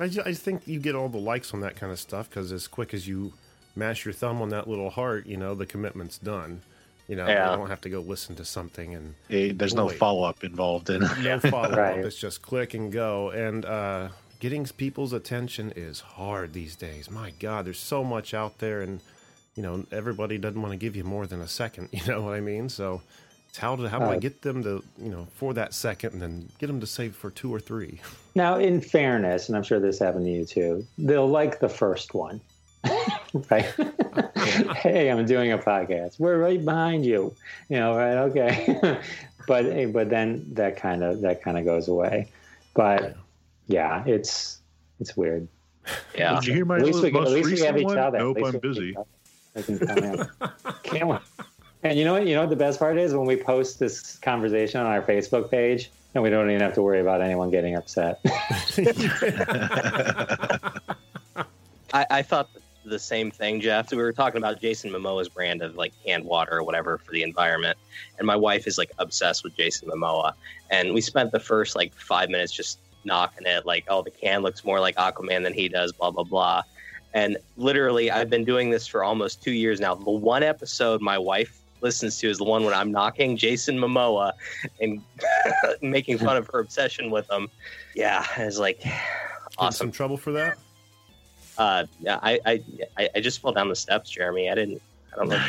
I, 0.00 0.08
ju- 0.08 0.22
I 0.24 0.32
think 0.34 0.66
you 0.66 0.78
get 0.80 0.94
all 0.94 1.08
the 1.08 1.18
likes 1.18 1.54
on 1.54 1.60
that 1.60 1.76
kind 1.76 1.92
of 1.92 1.98
stuff 1.98 2.28
because 2.28 2.50
as 2.52 2.66
quick 2.66 2.92
as 2.94 3.06
you 3.06 3.32
mash 3.76 4.04
your 4.04 4.14
thumb 4.14 4.42
on 4.42 4.48
that 4.50 4.68
little 4.68 4.90
heart, 4.90 5.26
you 5.26 5.36
know, 5.36 5.54
the 5.54 5.66
commitment's 5.66 6.18
done. 6.18 6.62
You 7.08 7.14
know, 7.16 7.26
Yeah. 7.28 7.52
you 7.52 7.56
don't 7.58 7.68
have 7.68 7.80
to 7.82 7.88
go 7.88 8.00
listen 8.00 8.34
to 8.36 8.44
something 8.44 8.94
and 8.94 9.14
Eh, 9.30 9.52
there's 9.54 9.74
no 9.74 9.88
follow 9.88 10.24
up 10.24 10.42
involved 10.42 10.90
in 10.90 11.02
it. 11.04 11.18
no 11.20 11.38
follow 11.50 11.70
up. 11.70 11.76
Right. 11.76 11.98
It's 12.04 12.18
just 12.18 12.42
click 12.42 12.74
and 12.74 12.90
go. 12.90 13.30
And 13.30 13.64
uh, 13.64 14.08
getting 14.40 14.64
people's 14.66 15.12
attention 15.12 15.72
is 15.76 16.00
hard 16.00 16.52
these 16.52 16.74
days. 16.74 17.08
My 17.10 17.30
God, 17.38 17.64
there's 17.66 17.78
so 17.78 18.02
much 18.02 18.34
out 18.34 18.58
there, 18.58 18.80
and 18.82 19.00
you 19.56 19.62
know 19.62 19.84
everybody 19.90 20.38
doesn't 20.38 20.60
want 20.60 20.72
to 20.72 20.78
give 20.78 20.94
you 20.94 21.02
more 21.04 21.26
than 21.26 21.40
a 21.40 21.48
second. 21.48 21.88
You 21.96 22.06
know 22.06 22.22
what 22.22 22.34
I 22.34 22.40
mean? 22.40 22.68
So 22.68 23.00
it's 23.48 23.58
how 23.58 23.74
to 23.74 23.88
how 23.88 23.98
do 23.98 24.04
I 24.04 24.18
get 24.18 24.42
them 24.42 24.62
to 24.62 24.84
you 24.98 25.10
know 25.10 25.26
for 25.34 25.54
that 25.54 25.74
second, 25.74 26.12
and 26.12 26.22
then 26.22 26.48
get 26.58 26.66
them 26.66 26.78
to 26.80 26.86
save 26.86 27.16
for 27.16 27.30
two 27.30 27.52
or 27.52 27.60
three. 27.60 28.00
Now, 28.36 28.58
in 28.58 28.82
fairness, 28.82 29.48
and 29.48 29.56
I'm 29.56 29.62
sure 29.62 29.80
this 29.80 29.98
happened 29.98 30.26
to 30.26 30.30
you 30.30 30.44
too, 30.44 30.86
they'll 30.98 31.26
like 31.26 31.58
the 31.58 31.70
first 31.70 32.12
one. 32.12 32.42
right? 33.50 33.64
hey, 34.76 35.10
I'm 35.10 35.24
doing 35.24 35.52
a 35.52 35.58
podcast. 35.58 36.20
We're 36.20 36.38
right 36.38 36.62
behind 36.62 37.06
you. 37.06 37.34
You 37.70 37.78
know, 37.78 37.96
right? 37.96 38.18
Okay. 38.28 39.00
but 39.48 39.64
eh, 39.64 39.86
but 39.86 40.10
then 40.10 40.46
that 40.52 40.76
kind 40.76 41.02
of 41.02 41.22
that 41.22 41.42
kind 41.42 41.56
of 41.56 41.64
goes 41.64 41.88
away. 41.88 42.28
But 42.74 43.16
yeah, 43.68 44.04
it's 44.06 44.58
it's 45.00 45.16
weird. 45.16 45.48
Yeah. 46.14 46.34
Did 46.34 46.46
you 46.46 46.52
hear 46.52 46.64
my 46.66 46.76
At 46.76 46.84
least 46.84 47.02
we, 47.02 47.10
most 47.10 47.28
at 47.28 47.32
least 47.32 47.46
we 47.46 47.52
recent 47.52 47.66
have 47.68 47.78
each 47.78 47.84
one? 47.86 47.98
other. 47.98 48.18
Nope, 48.18 48.36
I'm 48.36 48.42
we 48.42 48.52
have 48.52 48.60
busy. 48.60 48.96
I 49.56 49.62
can 49.62 49.78
come 49.78 49.98
in. 49.98 50.28
Can't 50.82 51.08
wait. 51.08 51.20
And 51.82 51.98
you 51.98 52.04
know 52.04 52.14
what? 52.14 52.26
You 52.26 52.34
know 52.34 52.40
what 52.42 52.50
the 52.50 52.56
best 52.56 52.78
part 52.78 52.98
is 52.98 53.14
when 53.14 53.26
we 53.26 53.36
post 53.36 53.78
this 53.78 54.16
conversation 54.18 54.80
on 54.80 54.86
our 54.86 55.02
Facebook 55.02 55.50
page, 55.50 55.90
and 56.14 56.22
we 56.22 56.30
don't 56.30 56.48
even 56.50 56.60
have 56.60 56.74
to 56.74 56.82
worry 56.82 57.00
about 57.00 57.20
anyone 57.20 57.50
getting 57.50 57.76
upset. 57.76 58.20
I, 61.92 62.06
I 62.10 62.22
thought 62.22 62.48
the 62.84 62.98
same 62.98 63.30
thing, 63.30 63.60
Jeff. 63.60 63.88
So 63.88 63.96
we 63.96 64.02
were 64.02 64.12
talking 64.12 64.38
about 64.38 64.60
Jason 64.60 64.90
Momoa's 64.90 65.28
brand 65.28 65.62
of 65.62 65.76
like 65.76 65.92
canned 66.04 66.24
water 66.24 66.56
or 66.56 66.62
whatever 66.62 66.98
for 66.98 67.12
the 67.12 67.22
environment, 67.22 67.78
and 68.18 68.26
my 68.26 68.36
wife 68.36 68.66
is 68.66 68.78
like 68.78 68.90
obsessed 68.98 69.44
with 69.44 69.56
Jason 69.56 69.88
Momoa. 69.88 70.32
And 70.70 70.92
we 70.92 71.00
spent 71.00 71.32
the 71.32 71.40
first 71.40 71.76
like 71.76 71.94
five 71.94 72.30
minutes 72.30 72.52
just 72.52 72.78
knocking 73.04 73.46
it, 73.46 73.64
like, 73.64 73.84
oh, 73.88 74.02
the 74.02 74.10
can 74.10 74.42
looks 74.42 74.64
more 74.64 74.80
like 74.80 74.96
Aquaman 74.96 75.44
than 75.44 75.52
he 75.52 75.68
does, 75.68 75.92
blah 75.92 76.10
blah 76.10 76.24
blah. 76.24 76.62
And 77.14 77.38
literally, 77.56 78.10
I've 78.10 78.28
been 78.28 78.44
doing 78.44 78.70
this 78.70 78.86
for 78.86 79.02
almost 79.02 79.42
two 79.42 79.52
years 79.52 79.80
now. 79.80 79.94
The 79.94 80.10
one 80.10 80.42
episode 80.42 81.00
my 81.00 81.18
wife 81.18 81.60
listens 81.80 82.18
to 82.18 82.28
is 82.28 82.38
the 82.38 82.44
one 82.44 82.64
when 82.64 82.74
I'm 82.74 82.90
knocking 82.90 83.36
Jason 83.36 83.78
Momoa 83.78 84.32
and 84.80 85.02
making 85.82 86.18
fun 86.18 86.36
of 86.36 86.48
her 86.52 86.60
obsession 86.60 87.10
with 87.10 87.30
him. 87.30 87.48
Yeah, 87.94 88.24
it's 88.36 88.58
like 88.58 88.80
Get 88.80 88.94
awesome. 89.58 89.86
some 89.86 89.92
trouble 89.92 90.16
for 90.16 90.32
that. 90.32 90.58
Uh, 91.58 91.86
yeah, 92.00 92.18
I, 92.22 92.38
I, 92.44 92.62
I, 92.98 93.08
I 93.14 93.20
just 93.20 93.40
fell 93.40 93.52
down 93.52 93.68
the 93.68 93.76
steps, 93.76 94.10
Jeremy. 94.10 94.50
I 94.50 94.54
didn't. 94.54 94.82
I 95.12 95.16
don't 95.16 95.28
know. 95.28 95.42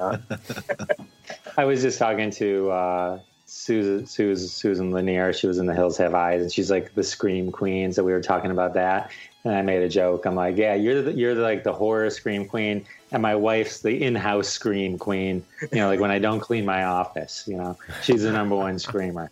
I 1.56 1.64
was 1.64 1.82
just 1.82 1.98
talking 1.98 2.30
to 2.32 2.70
uh, 2.70 3.20
Susan, 3.46 4.06
Susan, 4.06 4.48
Susan 4.48 4.90
Lanier. 4.90 5.32
She 5.32 5.46
was 5.46 5.58
in 5.58 5.66
The 5.66 5.74
Hills 5.74 5.96
Have 5.98 6.14
Eyes, 6.14 6.42
and 6.42 6.50
she's 6.50 6.70
like 6.70 6.94
the 6.94 7.04
scream 7.04 7.52
queen. 7.52 7.92
So 7.92 8.02
we 8.02 8.12
were 8.12 8.22
talking 8.22 8.50
about 8.50 8.74
that, 8.74 9.12
and 9.44 9.54
I 9.54 9.62
made 9.62 9.82
a 9.82 9.88
joke. 9.88 10.24
I'm 10.26 10.34
like, 10.34 10.56
"Yeah, 10.56 10.74
you're 10.74 11.02
the, 11.02 11.12
you're 11.12 11.34
the, 11.34 11.42
like 11.42 11.64
the 11.64 11.72
horror 11.72 12.10
scream 12.10 12.46
queen, 12.46 12.84
and 13.10 13.22
my 13.22 13.34
wife's 13.34 13.80
the 13.80 14.02
in-house 14.02 14.48
scream 14.48 14.98
queen. 14.98 15.44
You 15.60 15.78
know, 15.78 15.88
like 15.88 16.00
when 16.00 16.10
I 16.10 16.18
don't 16.18 16.40
clean 16.40 16.64
my 16.64 16.84
office, 16.84 17.44
you 17.46 17.56
know, 17.56 17.76
she's 18.02 18.22
the 18.22 18.32
number 18.32 18.56
one 18.56 18.78
screamer. 18.78 19.30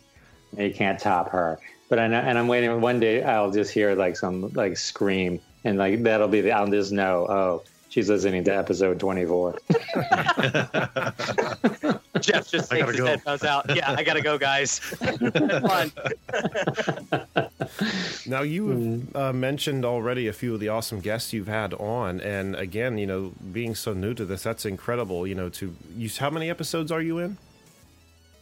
You 0.56 0.74
can't 0.74 0.98
top 0.98 1.30
her. 1.30 1.60
But 1.88 1.98
I 1.98 2.06
know, 2.08 2.18
and 2.18 2.38
I'm 2.38 2.48
waiting. 2.48 2.80
One 2.80 3.00
day 3.00 3.22
I'll 3.22 3.50
just 3.50 3.72
hear 3.72 3.94
like 3.94 4.16
some 4.16 4.52
like 4.54 4.76
scream, 4.76 5.40
and 5.64 5.78
like 5.78 6.02
that'll 6.02 6.28
be 6.28 6.40
the. 6.40 6.52
I'll 6.52 6.66
just 6.66 6.92
know. 6.92 7.26
Oh, 7.28 7.62
she's 7.90 8.08
listening 8.08 8.44
to 8.44 8.56
episode 8.56 8.98
24. 8.98 9.58
Jeff 12.20 12.50
just 12.50 12.72
I 12.72 12.76
takes 12.78 12.88
his 12.90 12.96
go. 12.98 13.06
headphones 13.06 13.44
out. 13.44 13.74
Yeah, 13.74 13.92
I 13.96 14.02
gotta 14.02 14.22
go, 14.22 14.38
guys. 14.38 14.78
Fun. 14.78 15.92
Now 18.26 18.42
you 18.42 18.68
have 18.68 19.16
uh, 19.16 19.32
mentioned 19.32 19.84
already 19.84 20.26
a 20.28 20.32
few 20.32 20.54
of 20.54 20.60
the 20.60 20.68
awesome 20.68 21.00
guests 21.00 21.32
you've 21.32 21.46
had 21.48 21.72
on, 21.74 22.20
and 22.20 22.54
again, 22.56 22.98
you 22.98 23.06
know, 23.06 23.32
being 23.52 23.74
so 23.74 23.92
new 23.92 24.12
to 24.14 24.24
this, 24.24 24.42
that's 24.42 24.64
incredible. 24.66 25.26
You 25.26 25.34
know, 25.34 25.48
to 25.50 25.74
you, 25.96 26.10
how 26.18 26.30
many 26.30 26.50
episodes 26.50 26.90
are 26.92 27.00
you 27.00 27.18
in? 27.18 27.38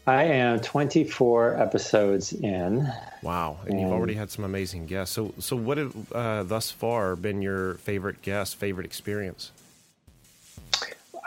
I 0.09 0.25
am 0.25 0.59
24 0.61 1.61
episodes 1.61 2.33
in. 2.33 2.91
Wow, 3.23 3.59
and 3.67 3.79
you've 3.79 3.91
Um, 3.91 3.95
already 3.95 4.15
had 4.15 4.31
some 4.31 4.43
amazing 4.43 4.87
guests. 4.87 5.15
So, 5.15 5.35
so 5.39 5.55
what 5.55 5.77
have 5.77 6.13
uh, 6.13 6.43
thus 6.45 6.71
far 6.71 7.15
been 7.15 7.43
your 7.43 7.75
favorite 7.75 8.23
guest, 8.23 8.57
favorite 8.57 8.87
experience? 8.87 9.51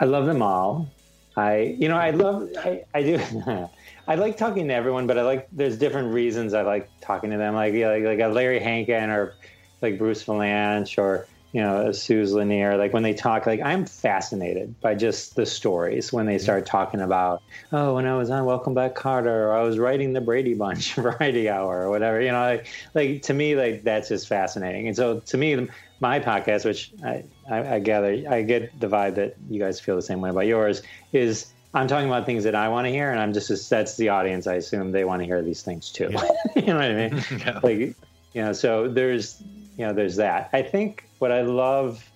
I 0.00 0.04
love 0.04 0.26
them 0.26 0.42
all. 0.42 0.88
I, 1.36 1.76
you 1.78 1.88
know, 1.88 1.96
I 1.96 2.10
love, 2.10 2.48
I, 2.58 2.84
I 2.92 3.02
do. 3.04 3.20
I 4.08 4.16
like 4.16 4.36
talking 4.36 4.66
to 4.66 4.74
everyone, 4.74 5.06
but 5.06 5.16
I 5.16 5.22
like, 5.22 5.46
there's 5.52 5.78
different 5.78 6.12
reasons 6.12 6.52
I 6.52 6.62
like 6.62 6.90
talking 7.00 7.30
to 7.30 7.36
them. 7.36 7.54
Like, 7.54 7.74
yeah, 7.74 7.90
like, 7.90 8.02
like 8.02 8.18
a 8.18 8.26
Larry 8.26 8.58
Hankin 8.58 9.10
or 9.10 9.34
like 9.80 9.96
Bruce 9.96 10.24
Vilanch 10.24 10.98
or, 10.98 11.28
you 11.52 11.60
know, 11.60 11.92
Suze 11.92 12.32
Lanier. 12.32 12.76
Like 12.76 12.92
when 12.92 13.02
they 13.02 13.14
talk, 13.14 13.46
like 13.46 13.60
I'm 13.62 13.84
fascinated 13.84 14.80
by 14.80 14.94
just 14.94 15.36
the 15.36 15.46
stories 15.46 16.12
when 16.12 16.26
they 16.26 16.38
start 16.38 16.66
talking 16.66 17.00
about, 17.00 17.42
oh, 17.72 17.94
when 17.94 18.06
I 18.06 18.16
was 18.16 18.30
on 18.30 18.44
Welcome 18.44 18.74
Back 18.74 18.94
Kotter 18.94 19.26
or 19.26 19.52
I 19.52 19.62
was 19.62 19.78
writing 19.78 20.12
the 20.12 20.20
Brady 20.20 20.54
Bunch 20.54 20.94
Variety 20.94 21.48
Hour 21.48 21.82
or 21.82 21.90
whatever, 21.90 22.20
you 22.20 22.32
know, 22.32 22.40
like, 22.40 22.66
like 22.94 23.22
to 23.22 23.34
me, 23.34 23.54
like 23.54 23.84
that's 23.84 24.08
just 24.08 24.28
fascinating. 24.28 24.88
And 24.88 24.96
so 24.96 25.20
to 25.20 25.36
me, 25.36 25.68
my 26.00 26.18
podcast, 26.18 26.64
which 26.64 26.92
I, 27.04 27.22
I, 27.48 27.74
I 27.74 27.78
gather, 27.78 28.24
I 28.28 28.42
get 28.42 28.78
the 28.80 28.88
vibe 28.88 29.14
that 29.16 29.36
you 29.48 29.60
guys 29.60 29.78
feel 29.78 29.94
the 29.94 30.02
same 30.02 30.20
way 30.20 30.30
about 30.30 30.46
yours, 30.46 30.82
is 31.12 31.52
I'm 31.74 31.86
talking 31.86 32.08
about 32.08 32.26
things 32.26 32.44
that 32.44 32.54
I 32.54 32.68
want 32.68 32.86
to 32.86 32.90
hear, 32.90 33.10
and 33.10 33.20
I'm 33.20 33.32
just 33.32 33.70
that's 33.70 33.96
the 33.96 34.08
audience. 34.10 34.46
I 34.46 34.54
assume 34.54 34.92
they 34.92 35.04
want 35.04 35.20
to 35.20 35.26
hear 35.26 35.42
these 35.42 35.62
things 35.62 35.90
too. 35.90 36.10
you 36.56 36.62
know 36.62 36.76
what 36.76 36.84
I 36.84 37.08
mean? 37.08 37.24
Yeah. 37.38 37.60
Like, 37.62 37.78
you 38.34 38.42
know, 38.42 38.52
so 38.52 38.88
there's, 38.88 39.42
you 39.76 39.86
know, 39.86 39.92
there's 39.92 40.16
that. 40.16 40.50
I 40.52 40.62
think 40.62 41.08
what 41.18 41.32
I 41.32 41.42
love, 41.42 42.10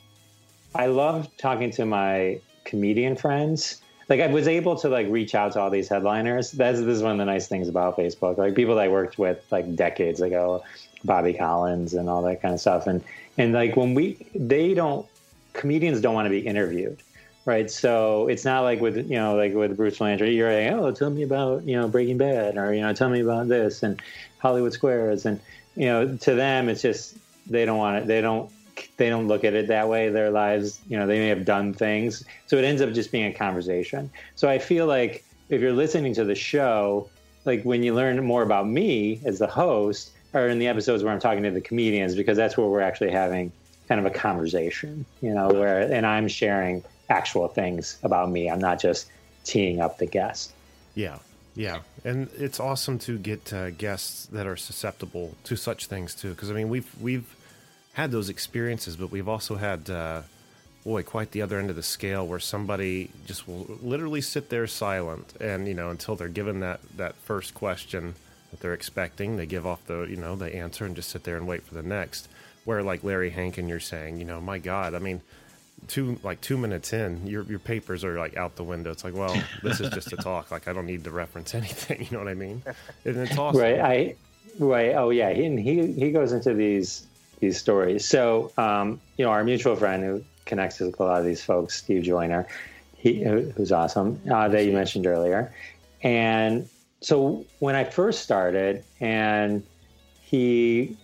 I 0.75 0.87
love 0.87 1.29
talking 1.39 1.71
to 1.73 1.87
my 1.87 2.41
comedian 2.65 3.17
friends. 3.17 3.81
like 4.09 4.21
I 4.21 4.27
was 4.27 4.47
able 4.47 4.77
to 4.77 4.89
like 4.89 5.09
reach 5.09 5.35
out 5.35 5.53
to 5.53 5.61
all 5.61 5.71
these 5.71 5.89
headliners. 5.89 6.53
That's 6.53 6.79
this 6.81 6.97
is 6.97 7.03
one 7.03 7.13
of 7.13 7.19
the 7.19 7.25
nice 7.25 7.49
things 7.49 7.69
about 7.69 7.97
Facebook. 7.97 8.39
Like 8.39 8.55
people 8.55 8.75
that 8.77 8.85
I 8.85 8.89
worked 8.89 9.19
with 9.19 9.45
like 9.51 9.75
decades 9.75 10.21
ago, 10.21 10.63
Bobby 11.05 11.33
Collins 11.33 11.95
and 11.95 12.09
all 12.09 12.23
that 12.23 12.43
kind 12.43 12.55
of 12.55 12.61
stuff. 12.61 12.87
And 12.87 13.03
and 13.39 13.53
like 13.53 13.77
when 13.77 13.95
we 13.95 14.27
they 14.35 14.75
don't 14.75 15.07
comedians 15.55 16.01
don't 16.01 16.15
want 16.15 16.27
to 16.27 16.31
be 16.31 16.41
interviewed. 16.41 17.03
Right. 17.47 17.71
So 17.71 18.27
it's 18.27 18.45
not 18.45 18.63
like 18.63 18.81
with 18.81 18.97
you 18.97 19.17
know, 19.17 19.37
like 19.37 19.55
with 19.55 19.77
Bruce 19.77 19.99
Vilanch, 19.99 20.35
you're 20.35 20.53
like, 20.53 20.73
Oh, 20.73 20.91
tell 20.91 21.11
me 21.11 21.23
about, 21.23 21.63
you 21.63 21.77
know, 21.81 21.87
Breaking 21.87 22.19
Bad 22.19 22.59
or, 22.59 22.75
you 22.75 22.81
know, 22.81 22.93
tell 22.93 23.09
me 23.09 23.21
about 23.21 23.47
this 23.47 23.85
and 23.85 24.03
Hollywood 24.39 24.73
Squares 24.73 25.25
and 25.25 25.41
you 25.77 25.87
know, 25.87 26.17
to 26.17 26.35
them 26.35 26.69
it's 26.69 26.83
just 26.83 27.17
they 27.49 27.65
don't 27.65 27.79
want 27.79 27.97
it 27.99 28.07
they 28.07 28.21
don't 28.21 28.51
they 28.97 29.09
don't 29.09 29.29
look 29.29 29.45
at 29.45 29.55
it 29.55 29.69
that 29.69 29.89
way. 29.89 30.09
Their 30.09 30.31
lives, 30.31 30.81
you 30.89 30.99
know, 30.99 31.07
they 31.07 31.19
may 31.19 31.29
have 31.29 31.45
done 31.45 31.73
things. 31.73 32.25
So 32.47 32.57
it 32.57 32.65
ends 32.65 32.83
up 32.83 32.93
just 32.93 33.11
being 33.11 33.27
a 33.27 33.33
conversation. 33.33 34.11
So 34.35 34.49
I 34.49 34.59
feel 34.59 34.87
like 34.87 35.25
if 35.49 35.61
you're 35.61 35.73
listening 35.73 36.15
to 36.15 36.25
the 36.25 36.35
show, 36.35 37.09
like 37.45 37.63
when 37.63 37.83
you 37.83 37.95
learn 37.95 38.23
more 38.25 38.43
about 38.43 38.69
me 38.69 39.21
as 39.25 39.39
the 39.39 39.47
host, 39.47 40.11
or 40.35 40.49
in 40.49 40.59
the 40.59 40.67
episodes 40.67 41.03
where 41.03 41.13
I'm 41.13 41.21
talking 41.21 41.43
to 41.45 41.51
the 41.51 41.61
comedians, 41.61 42.15
because 42.15 42.37
that's 42.37 42.57
where 42.57 42.67
we're 42.67 42.81
actually 42.81 43.11
having 43.11 43.53
kind 43.89 43.99
of 43.99 44.07
a 44.07 44.11
conversation, 44.11 45.07
you 45.23 45.33
know, 45.33 45.49
where, 45.49 45.81
and 45.81 46.05
I'm 46.05 46.29
sharing 46.29 46.83
actual 47.09 47.49
things 47.49 47.99
about 48.03 48.31
me. 48.31 48.51
I'm 48.51 48.59
not 48.59 48.81
just 48.81 49.09
teeing 49.45 49.81
up 49.81 49.99
the 49.99 50.07
guest. 50.07 50.53
Yeah. 50.95 51.19
Yeah, 51.57 51.81
and 52.05 52.29
it's 52.37 52.61
awesome 52.61 52.99
to 53.01 53.19
get 53.19 53.51
uh, 53.51 53.71
guests 53.71 54.27
that 54.27 54.47
are 54.47 54.59
susceptible 54.59 55.35
to 55.45 55.57
such 55.57 55.87
things 55.87 56.15
too. 56.15 56.31
Because 56.31 56.51
I 56.51 56.55
mean, 56.55 56.69
we've 56.69 56.89
we've 57.01 57.35
had 57.95 58.11
those 58.11 58.29
experiences, 58.29 58.95
but 58.97 59.11
we've 59.11 59.27
also 59.29 59.57
had, 59.57 59.89
uh, 59.89 60.21
boy, 60.85 61.03
quite 61.03 61.31
the 61.31 61.41
other 61.41 61.59
end 61.59 61.71
of 61.71 61.77
the 61.77 61.83
scale 61.83 62.27
where 62.27 62.39
somebody 62.39 63.11
just 63.27 63.49
will 63.49 63.67
literally 63.83 64.21
sit 64.21 64.51
there 64.51 64.67
silent, 64.67 65.33
and 65.41 65.67
you 65.67 65.73
know, 65.73 65.89
until 65.89 66.15
they're 66.15 66.29
given 66.29 66.61
that 66.61 66.81
that 66.99 67.15
first 67.15 67.55
question 67.55 68.15
that 68.51 68.61
they're 68.61 68.75
expecting, 68.75 69.39
they 69.39 69.47
give 69.47 69.67
off 69.67 69.85
the 69.87 70.03
you 70.03 70.17
know 70.17 70.37
the 70.37 70.55
answer 70.55 70.85
and 70.85 70.95
just 70.95 71.09
sit 71.09 71.25
there 71.25 71.39
and 71.39 71.47
wait 71.49 71.63
for 71.63 71.75
the 71.75 71.83
next. 71.83 72.29
Where 72.67 72.83
like 72.83 73.03
Larry 73.03 73.31
Hankin, 73.31 73.67
you're 73.67 73.81
saying, 73.81 74.19
you 74.19 74.27
know, 74.27 74.43
my 74.43 74.59
God, 74.59 74.95
I 74.95 74.99
mean, 74.99 75.23
two 75.89 76.18
like 76.22 76.41
two 76.41 76.57
minutes 76.57 76.93
in, 76.93 77.27
your 77.27 77.45
your 77.45 77.59
papers 77.59 78.05
are 78.05 78.18
like 78.18 78.37
out 78.37 78.57
the 78.57 78.64
window. 78.64 78.91
It's 78.91 79.05
like, 79.05 79.14
well, 79.14 79.35
this 79.62 79.81
is 79.81 79.91
just 79.91 80.12
a 80.12 80.16
talk. 80.16 80.51
Like 80.51 80.68
I 80.68 80.72
don't 80.72 80.87
need 80.87 81.05
to 81.05 81.11
reference 81.11 81.55
anything. 81.61 82.03
You 82.03 82.09
know 82.12 82.18
what 82.18 82.29
I 82.29 82.35
mean? 82.35 82.62
And 83.05 83.16
it's 83.16 83.37
awesome. 83.37 83.61
Right. 83.61 83.81
I. 83.81 84.14
Right. 84.59 84.95
Oh 84.95 85.11
yeah. 85.11 85.33
He 85.33 85.45
and 85.45 85.59
he 85.59 85.93
he 85.93 86.11
goes 86.12 86.33
into 86.33 86.55
these 86.55 87.07
these 87.41 87.59
stories. 87.59 88.07
So, 88.07 88.53
um, 88.57 89.01
you 89.16 89.24
know, 89.24 89.31
our 89.31 89.45
mutual 89.45 89.77
friend 89.77 90.03
who 90.03 90.24
connects 90.45 90.81
with 90.81 90.99
a 90.99 91.05
lot 91.05 91.20
of 91.20 91.27
these 91.27 91.43
folks, 91.43 91.77
Steve 91.77 92.03
Joyner, 92.03 92.47
he, 92.95 93.22
who's 93.22 93.72
awesome, 93.72 94.20
uh, 94.31 94.49
that 94.49 94.64
you 94.64 94.72
mentioned 94.72 95.07
earlier. 95.07 95.55
And 96.03 96.68
so 97.01 97.45
when 97.59 97.74
I 97.74 97.85
first 97.85 98.22
started, 98.22 98.85
and 99.01 99.62
he 100.22 100.97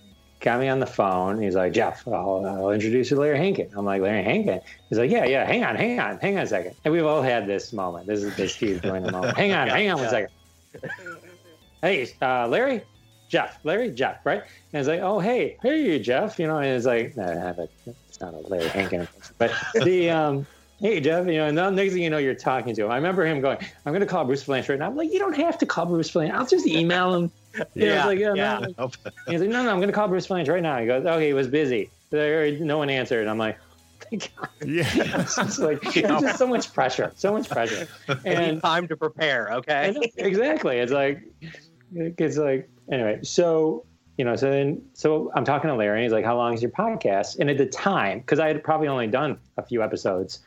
got 0.43 0.61
me 0.61 0.68
on 0.68 0.80
the 0.80 0.86
phone, 0.86 1.40
he's 1.40 1.55
like, 1.55 1.72
Jeff, 1.72 2.07
I'll, 2.07 2.45
I'll 2.45 2.70
introduce 2.70 3.11
you 3.11 3.16
to 3.16 3.22
Larry 3.22 3.38
Hankin. 3.38 3.70
I'm 3.74 3.84
like, 3.84 4.03
Larry 4.03 4.22
Hankin? 4.22 4.61
He's 4.88 4.99
like, 4.99 5.11
yeah, 5.11 5.24
yeah, 5.24 5.47
hang 5.47 5.64
on, 5.64 5.76
hang 5.76 5.99
on, 5.99 6.18
hang 6.18 6.36
on 6.36 6.43
a 6.43 6.47
second. 6.47 6.74
And 6.84 6.93
we've 6.93 7.07
all 7.07 7.22
had 7.22 7.47
this 7.47 7.72
moment. 7.72 8.07
This 8.07 8.22
is 8.22 8.53
Steve 8.53 8.82
Joyner 8.82 9.11
moment. 9.11 9.36
Hang 9.43 9.53
on, 9.53 9.68
hang 9.68 9.90
on 9.90 10.01
one 10.01 10.11
second. 10.11 10.30
Hey, 11.80 12.09
uh, 12.20 12.47
Larry, 12.49 12.82
Jeff, 13.28 13.59
Larry, 13.64 13.90
Jeff, 13.90 14.24
right? 14.26 14.43
And 14.72 14.80
it's 14.80 14.88
like, 14.88 15.01
oh, 15.01 15.20
hey, 15.20 15.57
hey, 15.62 15.82
you 15.82 15.99
Jeff, 15.99 16.38
you 16.38 16.47
know, 16.47 16.59
and 16.59 16.66
it's 16.66 16.86
like, 16.86 17.14
have 17.14 17.59
a, 17.59 17.68
it's 17.86 18.20
not 18.20 18.34
a 18.34 18.38
Larry 18.38 18.68
Hankin, 18.68 19.09
but 19.38 19.53
the, 19.74 20.11
um, 20.11 20.47
hey, 20.82 21.01
Jeff, 21.01 21.26
you 21.26 21.34
know, 21.34 21.47
and 21.47 21.57
the 21.57 21.70
next 21.70 21.95
thing 21.95 22.03
you 22.03 22.11
know, 22.11 22.18
you're 22.18 22.34
talking 22.34 22.74
to 22.74 22.84
him. 22.84 22.90
I 22.90 22.97
remember 22.97 23.24
him 23.24 23.40
going, 23.40 23.59
I'm 23.86 23.93
going 23.93 24.01
to 24.01 24.07
call 24.07 24.24
Bruce 24.24 24.45
Vilanch. 24.45 24.68
And 24.68 24.82
I'm 24.82 24.97
like, 24.97 25.12
you 25.12 25.18
don't 25.18 25.36
have 25.36 25.57
to 25.59 25.66
call 25.66 25.86
Bruce 25.86 26.11
Vilanch. 26.11 26.32
I'll 26.32 26.47
just 26.47 26.66
email 26.66 27.14
him. 27.14 27.30
You 27.74 27.86
know, 27.86 27.92
Yeah, 27.94 28.07
like, 28.07 28.18
yeah, 28.18 28.34
yeah. 28.34 28.66
No. 28.78 28.90
He's 29.28 29.40
like, 29.40 29.50
no, 29.50 29.62
no, 29.62 29.70
I'm 29.70 29.76
going 29.76 29.88
to 29.88 29.92
call 29.92 30.09
Bruce 30.09 30.26
Vilanch 30.26 30.48
right 30.48 30.62
now. 30.62 30.78
He 30.78 30.86
goes, 30.86 31.05
okay, 31.05 31.26
he 31.26 31.32
was 31.32 31.48
busy. 31.48 31.90
There- 32.11 32.50
No 32.59 32.78
one 32.78 32.90
answered. 32.90 33.26
I'm 33.28 33.38
like, 33.38 33.59
thank 34.00 34.32
God. 34.36 34.48
Yeah. 34.66 34.84
It's 35.20 35.36
just 35.36 35.59
like, 35.59 35.80
there's 35.80 36.20
just 36.20 36.38
so 36.38 36.46
much 36.46 36.72
pressure, 36.72 37.12
so 37.14 37.32
much 37.32 37.48
pressure. 37.48 37.88
And 38.24 38.61
time 38.62 38.88
to 38.88 38.96
prepare. 38.96 39.53
Okay. 39.55 39.94
exactly. 40.16 40.78
It's 40.78 40.92
like 40.92 41.22
it's 41.94 42.36
like 42.36 42.68
anyway. 42.90 43.20
So 43.22 43.84
you 44.18 44.24
know, 44.26 44.36
so 44.36 44.50
then 44.50 44.82
so 44.92 45.30
I'm 45.34 45.44
talking 45.44 45.68
to 45.68 45.74
Larry. 45.76 45.98
And 45.98 46.05
he's 46.05 46.12
like, 46.12 46.24
"How 46.24 46.36
long 46.36 46.53
is 46.55 46.62
your 46.62 46.70
podcast?" 46.70 47.38
And 47.38 47.48
at 47.50 47.57
the 47.59 47.66
time, 47.66 48.18
because 48.18 48.38
I 48.38 48.48
had 48.48 48.62
probably 48.62 48.88
only 48.88 49.07
done 49.07 49.38
a 49.57 49.62
few 49.62 49.82
episodes, 49.82 50.40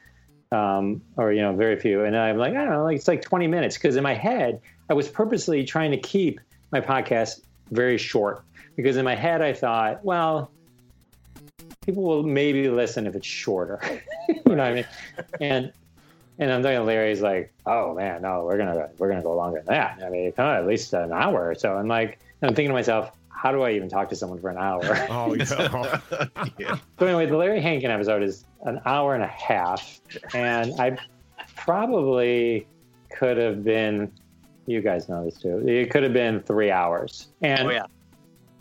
um, 0.51 1.01
or 1.17 1.31
you 1.33 1.41
know, 1.41 1.53
very 1.55 1.79
few, 1.79 2.03
and 2.03 2.15
I'm 2.15 2.37
like, 2.37 2.53
I 2.53 2.63
don't 2.63 2.69
know, 2.73 2.83
like 2.83 2.97
it's 2.97 3.07
like 3.07 3.21
20 3.23 3.47
minutes. 3.47 3.75
Because 3.75 3.95
in 3.95 4.03
my 4.03 4.13
head, 4.13 4.61
I 4.89 4.93
was 4.93 5.07
purposely 5.07 5.63
trying 5.63 5.91
to 5.91 5.97
keep 5.97 6.39
my 6.75 6.81
podcast 6.81 7.41
very 7.71 7.97
short. 7.97 8.43
Because 8.75 8.97
in 8.97 9.05
my 9.05 9.15
head, 9.15 9.41
I 9.41 9.53
thought, 9.53 10.03
well, 10.03 10.51
people 11.85 12.03
will 12.03 12.23
maybe 12.23 12.67
listen 12.69 13.07
if 13.07 13.15
it's 13.15 13.27
shorter. 13.27 13.79
you 14.27 14.35
know 14.45 14.51
what 14.51 14.59
I 14.59 14.73
mean? 14.73 14.87
And 15.39 15.71
and 16.37 16.51
I'm 16.51 16.61
thinking 16.61 16.85
Larry's 16.85 17.21
like, 17.21 17.53
oh 17.65 17.93
man, 17.93 18.21
no, 18.21 18.43
we're 18.43 18.57
gonna 18.57 18.89
we're 18.97 19.07
gonna 19.07 19.23
go 19.23 19.35
longer 19.35 19.59
than 19.59 19.67
that. 19.67 20.01
I 20.05 20.09
mean, 20.09 20.31
come 20.33 20.47
on, 20.47 20.57
at 20.57 20.67
least 20.67 20.93
an 20.93 21.13
hour 21.13 21.49
or 21.49 21.55
so. 21.55 21.77
I'm 21.77 21.87
like, 21.87 22.19
I'm 22.41 22.49
thinking 22.49 22.69
to 22.69 22.73
myself, 22.73 23.11
how 23.29 23.51
do 23.51 23.61
I 23.61 23.71
even 23.71 23.87
talk 23.87 24.09
to 24.09 24.15
someone 24.15 24.39
for 24.39 24.49
an 24.49 24.57
hour? 24.57 24.81
Oh, 25.09 25.33
yeah. 25.33 26.27
yeah. 26.57 26.77
so 26.99 27.05
anyway, 27.05 27.25
the 27.25 27.37
Larry 27.37 27.61
Hankin 27.61 27.91
episode 27.91 28.23
is 28.23 28.43
an 28.63 28.81
hour 28.85 29.15
and 29.15 29.23
a 29.23 29.27
half, 29.27 30.01
and 30.33 30.73
I 30.79 30.97
probably 31.55 32.67
could 33.09 33.37
have 33.37 33.63
been. 33.63 34.11
You 34.67 34.81
guys 34.81 35.07
know 35.09 35.23
this 35.25 35.39
too. 35.39 35.67
It 35.67 35.89
could 35.91 36.03
have 36.03 36.13
been 36.13 36.41
three 36.41 36.71
hours, 36.71 37.27
and 37.41 37.67
Oh 37.67 37.71
yeah. 37.71 37.83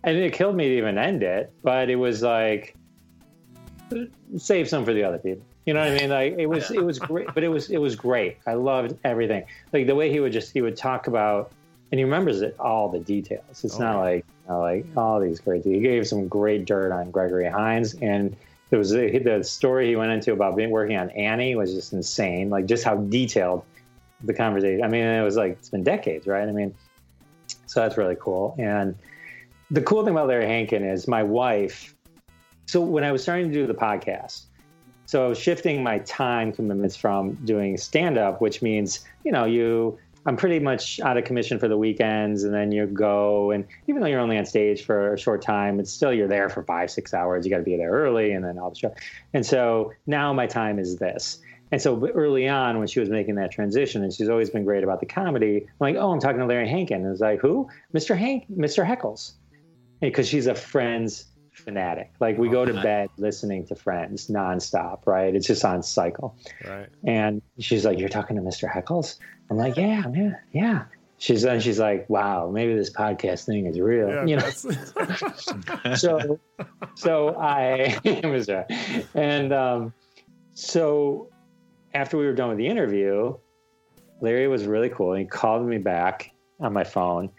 and 0.04 0.16
it 0.18 0.32
killed 0.32 0.54
me 0.56 0.68
to 0.68 0.76
even 0.76 0.98
end 0.98 1.22
it. 1.22 1.52
But 1.62 1.88
it 1.90 1.96
was 1.96 2.22
like 2.22 2.76
save 4.36 4.68
some 4.68 4.84
for 4.84 4.92
the 4.92 5.02
other 5.04 5.18
people. 5.18 5.44
You 5.66 5.72
know 5.74 5.80
what 5.80 5.92
I 5.92 5.98
mean? 5.98 6.10
Like 6.10 6.34
it 6.38 6.46
was 6.46 6.70
it 6.70 6.84
was 6.84 6.98
great, 6.98 7.28
but 7.34 7.42
it 7.42 7.48
was 7.48 7.70
it 7.70 7.78
was 7.78 7.96
great. 7.96 8.36
I 8.46 8.54
loved 8.54 8.98
everything. 9.04 9.44
Like 9.72 9.86
the 9.86 9.94
way 9.94 10.10
he 10.10 10.20
would 10.20 10.32
just 10.32 10.52
he 10.52 10.60
would 10.60 10.76
talk 10.76 11.06
about, 11.06 11.52
and 11.90 11.98
he 11.98 12.04
remembers 12.04 12.42
it 12.42 12.54
all 12.60 12.90
the 12.90 12.98
details. 13.00 13.64
It's 13.64 13.76
Oh, 13.76 13.78
not 13.80 13.92
yeah. 13.94 13.98
like 14.00 14.24
like 14.48 14.86
all 14.96 15.20
these 15.20 15.40
great. 15.40 15.64
He 15.64 15.80
gave 15.80 16.06
some 16.06 16.28
great 16.28 16.66
dirt 16.66 16.92
on 16.92 17.10
Gregory 17.10 17.48
Hines, 17.48 17.94
and 18.02 18.36
there 18.68 18.78
was 18.78 18.90
the, 18.90 19.18
the 19.18 19.42
story 19.42 19.86
he 19.88 19.96
went 19.96 20.12
into 20.12 20.32
about 20.32 20.54
being 20.54 20.70
working 20.70 20.96
on 20.98 21.08
Annie 21.10 21.54
was 21.54 21.72
just 21.72 21.94
insane. 21.94 22.50
Like 22.50 22.66
just 22.66 22.84
how 22.84 22.96
detailed 22.96 23.64
the 24.26 24.34
conversation. 24.34 24.82
I 24.84 24.88
mean, 24.88 25.04
it 25.04 25.22
was 25.22 25.36
like 25.36 25.52
it's 25.52 25.70
been 25.70 25.84
decades, 25.84 26.26
right? 26.26 26.48
I 26.48 26.52
mean, 26.52 26.74
so 27.66 27.80
that's 27.80 27.96
really 27.96 28.16
cool. 28.20 28.54
And 28.58 28.94
the 29.70 29.82
cool 29.82 30.04
thing 30.04 30.12
about 30.12 30.28
Larry 30.28 30.46
Hankin 30.46 30.84
is 30.84 31.08
my 31.08 31.22
wife. 31.22 31.94
So 32.66 32.80
when 32.80 33.04
I 33.04 33.12
was 33.12 33.22
starting 33.22 33.48
to 33.48 33.54
do 33.54 33.66
the 33.66 33.74
podcast, 33.74 34.44
so 35.06 35.24
I 35.24 35.28
was 35.28 35.38
shifting 35.38 35.82
my 35.82 35.98
time 36.00 36.52
commitments 36.52 36.96
from 36.96 37.34
doing 37.44 37.76
stand 37.76 38.16
up, 38.16 38.40
which 38.40 38.62
means, 38.62 39.04
you 39.24 39.32
know, 39.32 39.44
you 39.44 39.98
I'm 40.26 40.36
pretty 40.36 40.58
much 40.58 41.00
out 41.00 41.18
of 41.18 41.24
commission 41.24 41.58
for 41.58 41.68
the 41.68 41.76
weekends 41.76 42.44
and 42.44 42.54
then 42.54 42.72
you 42.72 42.86
go 42.86 43.50
and 43.50 43.66
even 43.88 44.00
though 44.00 44.08
you're 44.08 44.20
only 44.20 44.38
on 44.38 44.46
stage 44.46 44.84
for 44.84 45.12
a 45.12 45.18
short 45.18 45.42
time, 45.42 45.78
it's 45.78 45.92
still 45.92 46.12
you're 46.12 46.28
there 46.28 46.48
for 46.48 46.62
five, 46.62 46.90
six 46.90 47.12
hours. 47.12 47.44
You 47.44 47.50
gotta 47.50 47.62
be 47.62 47.76
there 47.76 47.90
early 47.90 48.32
and 48.32 48.44
then 48.44 48.58
all 48.58 48.70
the 48.70 48.76
stuff. 48.76 48.92
And 49.34 49.44
so 49.44 49.92
now 50.06 50.32
my 50.32 50.46
time 50.46 50.78
is 50.78 50.96
this. 50.96 51.40
And 51.72 51.80
so 51.82 52.06
early 52.08 52.48
on, 52.48 52.78
when 52.78 52.86
she 52.86 53.00
was 53.00 53.08
making 53.08 53.34
that 53.36 53.50
transition, 53.50 54.02
and 54.04 54.12
she's 54.12 54.28
always 54.28 54.50
been 54.50 54.64
great 54.64 54.84
about 54.84 55.00
the 55.00 55.06
comedy, 55.06 55.66
I'm 55.66 55.74
like, 55.80 55.96
oh, 55.96 56.12
I'm 56.12 56.20
talking 56.20 56.38
to 56.38 56.46
Larry 56.46 56.68
Hankin. 56.68 57.02
And 57.02 57.10
it's 57.12 57.20
like, 57.20 57.40
who? 57.40 57.68
Mr. 57.94 58.16
Hank, 58.16 58.44
Mr. 58.50 58.86
Heckles. 58.86 59.32
Because 60.00 60.28
she's 60.28 60.46
a 60.46 60.54
Friends 60.54 61.26
fanatic. 61.52 62.12
Like 62.20 62.36
we 62.36 62.48
go 62.48 62.64
to 62.64 62.72
Okay. 62.72 62.82
bed 62.82 63.08
listening 63.16 63.64
to 63.68 63.74
Friends 63.74 64.26
nonstop, 64.28 65.06
right? 65.06 65.34
It's 65.34 65.46
just 65.46 65.64
on 65.64 65.82
cycle. 65.82 66.36
Right. 66.66 66.88
And 67.04 67.40
she's 67.58 67.84
like, 67.84 67.98
"You're 67.98 68.08
talking 68.08 68.34
to 68.36 68.42
Mr. 68.42 68.68
Heckles?" 68.70 69.18
I'm 69.50 69.56
like, 69.56 69.76
"Yeah, 69.76 70.00
man, 70.08 70.36
yeah." 70.52 70.84
She's 71.18 71.42
then 71.42 71.60
she's 71.60 71.78
like, 71.78 72.10
"Wow, 72.10 72.50
maybe 72.52 72.74
this 72.74 72.90
podcast 72.90 73.46
thing 73.46 73.66
is 73.66 73.78
real." 73.80 74.08
Yeah, 74.08 74.24
you 74.26 74.36
know, 74.36 74.50
so 75.94 76.40
so 76.96 77.36
I 77.36 77.98
was. 78.24 78.50
And 79.14 79.52
um, 79.52 79.94
so 80.54 81.28
after 81.94 82.18
we 82.18 82.26
were 82.26 82.32
done 82.32 82.48
with 82.48 82.58
the 82.58 82.66
interview, 82.66 83.36
Larry 84.20 84.48
was 84.48 84.66
really 84.66 84.88
cool. 84.88 85.14
He 85.14 85.24
called 85.24 85.66
me 85.66 85.78
back 85.78 86.30
on 86.60 86.72
my 86.72 86.84
phone, 86.84 87.30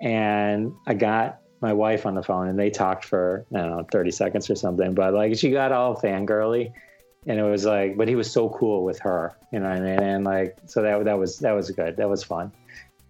and 0.00 0.72
I 0.86 0.94
got 0.94 1.40
my 1.60 1.72
wife 1.72 2.04
on 2.06 2.14
the 2.14 2.22
phone, 2.22 2.48
and 2.48 2.58
they 2.58 2.70
talked 2.70 3.04
for 3.04 3.46
I 3.54 3.58
don't 3.58 3.70
know 3.70 3.86
thirty 3.90 4.10
seconds 4.10 4.50
or 4.50 4.56
something. 4.56 4.94
But 4.94 5.14
like 5.14 5.36
she 5.36 5.50
got 5.50 5.72
all 5.72 5.96
fangirly, 5.96 6.72
and 7.26 7.38
it 7.38 7.42
was 7.42 7.64
like, 7.64 7.96
but 7.96 8.08
he 8.08 8.14
was 8.14 8.30
so 8.30 8.50
cool 8.50 8.84
with 8.84 8.98
her, 9.00 9.34
you 9.52 9.60
know 9.60 9.68
what 9.68 9.78
I 9.78 9.80
mean? 9.80 10.02
And 10.02 10.24
like, 10.24 10.58
so 10.66 10.82
that 10.82 11.04
that 11.04 11.18
was 11.18 11.38
that 11.38 11.52
was 11.52 11.70
good. 11.70 11.96
That 11.96 12.08
was 12.08 12.22
fun. 12.22 12.52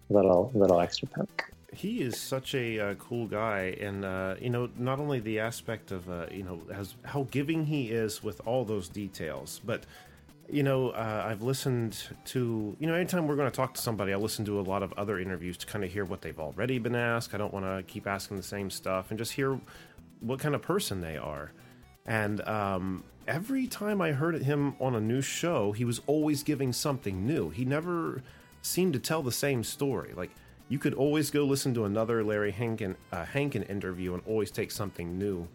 Little 0.09 0.51
little 0.53 0.79
extra 0.79 1.07
perk. 1.07 1.51
he 1.73 2.01
is 2.01 2.19
such 2.19 2.53
a 2.55 2.79
uh, 2.79 2.93
cool 2.95 3.27
guy, 3.27 3.75
and 3.81 4.05
uh, 4.05 4.35
you 4.39 4.49
know, 4.49 4.69
not 4.77 4.99
only 4.99 5.19
the 5.19 5.39
aspect 5.39 5.91
of 5.91 6.09
uh, 6.09 6.27
you 6.31 6.43
know 6.43 6.61
how 7.03 7.23
giving 7.31 7.65
he 7.65 7.89
is 7.89 8.23
with 8.23 8.41
all 8.45 8.63
those 8.63 8.87
details, 8.89 9.59
but 9.65 9.85
you 10.53 10.61
know, 10.61 10.89
uh, 10.89 11.25
I've 11.27 11.41
listened 11.41 11.97
to, 12.25 12.77
you 12.79 12.85
know, 12.85 12.93
anytime 12.93 13.27
we're 13.27 13.35
going 13.35 13.49
to 13.49 13.55
talk 13.55 13.73
to 13.73 13.81
somebody, 13.81 14.13
I 14.13 14.17
listen 14.17 14.45
to 14.45 14.59
a 14.59 14.61
lot 14.61 14.83
of 14.83 14.93
other 14.93 15.17
interviews 15.17 15.57
to 15.57 15.65
kind 15.65 15.83
of 15.83 15.91
hear 15.91 16.05
what 16.05 16.21
they've 16.21 16.39
already 16.39 16.77
been 16.77 16.93
asked. 16.93 17.33
I 17.33 17.39
don't 17.39 17.51
want 17.51 17.65
to 17.65 17.81
keep 17.91 18.05
asking 18.05 18.37
the 18.37 18.43
same 18.43 18.69
stuff 18.69 19.09
and 19.09 19.17
just 19.17 19.31
hear 19.31 19.59
what 20.19 20.39
kind 20.39 20.53
of 20.53 20.61
person 20.61 21.01
they 21.01 21.17
are. 21.17 21.51
And 22.05 22.47
um, 22.47 23.03
every 23.27 23.65
time 23.65 23.99
I 23.99 24.11
heard 24.11 24.43
him 24.43 24.75
on 24.79 24.93
a 24.93 25.01
new 25.01 25.23
show, 25.23 25.71
he 25.71 25.85
was 25.85 26.01
always 26.05 26.43
giving 26.43 26.71
something 26.71 27.25
new. 27.25 27.49
He 27.49 27.65
never 27.65 28.21
seemed 28.61 28.93
to 28.93 28.99
tell 28.99 29.23
the 29.23 29.31
same 29.31 29.63
story. 29.63 30.13
Like, 30.15 30.29
you 30.69 30.77
could 30.77 30.93
always 30.93 31.31
go 31.31 31.45
listen 31.45 31.73
to 31.73 31.85
another 31.85 32.23
Larry 32.23 32.51
Hankin, 32.51 32.95
uh, 33.11 33.25
Hankin 33.25 33.63
interview 33.63 34.13
and 34.13 34.21
always 34.27 34.51
take 34.51 34.69
something 34.69 35.17
new 35.17 35.47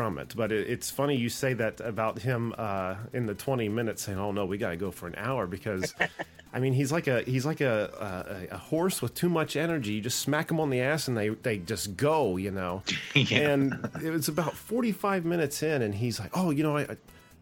from 0.00 0.16
it. 0.16 0.32
But 0.34 0.50
it, 0.50 0.66
it's 0.70 0.88
funny 0.88 1.14
you 1.14 1.28
say 1.28 1.52
that 1.52 1.78
about 1.80 2.20
him 2.20 2.54
uh, 2.56 2.94
in 3.12 3.26
the 3.26 3.34
20 3.34 3.68
minutes 3.68 4.04
saying, 4.04 4.18
"Oh 4.18 4.32
no, 4.32 4.46
we 4.46 4.56
got 4.56 4.70
to 4.70 4.76
go 4.78 4.90
for 4.90 5.06
an 5.06 5.14
hour," 5.18 5.46
because 5.46 5.94
I 6.54 6.58
mean 6.58 6.72
he's 6.72 6.90
like 6.90 7.06
a 7.06 7.20
he's 7.24 7.44
like 7.44 7.60
a, 7.60 8.48
a, 8.50 8.54
a 8.54 8.56
horse 8.56 9.02
with 9.02 9.14
too 9.14 9.28
much 9.28 9.56
energy. 9.56 9.92
You 9.92 10.00
just 10.00 10.20
smack 10.20 10.50
him 10.50 10.58
on 10.58 10.70
the 10.70 10.80
ass 10.80 11.06
and 11.06 11.18
they 11.18 11.28
they 11.28 11.58
just 11.58 11.98
go, 11.98 12.38
you 12.38 12.50
know. 12.50 12.82
Yeah. 13.14 13.50
And 13.50 13.90
it 14.02 14.10
was 14.10 14.28
about 14.28 14.54
45 14.54 15.26
minutes 15.26 15.62
in, 15.62 15.82
and 15.82 15.94
he's 15.94 16.18
like, 16.18 16.30
"Oh, 16.34 16.50
you 16.50 16.62
know, 16.62 16.78
I 16.78 16.82
I, 16.82 16.96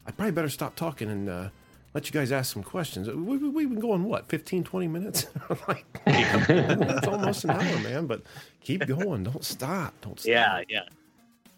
I 0.07 0.11
probably 0.11 0.33
better 0.33 0.49
stop 0.49 0.75
talking 0.75 1.09
and." 1.09 1.29
Uh, 1.29 1.49
let 1.95 2.07
you 2.07 2.13
guys 2.13 2.31
ask 2.31 2.53
some 2.53 2.63
questions. 2.63 3.09
We, 3.09 3.39
we, 3.39 3.49
we've 3.49 3.71
been 3.71 3.81
going, 3.81 4.05
what, 4.05 4.29
15, 4.29 4.63
20 4.63 4.89
minutes? 4.89 5.27
like, 5.69 5.87
it's 6.07 7.07
almost 7.09 7.45
an 7.45 7.51
hour, 7.51 7.79
man, 7.81 8.07
but 8.07 8.23
keep 8.61 8.87
going. 8.87 9.25
Don't 9.25 9.43
stop. 9.43 9.95
Don't 10.03 10.21
stop. 10.21 10.31
Yeah, 10.31 10.63
yeah. 10.69 10.83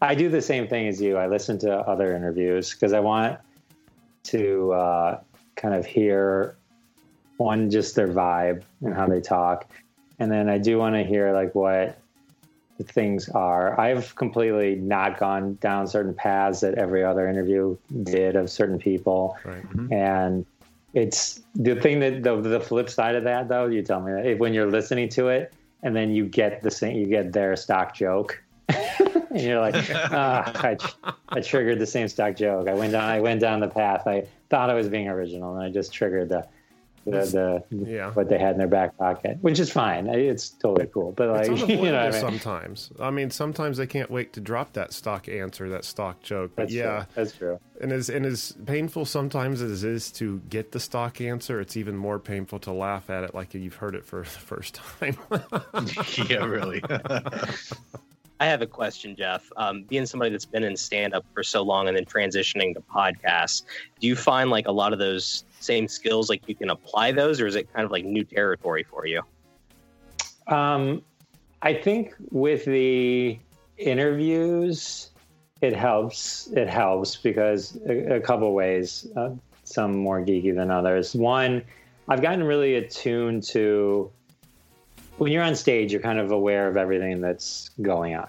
I 0.01 0.15
do 0.15 0.29
the 0.29 0.41
same 0.41 0.67
thing 0.67 0.87
as 0.87 0.99
you. 1.01 1.17
I 1.17 1.27
listen 1.27 1.59
to 1.59 1.77
other 1.79 2.15
interviews 2.15 2.71
because 2.71 2.91
I 2.93 2.99
want 2.99 3.39
to 4.23 4.71
uh, 4.73 5.19
kind 5.55 5.75
of 5.75 5.85
hear 5.85 6.55
one 7.37 7.69
just 7.69 7.95
their 7.95 8.07
vibe 8.07 8.63
and 8.81 8.93
how 8.93 9.07
they 9.07 9.21
talk, 9.21 9.67
and 10.19 10.31
then 10.31 10.49
I 10.49 10.57
do 10.57 10.77
want 10.77 10.95
to 10.95 11.03
hear 11.03 11.33
like 11.33 11.53
what 11.55 11.97
the 12.77 12.83
things 12.83 13.29
are. 13.29 13.79
I've 13.79 14.15
completely 14.15 14.75
not 14.75 15.19
gone 15.19 15.55
down 15.61 15.87
certain 15.87 16.13
paths 16.13 16.61
that 16.61 16.75
every 16.75 17.03
other 17.03 17.27
interview 17.27 17.77
did 18.03 18.35
of 18.35 18.49
certain 18.49 18.79
people, 18.79 19.37
Right. 19.45 19.63
and 19.91 20.45
it's 20.93 21.41
the 21.55 21.75
thing 21.75 21.99
that 21.99 22.23
the, 22.23 22.41
the 22.41 22.59
flip 22.59 22.89
side 22.89 23.15
of 23.15 23.23
that 23.23 23.47
though. 23.49 23.67
You 23.67 23.81
tell 23.81 24.01
me 24.01 24.11
that 24.13 24.25
if, 24.25 24.39
when 24.39 24.53
you're 24.53 24.69
listening 24.69 25.09
to 25.09 25.29
it 25.29 25.53
and 25.83 25.95
then 25.95 26.11
you 26.11 26.25
get 26.25 26.61
the 26.61 26.71
same, 26.71 26.97
you 26.97 27.05
get 27.05 27.33
their 27.33 27.55
stock 27.55 27.95
joke. 27.95 28.41
And 29.31 29.41
you're 29.41 29.59
like, 29.59 29.75
ah, 30.11 30.51
I, 30.63 30.75
tr- 30.75 31.09
I 31.29 31.41
triggered 31.41 31.79
the 31.79 31.85
same 31.87 32.07
stock 32.07 32.35
joke. 32.35 32.67
I 32.67 32.73
went 32.73 32.91
down, 32.91 33.03
I 33.03 33.19
went 33.19 33.41
down 33.41 33.59
the 33.59 33.67
path. 33.67 34.07
I 34.07 34.27
thought 34.49 34.69
I 34.69 34.73
was 34.73 34.87
being 34.89 35.07
original, 35.07 35.55
and 35.55 35.63
I 35.63 35.69
just 35.69 35.93
triggered 35.93 36.29
the, 36.29 36.45
the, 37.05 37.63
the 37.71 37.75
Yeah. 37.89 38.11
what 38.11 38.29
they 38.29 38.37
had 38.37 38.51
in 38.51 38.57
their 38.59 38.67
back 38.67 38.95
pocket, 38.97 39.37
which 39.41 39.59
is 39.59 39.71
fine. 39.71 40.07
It's 40.07 40.49
totally 40.49 40.87
cool. 40.93 41.13
But 41.13 41.29
like, 41.29 41.49
It's 41.51 41.67
you 41.67 41.77
know, 41.91 41.97
I 41.97 42.11
mean? 42.11 42.19
sometimes. 42.19 42.91
I 42.99 43.09
mean, 43.09 43.31
sometimes 43.31 43.77
they 43.77 43.87
can't 43.87 44.11
wait 44.11 44.33
to 44.33 44.39
drop 44.41 44.73
that 44.73 44.93
stock 44.93 45.27
answer, 45.27 45.67
that 45.69 45.83
stock 45.85 46.21
joke. 46.21 46.51
But 46.55 46.63
that's 46.63 46.73
yeah, 46.73 46.97
true. 46.97 47.05
that's 47.15 47.31
true. 47.37 47.59
and 47.81 47.91
as 47.91 48.09
and 48.09 48.23
as 48.25 48.51
painful 48.67 49.05
sometimes 49.05 49.61
as 49.63 49.83
it 49.83 49.89
is 49.91 50.11
to 50.13 50.41
get 50.49 50.73
the 50.73 50.79
stock 50.79 51.21
answer, 51.21 51.59
it's 51.59 51.75
even 51.75 51.97
more 51.97 52.19
painful 52.19 52.59
to 52.59 52.71
laugh 52.71 53.09
at 53.09 53.23
it 53.23 53.33
like 53.33 53.53
you've 53.55 53.75
heard 53.75 53.95
it 53.95 54.05
for 54.05 54.19
the 54.19 54.25
first 54.25 54.75
time. 54.75 55.17
yeah, 56.29 56.45
really. 56.45 56.83
I 58.41 58.45
have 58.45 58.63
a 58.63 58.67
question, 58.67 59.15
Jeff. 59.15 59.51
Um, 59.55 59.83
being 59.83 60.07
somebody 60.07 60.31
that's 60.31 60.47
been 60.47 60.63
in 60.63 60.75
stand 60.75 61.13
up 61.13 61.23
for 61.31 61.43
so 61.43 61.61
long 61.61 61.87
and 61.87 61.95
then 61.95 62.05
transitioning 62.05 62.73
to 62.73 62.81
podcasts, 62.81 63.61
do 63.99 64.07
you 64.07 64.15
find 64.15 64.49
like 64.49 64.67
a 64.67 64.71
lot 64.71 64.93
of 64.93 64.99
those 64.99 65.45
same 65.59 65.87
skills, 65.87 66.27
like 66.27 66.41
you 66.47 66.55
can 66.55 66.71
apply 66.71 67.11
those, 67.11 67.39
or 67.39 67.45
is 67.45 67.55
it 67.55 67.71
kind 67.71 67.85
of 67.85 67.91
like 67.91 68.03
new 68.03 68.23
territory 68.23 68.81
for 68.81 69.05
you? 69.05 69.21
Um, 70.47 71.03
I 71.61 71.75
think 71.75 72.15
with 72.31 72.65
the 72.65 73.37
interviews, 73.77 75.11
it 75.61 75.75
helps. 75.75 76.47
It 76.53 76.67
helps 76.67 77.15
because 77.17 77.77
a, 77.87 78.15
a 78.15 78.19
couple 78.19 78.51
ways. 78.55 79.07
Uh, 79.15 79.35
some 79.65 79.95
more 79.95 80.19
geeky 80.19 80.53
than 80.53 80.71
others. 80.71 81.13
One, 81.13 81.63
I've 82.09 82.23
gotten 82.23 82.43
really 82.43 82.75
attuned 82.75 83.43
to 83.43 84.11
when 85.21 85.31
you're 85.31 85.43
on 85.43 85.55
stage, 85.55 85.91
you're 85.91 86.01
kind 86.01 86.17
of 86.17 86.31
aware 86.31 86.67
of 86.67 86.77
everything 86.77 87.21
that's 87.21 87.69
going 87.79 88.15
on, 88.15 88.27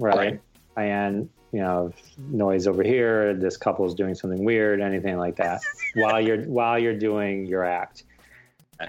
right? 0.00 0.40
Right. 0.76 0.84
And 0.84 1.28
you 1.52 1.60
know, 1.60 1.92
noise 2.18 2.66
over 2.66 2.82
here. 2.82 3.32
This 3.32 3.56
couple 3.56 3.86
is 3.86 3.94
doing 3.94 4.16
something 4.16 4.42
weird, 4.42 4.80
anything 4.80 5.18
like 5.18 5.36
that, 5.36 5.62
while 5.94 6.20
you're 6.20 6.42
while 6.46 6.80
you're 6.80 6.98
doing 6.98 7.46
your 7.46 7.64
act. 7.64 8.02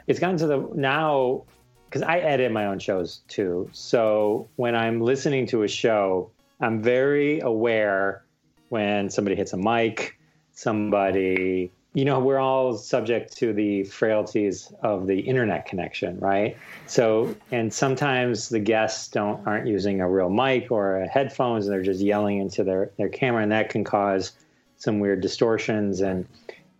It's 0.07 0.19
gotten 0.19 0.37
to 0.37 0.47
the 0.47 0.67
now 0.73 1.43
because 1.85 2.01
I 2.01 2.17
edit 2.21 2.51
my 2.51 2.65
own 2.65 2.79
shows 2.79 3.21
too. 3.27 3.69
So 3.71 4.47
when 4.55 4.75
I'm 4.75 4.99
listening 4.99 5.45
to 5.47 5.61
a 5.61 5.67
show, 5.67 6.31
I'm 6.59 6.81
very 6.81 7.39
aware 7.41 8.23
when 8.69 9.11
somebody 9.11 9.35
hits 9.35 9.53
a 9.53 9.57
mic, 9.57 10.17
somebody, 10.53 11.71
you 11.93 12.05
know, 12.05 12.19
we're 12.19 12.39
all 12.39 12.75
subject 12.75 13.37
to 13.37 13.53
the 13.53 13.83
frailties 13.83 14.73
of 14.81 15.05
the 15.05 15.19
internet 15.19 15.67
connection, 15.67 16.19
right? 16.19 16.57
So, 16.87 17.35
and 17.51 17.71
sometimes 17.71 18.49
the 18.49 18.59
guests 18.59 19.07
don't 19.09 19.45
aren't 19.47 19.67
using 19.67 20.01
a 20.01 20.09
real 20.09 20.29
mic 20.29 20.71
or 20.71 21.05
headphones, 21.11 21.67
and 21.67 21.73
they're 21.73 21.83
just 21.83 22.01
yelling 22.01 22.39
into 22.39 22.63
their 22.63 22.91
their 22.97 23.09
camera, 23.09 23.43
and 23.43 23.51
that 23.51 23.69
can 23.69 23.83
cause 23.83 24.31
some 24.77 24.99
weird 24.99 25.21
distortions 25.21 26.01
and. 26.01 26.27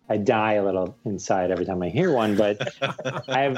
I 0.10 0.18
die 0.18 0.54
a 0.54 0.64
little 0.66 0.98
inside 1.06 1.50
every 1.50 1.64
time 1.66 1.82
I 1.82 1.88
hear 1.88 2.12
one, 2.12 2.36
but 2.36 2.76
I've 3.30 3.58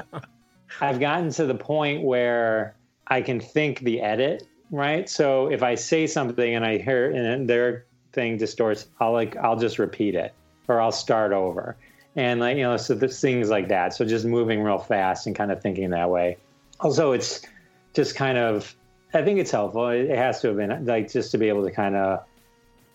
I've 0.80 1.00
gotten 1.00 1.32
to 1.32 1.48
the 1.48 1.56
point 1.56 2.04
where 2.04 2.76
I 3.08 3.24
can 3.24 3.40
think 3.40 3.80
the 3.80 4.00
edit, 4.00 4.44
right? 4.70 5.10
So 5.10 5.48
if 5.48 5.64
I 5.64 5.74
say 5.74 6.06
something 6.06 6.56
and 6.56 6.64
I 6.64 6.78
hear 6.78 7.10
and 7.12 7.50
their 7.50 7.88
thing 8.14 8.38
distorts, 8.38 8.88
I'll 9.00 9.12
like 9.12 9.36
I'll 9.38 9.58
just 9.58 9.80
repeat 9.80 10.14
it 10.14 10.36
or 10.68 10.82
I'll 10.82 10.92
start 10.92 11.32
over. 11.32 11.76
And 12.16 12.40
like, 12.40 12.58
you 12.58 12.64
know, 12.64 12.78
so 12.78 12.94
there's 12.96 13.20
things 13.20 13.50
like 13.50 13.68
that. 13.70 13.94
So 13.94 14.06
just 14.06 14.26
moving 14.26 14.62
real 14.64 14.78
fast 14.78 15.28
and 15.28 15.36
kind 15.36 15.52
of 15.52 15.62
thinking 15.62 15.90
that 15.92 16.10
way. 16.10 16.38
Also 16.80 17.12
it's 17.12 17.42
just 17.94 18.16
kind 18.16 18.38
of 18.38 18.76
I 19.14 19.24
think 19.24 19.40
it's 19.40 19.52
helpful. 19.52 19.88
It 19.90 20.10
it 20.12 20.18
has 20.18 20.42
to 20.42 20.48
have 20.50 20.58
been 20.58 20.86
like 20.86 21.12
just 21.12 21.32
to 21.32 21.38
be 21.38 21.48
able 21.50 21.64
to 21.66 21.72
kind 21.72 21.96
of 21.96 22.24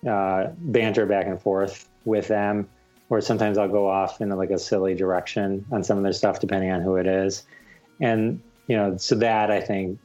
uh, 0.09 0.51
banter 0.59 1.07
back 1.07 1.27
and 1.27 1.41
forth 1.41 1.89
with 2.05 2.29
them. 2.29 2.69
Or 3.11 3.21
sometimes 3.21 3.59
I'll 3.59 3.69
go 3.69 3.89
off 3.89 4.21
in 4.21 4.29
like 4.31 4.51
a 4.51 4.59
silly 4.59 4.95
direction 4.95 5.65
on 5.73 5.83
some 5.83 5.97
of 5.99 6.05
their 6.05 6.13
stuff, 6.13 6.41
depending 6.41 6.71
on 6.71 6.81
who 6.81 6.97
it 6.97 7.07
is 7.07 7.45
and 8.01 8.41
you 8.67 8.77
know 8.77 8.97
so 8.97 9.15
that 9.15 9.51
i 9.51 9.61
think 9.61 9.99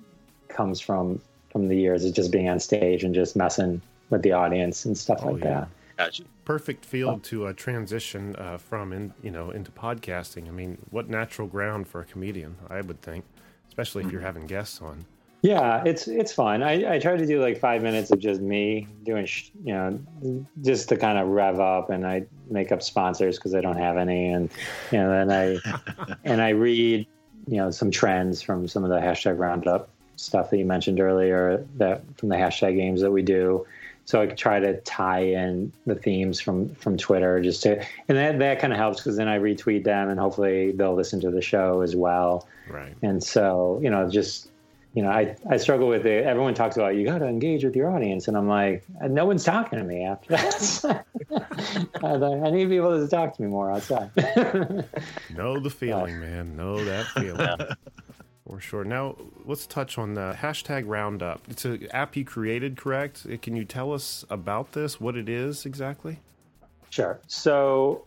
comes 0.49 0.81
from 0.81 1.21
from 1.49 1.67
the 1.69 1.77
years 1.77 2.03
of 2.03 2.13
just 2.13 2.29
being 2.31 2.49
on 2.49 2.59
stage 2.59 3.03
and 3.05 3.15
just 3.15 3.35
messing 3.35 3.81
with 4.09 4.21
the 4.21 4.33
audience 4.33 4.83
and 4.85 4.97
stuff 4.97 5.19
Oh, 5.23 5.29
like 5.31 5.43
yeah. 5.43 5.61
that 5.61 5.67
Gotcha. 5.97 6.23
Perfect 6.43 6.83
field 6.85 7.23
to 7.25 7.47
uh, 7.47 7.53
transition 7.53 8.35
uh, 8.37 8.57
from 8.57 8.91
in 8.91 9.13
you 9.23 9.31
know 9.31 9.51
into 9.51 9.71
podcasting. 9.71 10.47
I 10.47 10.51
mean, 10.51 10.77
what 10.91 11.09
natural 11.09 11.47
ground 11.47 11.87
for 11.87 12.01
a 12.01 12.05
comedian? 12.05 12.57
I 12.69 12.81
would 12.81 13.01
think, 13.01 13.23
especially 13.67 14.03
if 14.05 14.11
you're 14.11 14.21
having 14.21 14.45
guests 14.45 14.81
on. 14.81 15.05
yeah 15.41 15.83
it's 15.85 16.07
it's 16.07 16.33
fun 16.33 16.63
i 16.63 16.95
i 16.95 16.97
try 16.97 17.15
to 17.15 17.25
do 17.27 17.39
like 17.39 17.59
five 17.59 17.83
minutes 17.83 18.09
of 18.09 18.17
just 18.19 18.41
me 18.41 18.87
doing 19.03 19.25
sh- 19.27 19.51
you 19.63 19.73
know 19.73 19.99
just 20.61 20.89
to 20.89 20.97
kind 20.97 21.19
of 21.19 21.27
rev 21.27 21.59
up 21.59 21.89
and 21.91 22.07
i 22.07 22.25
make 22.49 22.71
up 22.71 22.81
sponsors 22.81 23.37
because 23.37 23.53
i 23.53 23.61
don't 23.61 23.77
have 23.77 23.95
any 23.97 24.29
and 24.29 24.49
you 24.91 24.97
know 24.97 25.09
then 25.09 25.29
i 25.31 26.15
and 26.23 26.41
i 26.41 26.49
read 26.49 27.05
you 27.47 27.57
know 27.57 27.69
some 27.69 27.91
trends 27.91 28.41
from 28.41 28.67
some 28.67 28.83
of 28.83 28.89
the 28.89 28.97
hashtag 28.97 29.37
roundup 29.37 29.89
stuff 30.15 30.49
that 30.49 30.57
you 30.57 30.65
mentioned 30.65 30.99
earlier 30.99 31.63
that 31.75 32.01
from 32.17 32.29
the 32.29 32.35
hashtag 32.35 32.75
games 32.75 33.01
that 33.01 33.11
we 33.11 33.21
do 33.21 33.65
so 34.05 34.21
I 34.21 34.27
try 34.27 34.59
to 34.59 34.79
tie 34.81 35.21
in 35.21 35.73
the 35.85 35.95
themes 35.95 36.39
from 36.39 36.69
from 36.75 36.95
Twitter 36.95 37.41
just 37.41 37.63
to, 37.63 37.83
and 38.07 38.17
that 38.17 38.39
that 38.39 38.59
kind 38.59 38.71
of 38.71 38.77
helps 38.77 38.99
because 38.99 39.17
then 39.17 39.27
I 39.27 39.39
retweet 39.39 39.83
them 39.83 40.09
and 40.09 40.19
hopefully 40.19 40.71
they'll 40.71 40.95
listen 40.95 41.19
to 41.21 41.31
the 41.31 41.41
show 41.41 41.81
as 41.81 41.95
well. 41.95 42.47
Right. 42.69 42.95
And 43.01 43.23
so 43.23 43.79
you 43.81 43.89
know, 43.89 44.09
just 44.09 44.49
you 44.95 45.03
know, 45.03 45.09
I 45.09 45.35
I 45.49 45.57
struggle 45.57 45.87
with 45.87 46.05
it. 46.05 46.25
Everyone 46.25 46.53
talks 46.53 46.77
about 46.77 46.95
you 46.95 47.05
got 47.05 47.17
to 47.17 47.27
engage 47.27 47.65
with 47.65 47.75
your 47.75 47.91
audience, 47.91 48.29
and 48.29 48.37
I'm 48.37 48.47
like, 48.47 48.83
no 49.01 49.25
one's 49.25 49.43
talking 49.43 49.77
to 49.77 49.83
me 49.83 50.05
after 50.05 50.29
that. 50.37 51.05
I 52.03 52.13
I 52.13 52.49
need 52.51 52.69
people 52.69 52.97
to 52.97 53.07
talk 53.07 53.35
to 53.35 53.41
me 53.41 53.49
more 53.49 53.71
outside. 53.71 54.11
Know 55.35 55.59
the 55.59 55.69
feeling, 55.69 56.19
man. 56.19 56.55
Know 56.55 56.83
that 56.85 57.07
feeling. 57.07 57.75
For 58.47 58.59
sure. 58.59 58.83
Now, 58.83 59.15
let's 59.43 59.65
touch 59.65 59.97
on 59.97 60.13
the 60.13 60.35
hashtag 60.39 60.83
Roundup. 60.85 61.41
It's 61.49 61.65
an 61.65 61.87
app 61.91 62.15
you 62.15 62.23
created, 62.23 62.77
correct? 62.77 63.25
Uh, 63.31 63.37
Can 63.41 63.55
you 63.55 63.65
tell 63.65 63.91
us 63.91 64.23
about 64.29 64.73
this? 64.73 65.01
What 65.01 65.15
it 65.15 65.27
is 65.27 65.65
exactly? 65.65 66.19
Sure. 66.91 67.19
So 67.25 68.05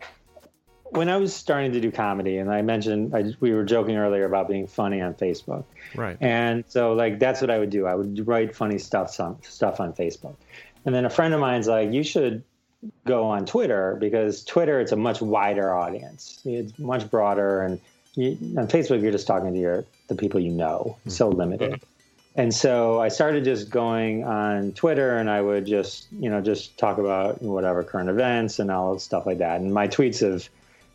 when 0.91 1.09
I 1.09 1.17
was 1.17 1.35
starting 1.35 1.73
to 1.73 1.81
do 1.81 1.91
comedy, 1.91 2.37
and 2.37 2.49
I 2.49 2.61
mentioned 2.61 3.13
I, 3.13 3.33
we 3.41 3.53
were 3.53 3.65
joking 3.65 3.97
earlier 3.97 4.25
about 4.25 4.47
being 4.47 4.65
funny 4.65 5.01
on 5.01 5.13
Facebook, 5.13 5.65
Right. 5.93 6.17
and 6.21 6.63
so 6.69 6.93
like 6.93 7.19
that's 7.19 7.41
what 7.41 7.49
I 7.49 7.59
would 7.59 7.69
do. 7.69 7.85
I 7.85 7.95
would 7.95 8.25
write 8.25 8.55
funny 8.55 8.77
stuff 8.77 9.19
on 9.19 9.41
stuff 9.43 9.79
on 9.81 9.93
Facebook, 9.93 10.35
and 10.85 10.95
then 10.95 11.03
a 11.05 11.09
friend 11.09 11.33
of 11.33 11.39
mine's 11.41 11.67
like, 11.67 11.91
"You 11.91 12.03
should 12.03 12.43
go 13.05 13.25
on 13.25 13.45
Twitter 13.45 13.97
because 13.99 14.43
Twitter 14.45 14.79
it's 14.79 14.93
a 14.93 14.95
much 14.95 15.21
wider 15.21 15.73
audience. 15.75 16.41
It's 16.45 16.79
much 16.79 17.11
broader, 17.11 17.61
and 17.61 17.79
you, 18.15 18.31
on 18.57 18.67
Facebook 18.69 19.01
you're 19.01 19.11
just 19.11 19.27
talking 19.27 19.53
to 19.53 19.59
your 19.59 19.85
the 20.09 20.15
people 20.15 20.39
you 20.39 20.51
know. 20.51 20.97
So 21.07 21.29
limited. 21.29 21.81
And 22.35 22.53
so 22.53 23.01
I 23.01 23.07
started 23.07 23.43
just 23.43 23.69
going 23.69 24.23
on 24.23 24.71
Twitter, 24.73 25.17
and 25.17 25.29
I 25.29 25.41
would 25.41 25.65
just 25.65 26.07
you 26.11 26.29
know 26.29 26.41
just 26.41 26.77
talk 26.77 26.97
about 26.97 27.41
whatever 27.41 27.83
current 27.83 28.09
events 28.09 28.59
and 28.59 28.69
all 28.69 28.99
stuff 28.99 29.25
like 29.25 29.39
that. 29.39 29.61
And 29.61 29.73
my 29.73 29.87
tweets 29.87 30.19
have 30.21 30.47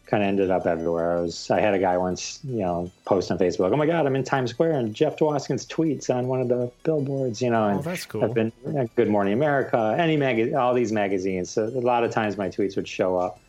kind 0.06 0.22
of 0.22 0.28
ended 0.28 0.50
up 0.50 0.66
everywhere. 0.66 1.18
I 1.18 1.20
was 1.22 1.50
I 1.50 1.60
had 1.60 1.74
a 1.74 1.78
guy 1.78 1.96
once, 1.98 2.40
you 2.44 2.60
know, 2.60 2.90
post 3.04 3.30
on 3.30 3.38
Facebook, 3.38 3.72
"Oh 3.72 3.76
my 3.76 3.86
God, 3.86 4.06
I'm 4.06 4.14
in 4.16 4.24
Times 4.24 4.50
Square 4.50 4.72
and 4.72 4.94
Jeff 4.94 5.16
Dwoskins 5.16 5.66
tweets 5.66 6.14
on 6.14 6.28
one 6.28 6.40
of 6.40 6.48
the 6.48 6.70
billboards," 6.84 7.42
you 7.42 7.50
know. 7.50 7.68
And 7.68 7.78
Oh, 7.80 7.82
that's 7.82 8.06
cool. 8.06 8.24
I've 8.24 8.34
been 8.34 8.52
Good 8.96 9.08
Morning 9.08 9.32
America, 9.32 9.96
any 9.98 10.16
mag, 10.16 10.54
all 10.54 10.74
these 10.74 10.92
magazines. 10.92 11.50
So 11.50 11.64
a 11.64 11.80
lot 11.80 12.04
of 12.04 12.10
times 12.10 12.36
my 12.36 12.48
tweets 12.48 12.76
would 12.76 12.88
show 12.88 13.16
up 13.18 13.40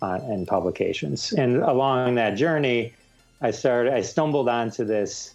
uh, 0.00 0.20
in 0.28 0.46
publications, 0.46 1.32
and 1.32 1.56
along 1.56 2.14
that 2.16 2.34
journey, 2.36 2.92
I 3.42 3.50
started. 3.50 3.92
I 3.92 4.02
stumbled 4.02 4.48
onto 4.48 4.84
this 4.84 5.34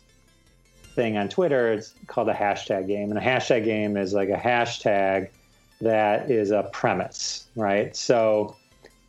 thing 0.95 1.17
on 1.17 1.27
Twitter. 1.27 1.73
It's 1.73 1.93
called 2.07 2.29
a 2.29 2.33
hashtag 2.33 2.87
game, 2.87 3.09
and 3.11 3.19
a 3.19 3.21
hashtag 3.21 3.65
game 3.65 3.97
is 3.97 4.13
like 4.13 4.29
a 4.29 4.37
hashtag 4.37 5.29
that 5.81 6.31
is 6.31 6.51
a 6.51 6.69
premise, 6.71 7.45
right? 7.55 7.95
So 7.95 8.55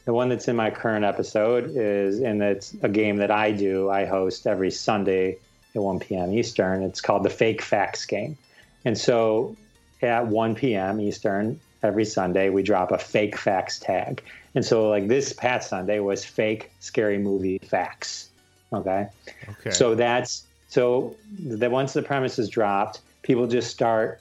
the 0.05 0.13
one 0.13 0.29
that's 0.29 0.49
in 0.49 0.57
my 0.57 0.71
current 0.71 1.05
episode 1.05 1.71
is, 1.77 2.21
and 2.21 2.43
it's 2.43 2.75
a 2.83 2.89
game 2.89 3.19
that 3.19 3.31
I 3.31 3.53
do. 3.53 3.89
I 3.89 4.05
host 4.05 4.47
every 4.47 4.71
Sunday 4.71 5.39
at 5.75 5.83
1 5.83 6.01
p.m. 6.01 6.33
Eastern. 6.33 6.83
It's 6.83 7.01
called 7.01 7.23
the 7.23 7.31
Fake 7.31 7.63
Facts 7.63 8.05
game. 8.05 8.37
And 8.85 8.99
so 8.99 9.57
at 10.03 10.27
1 10.27 10.55
p.m. 10.57 11.01
Eastern 11.01 11.61
every 11.83 12.05
Sunday, 12.05 12.51
we 12.51 12.63
drop 12.63 12.91
a 12.91 12.99
fake 12.99 13.37
facts 13.37 13.79
tag. 13.79 14.23
And 14.55 14.65
so, 14.65 14.89
like 14.89 15.09
this 15.09 15.33
past 15.33 15.71
Sunday 15.71 16.01
was 16.01 16.25
fake 16.25 16.71
scary 16.81 17.19
movie 17.19 17.59
facts. 17.59 18.31
Okay. 18.73 19.09
Okay. 19.49 19.71
So 19.71 19.95
that's 19.95 20.45
so 20.69 21.17
that 21.41 21.71
once 21.71 21.93
the 21.93 22.03
premise 22.03 22.39
is 22.39 22.49
dropped, 22.49 23.01
people 23.23 23.47
just 23.47 23.71
start 23.71 24.21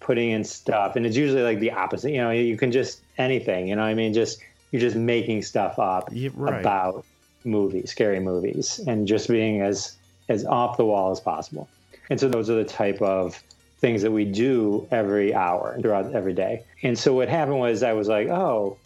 putting 0.00 0.30
in 0.30 0.44
stuff, 0.44 0.96
and 0.96 1.06
it's 1.06 1.16
usually 1.16 1.42
like 1.42 1.60
the 1.60 1.70
opposite. 1.70 2.10
You 2.10 2.18
know, 2.18 2.30
you 2.30 2.56
can 2.56 2.72
just 2.72 3.00
anything. 3.18 3.68
You 3.68 3.76
know, 3.76 3.82
what 3.82 3.88
I 3.88 3.94
mean, 3.94 4.14
just 4.14 4.40
you're 4.70 4.80
just 4.80 4.96
making 4.96 5.42
stuff 5.42 5.78
up 5.78 6.08
Yeah, 6.12 6.30
right. 6.34 6.60
about 6.60 7.04
movies, 7.44 7.90
scary 7.90 8.20
movies, 8.20 8.80
and 8.86 9.06
just 9.06 9.28
being 9.28 9.60
as 9.60 9.96
as 10.28 10.44
off 10.44 10.76
the 10.76 10.84
wall 10.84 11.10
as 11.10 11.20
possible. 11.20 11.68
And 12.10 12.18
so 12.18 12.28
those 12.28 12.50
are 12.50 12.54
the 12.54 12.64
type 12.64 13.00
of 13.00 13.42
things 13.80 14.02
that 14.02 14.10
we 14.10 14.24
do 14.24 14.86
every 14.90 15.34
hour 15.34 15.76
throughout 15.80 16.14
every 16.14 16.32
day. 16.32 16.62
And 16.82 16.98
so 16.98 17.12
what 17.14 17.28
happened 17.28 17.58
was 17.58 17.82
I 17.82 17.92
was 17.92 18.08
like, 18.08 18.28
oh, 18.28 18.78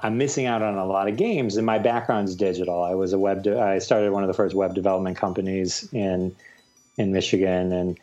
I'm 0.00 0.18
missing 0.18 0.46
out 0.46 0.62
on 0.62 0.76
a 0.76 0.84
lot 0.84 1.08
of 1.08 1.16
games, 1.16 1.56
and 1.56 1.64
my 1.64 1.78
background's 1.78 2.34
digital. 2.34 2.82
I 2.82 2.94
was 2.94 3.12
a 3.12 3.18
web. 3.18 3.42
De- 3.42 3.58
I 3.58 3.78
started 3.78 4.12
one 4.12 4.22
of 4.22 4.28
the 4.28 4.34
first 4.34 4.54
web 4.54 4.74
development 4.74 5.16
companies 5.16 5.88
in 5.92 6.34
in 6.98 7.12
Michigan, 7.12 7.72
and 7.72 7.98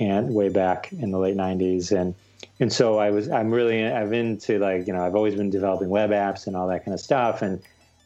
and 0.00 0.34
way 0.34 0.48
back 0.48 0.92
in 0.92 1.10
the 1.10 1.18
late 1.18 1.36
'90s, 1.36 1.92
and 1.92 2.14
and 2.60 2.72
so 2.72 2.98
I 2.98 3.10
was. 3.10 3.28
I'm 3.28 3.52
really. 3.52 3.84
I've 3.86 4.12
into 4.12 4.58
like 4.58 4.86
you 4.86 4.92
know. 4.94 5.04
I've 5.04 5.14
always 5.14 5.34
been 5.34 5.50
developing 5.50 5.90
web 5.90 6.10
apps 6.10 6.46
and 6.46 6.56
all 6.56 6.66
that 6.68 6.84
kind 6.84 6.94
of 6.94 7.00
stuff, 7.00 7.42
and 7.42 7.60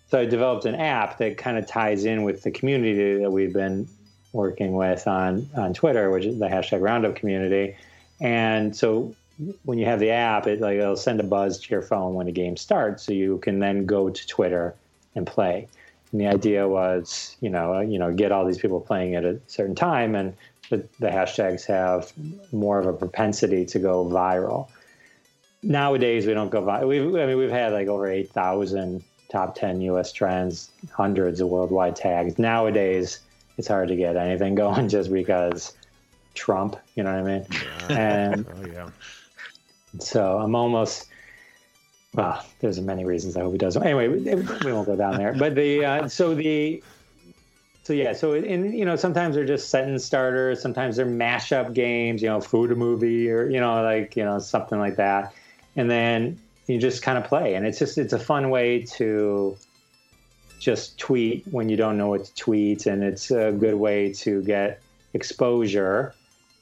so 0.09 0.19
I 0.19 0.25
developed 0.25 0.65
an 0.65 0.75
app 0.75 1.19
that 1.19 1.39
kind 1.39 1.59
of 1.59 1.67
ties 1.67 2.05
in 2.05 2.25
with 2.25 2.43
the 2.43 2.51
community 2.51 3.19
that 3.21 3.31
we've 3.31 3.53
been 3.53 3.87
working 4.33 4.73
with 4.73 5.07
on 5.07 5.49
on 5.55 5.75
Twitter, 5.75 6.11
which 6.11 6.25
is 6.25 6.41
the 6.41 6.49
hashtag 6.49 6.81
Roundup 6.81 7.15
community, 7.15 7.77
and 8.21 8.75
so 8.75 9.15
when 9.65 9.79
you 9.79 9.87
have 9.87 10.01
the 10.01 10.11
app, 10.11 10.47
it 10.47 10.61
like 10.61 10.79
it'll 10.79 10.97
send 10.97 11.21
a 11.21 11.25
buzz 11.25 11.61
to 11.61 11.71
your 11.71 11.83
phone 11.83 12.15
when 12.15 12.27
a 12.29 12.33
game 12.33 12.57
starts, 12.57 13.05
so 13.05 13.13
you 13.13 13.39
can 13.39 13.59
then 13.59 13.87
go 13.87 14.11
to 14.11 14.27
Twitter 14.27 14.75
and 15.15 15.27
play. 15.27 15.69
And 16.13 16.21
the 16.21 16.27
idea 16.27 16.67
was, 16.67 17.37
you 17.41 17.51
know, 17.51 17.75
uh, 17.75 17.81
you 17.81 17.99
know, 17.99 18.13
get 18.13 18.33
all 18.33 18.45
these 18.47 18.59
people 18.59 18.81
playing 18.81 19.15
at 19.15 19.25
a 19.25 19.39
certain 19.47 19.75
time, 19.75 20.15
and 20.15 20.35
the, 20.71 20.79
the 20.99 21.09
hashtags 21.09 21.67
have 21.67 22.13
more 22.53 22.79
of 22.79 22.87
a 22.87 22.93
propensity 22.93 23.65
to 23.67 23.79
go 23.79 24.05
viral. 24.05 24.69
Nowadays, 25.63 26.27
we 26.27 26.35
don't 26.35 26.51
go 26.51 26.63
viral. 26.63 26.89
We've, 26.89 27.15
I 27.15 27.27
mean, 27.27 27.39
we've 27.39 27.51
had 27.51 27.73
like 27.73 27.89
over 27.89 28.11
eight 28.11 28.31
thousand 28.31 29.05
top 29.29 29.55
ten 29.55 29.81
U.S. 29.83 30.13
trends, 30.13 30.71
hundreds 30.91 31.41
of 31.41 31.49
worldwide 31.49 31.97
tags. 31.97 32.39
Nowadays, 32.39 33.21
it's 33.57 33.69
hard 33.69 33.89
to 33.89 33.97
get 33.97 34.17
anything 34.17 34.55
going 34.57 34.89
just 34.89 35.13
because 35.13 35.75
Trump. 36.35 36.77
You 36.95 37.05
know 37.05 37.13
what 37.13 37.31
I 37.31 37.39
mean? 37.39 37.47
And 37.91 38.47
oh 38.57 38.67
yeah. 38.67 38.91
So 40.01 40.39
I'm 40.39 40.55
almost. 40.55 41.07
Well, 42.15 42.45
there's 42.61 42.81
many 42.81 43.05
reasons 43.05 43.37
I 43.37 43.41
hope 43.41 43.53
he 43.53 43.59
doesn't. 43.59 43.83
Anyway, 43.83 44.09
we 44.09 44.73
won't 44.73 44.87
go 44.87 44.97
down 44.97 45.19
there. 45.19 45.35
But 45.35 45.55
the 45.55 45.85
uh, 45.85 46.09
so 46.09 46.35
the 46.35 46.83
so 47.89 47.93
yeah, 47.93 48.13
so 48.13 48.35
in 48.35 48.73
you 48.73 48.85
know 48.85 48.97
sometimes 48.97 49.35
they're 49.35 49.47
just 49.47 49.71
sentence 49.71 50.05
starters, 50.05 50.61
sometimes 50.61 50.97
they're 50.97 51.07
mashup 51.07 51.73
games, 51.73 52.23
you 52.23 52.29
know, 52.29 52.41
food 52.41 52.71
a 52.71 52.75
movie 52.75 53.31
or 53.31 53.49
you 53.49 53.61
know 53.61 53.83
like 53.83 54.17
you 54.17 54.25
know 54.25 54.39
something 54.39 54.79
like 54.79 54.97
that, 54.97 55.33
and 55.75 55.91
then 55.91 56.39
you 56.67 56.79
just 56.79 57.03
kind 57.03 57.17
of 57.17 57.25
play, 57.25 57.55
and 57.55 57.67
it's 57.67 57.79
just 57.79 57.97
it's 57.97 58.13
a 58.13 58.19
fun 58.19 58.51
way 58.51 58.83
to 58.83 59.57
just 60.59 60.99
tweet 60.99 61.47
when 61.51 61.69
you 61.69 61.77
don't 61.77 61.97
know 61.97 62.09
what 62.09 62.27
to 62.27 62.35
tweet, 62.35 62.87
and 62.87 63.03
it's 63.03 63.31
a 63.31 63.53
good 63.53 63.77
way 63.77 64.13
to 64.13 64.43
get 64.43 64.83
exposure 65.15 66.15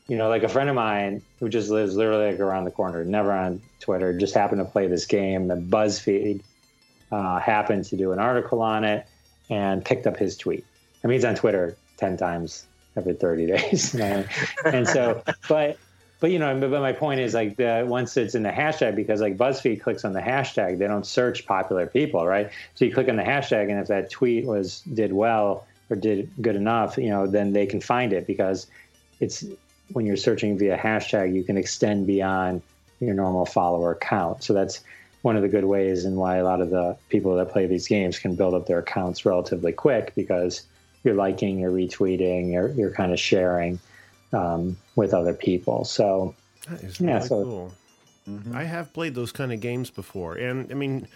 you 0.09 0.17
know, 0.17 0.29
like 0.29 0.43
a 0.43 0.49
friend 0.49 0.69
of 0.69 0.77
mine 0.77 1.23
who 1.41 1.49
just 1.49 1.71
lives 1.71 1.97
literally 1.97 2.31
like 2.31 2.41
around 2.41 2.65
the 2.65 2.71
corner, 2.71 3.05
never 3.05 3.33
on 3.33 3.61
Twitter, 3.81 4.17
just 4.17 4.35
happened 4.35 4.61
to 4.61 4.65
play 4.65 4.87
this 4.87 5.05
game. 5.05 5.49
The 5.49 5.57
BuzzFeed 5.57 6.43
uh, 7.11 7.41
happened 7.41 7.85
to 7.87 7.97
do 7.97 8.13
an 8.13 8.19
article 8.19 8.63
on 8.63 8.85
it 8.85 9.07
and 9.51 9.85
picked 9.85 10.07
up 10.07 10.17
his 10.17 10.37
tweet. 10.37 10.65
I 11.03 11.09
mean, 11.09 11.15
he's 11.15 11.25
on 11.25 11.35
Twitter 11.35 11.77
ten 11.97 12.17
times 12.17 12.67
every 12.97 13.15
thirty 13.15 13.47
days, 13.57 13.95
you 13.95 14.01
know? 14.01 14.25
and 14.65 14.87
so, 14.87 15.23
but 15.49 15.79
but 16.21 16.31
you 16.31 16.39
know, 16.39 16.59
but 16.59 16.71
my 16.71 16.93
point 16.93 17.21
is 17.21 17.35
like 17.35 17.57
the 17.57 17.85
once 17.87 18.17
it's 18.17 18.35
in 18.35 18.43
the 18.43 18.51
hashtag 18.51 18.95
because 18.95 19.21
like 19.21 19.37
BuzzFeed 19.37 19.81
clicks 19.81 20.05
on 20.05 20.13
the 20.13 20.21
hashtag, 20.21 20.79
they 20.79 20.87
don't 20.87 21.07
search 21.07 21.47
popular 21.47 21.87
people, 21.87 22.27
right? 22.27 22.51
So 22.77 22.85
you 22.85 22.95
click 22.95 23.09
on 23.09 23.17
the 23.17 23.23
hashtag, 23.25 23.71
and 23.71 23.81
if 23.81 23.89
that 23.89 24.11
tweet 24.11 24.47
was 24.47 24.83
did 24.83 25.13
well 25.13 25.67
or 25.91 25.97
did 25.97 26.31
good 26.41 26.57
enough, 26.57 26.97
you 26.97 27.11
know, 27.11 27.27
then 27.27 27.53
they 27.53 27.67
can 27.67 27.81
find 27.81 28.13
it 28.13 28.27
because 28.27 28.67
it's 29.21 29.45
when 29.93 30.07
you're 30.07 30.17
searching 30.17 30.59
via 30.59 30.77
hashtag, 30.77 31.35
you 31.35 31.45
can 31.45 31.57
extend 31.57 32.07
beyond 32.07 32.63
your 33.01 33.15
normal 33.15 33.47
follower 33.47 33.95
count. 33.95 34.43
So 34.43 34.53
that's 34.55 34.81
one 35.23 35.37
of 35.37 35.43
the 35.43 35.49
good 35.49 35.65
ways 35.65 36.05
and 36.05 36.17
why 36.17 36.37
a 36.37 36.45
lot 36.45 36.61
of 36.61 36.71
the 36.71 36.97
people 37.09 37.37
that 37.37 37.51
play 37.51 37.67
these 37.67 37.89
games 37.89 38.19
can 38.19 38.35
build 38.37 38.55
up 38.55 38.67
their 38.67 38.79
accounts 38.79 39.25
relatively 39.27 39.73
quick 39.73 40.13
because 40.15 40.63
you're 41.05 41.15
liking, 41.15 41.59
you're 41.59 41.71
retweeting, 41.73 42.53
you're, 42.53 42.69
you're 42.71 42.91
kind 42.93 43.13
of 43.13 43.19
sharing 43.21 43.79
um, 44.33 44.77
with 44.97 45.15
other 45.15 45.35
people. 45.35 45.85
So 45.85 46.35
That 46.69 46.83
is 46.83 47.01
Yeah, 47.01 47.15
really 47.17 47.27
so- 47.29 47.45
cool. 47.45 47.73
I 48.53 48.65
have 48.65 48.93
played 48.93 49.15
those 49.15 49.31
kind 49.31 49.53
of 49.53 49.61
games 49.61 49.89
before, 49.89 50.35
and 50.35 50.69
I 50.73 50.75
mean, 50.75 51.07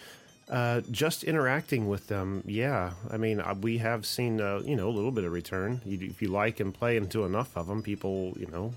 uh, 0.51 0.81
just 0.91 1.23
interacting 1.25 1.89
with 1.89 2.09
them, 2.09 2.43
yeah. 2.45 2.93
I 3.11 3.17
mean, 3.17 3.41
uh, 3.41 3.55
we 3.61 3.79
have 3.79 4.05
seen, 4.05 4.41
uh, 4.41 4.61
you 4.65 4.75
know, 4.75 4.89
a 4.89 4.91
little 4.91 5.13
bit 5.13 5.25
of 5.25 5.33
return. 5.33 5.81
You, 5.85 5.99
if 6.03 6.21
you 6.21 6.29
like 6.29 6.59
and 6.59 6.75
play 6.75 6.97
and 6.97 7.09
do 7.09 7.25
enough 7.25 7.57
of 7.57 7.69
them, 7.69 7.83
people, 7.83 8.35
you 8.37 8.47
know, 8.47 8.75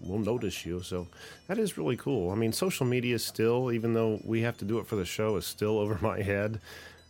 will 0.00 0.20
notice 0.20 0.64
you. 0.64 0.80
So 0.82 1.08
that 1.48 1.58
is 1.58 1.76
really 1.76 1.96
cool. 1.96 2.30
I 2.30 2.36
mean, 2.36 2.52
social 2.52 2.86
media 2.86 3.16
is 3.16 3.24
still, 3.24 3.72
even 3.72 3.92
though 3.92 4.20
we 4.24 4.42
have 4.42 4.56
to 4.58 4.64
do 4.64 4.78
it 4.78 4.86
for 4.86 4.94
the 4.94 5.04
show, 5.04 5.36
is 5.36 5.46
still 5.46 5.78
over 5.80 5.98
my 6.00 6.22
head. 6.22 6.60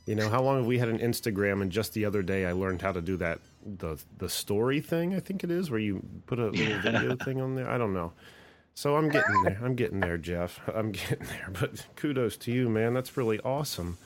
You 0.06 0.14
know, 0.14 0.28
how 0.30 0.42
long 0.42 0.58
have 0.58 0.66
we 0.66 0.78
had 0.78 0.88
an 0.88 0.98
Instagram? 0.98 1.60
And 1.60 1.70
just 1.70 1.92
the 1.92 2.04
other 2.04 2.22
day, 2.22 2.46
I 2.46 2.52
learned 2.52 2.80
how 2.80 2.92
to 2.92 3.00
do 3.02 3.16
that 3.18 3.40
the 3.66 3.98
the 4.18 4.28
story 4.28 4.80
thing. 4.80 5.14
I 5.14 5.20
think 5.20 5.42
it 5.44 5.50
is 5.50 5.70
where 5.70 5.80
you 5.80 6.02
put 6.26 6.38
a 6.38 6.46
little 6.50 6.80
video 6.80 7.16
thing 7.16 7.40
on 7.40 7.56
there. 7.56 7.68
I 7.68 7.76
don't 7.76 7.92
know. 7.92 8.12
So 8.74 8.96
I'm 8.96 9.08
getting 9.08 9.42
there. 9.42 9.58
I'm 9.62 9.74
getting 9.74 10.00
there, 10.00 10.18
Jeff. 10.18 10.60
I'm 10.74 10.92
getting 10.92 11.26
there. 11.26 11.48
But 11.52 11.86
kudos 11.96 12.36
to 12.38 12.52
you, 12.52 12.68
man. 12.68 12.94
That's 12.94 13.16
really 13.16 13.40
awesome. 13.40 13.98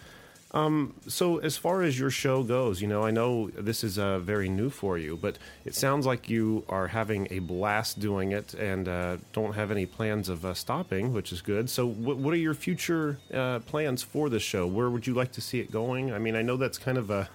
Um, 0.52 0.94
so 1.06 1.38
as 1.38 1.56
far 1.56 1.82
as 1.82 1.98
your 1.98 2.10
show 2.10 2.42
goes, 2.42 2.82
you 2.82 2.88
know, 2.88 3.04
I 3.04 3.12
know 3.12 3.50
this 3.50 3.84
is 3.84 3.98
uh, 3.98 4.18
very 4.18 4.48
new 4.48 4.68
for 4.68 4.98
you, 4.98 5.16
but 5.16 5.38
it 5.64 5.76
sounds 5.76 6.06
like 6.06 6.28
you 6.28 6.64
are 6.68 6.88
having 6.88 7.28
a 7.30 7.38
blast 7.38 8.00
doing 8.00 8.32
it 8.32 8.54
and 8.54 8.88
uh, 8.88 9.18
don't 9.32 9.54
have 9.54 9.70
any 9.70 9.86
plans 9.86 10.28
of 10.28 10.44
uh, 10.44 10.54
stopping, 10.54 11.12
which 11.12 11.32
is 11.32 11.40
good. 11.40 11.70
So, 11.70 11.86
what, 11.86 12.16
what 12.16 12.34
are 12.34 12.38
your 12.38 12.54
future 12.54 13.18
uh, 13.32 13.60
plans 13.60 14.02
for 14.02 14.28
the 14.28 14.40
show? 14.40 14.66
Where 14.66 14.90
would 14.90 15.06
you 15.06 15.14
like 15.14 15.30
to 15.32 15.40
see 15.40 15.60
it 15.60 15.70
going? 15.70 16.12
I 16.12 16.18
mean, 16.18 16.34
I 16.34 16.42
know 16.42 16.56
that's 16.56 16.78
kind 16.78 16.98
of 16.98 17.10
a 17.10 17.28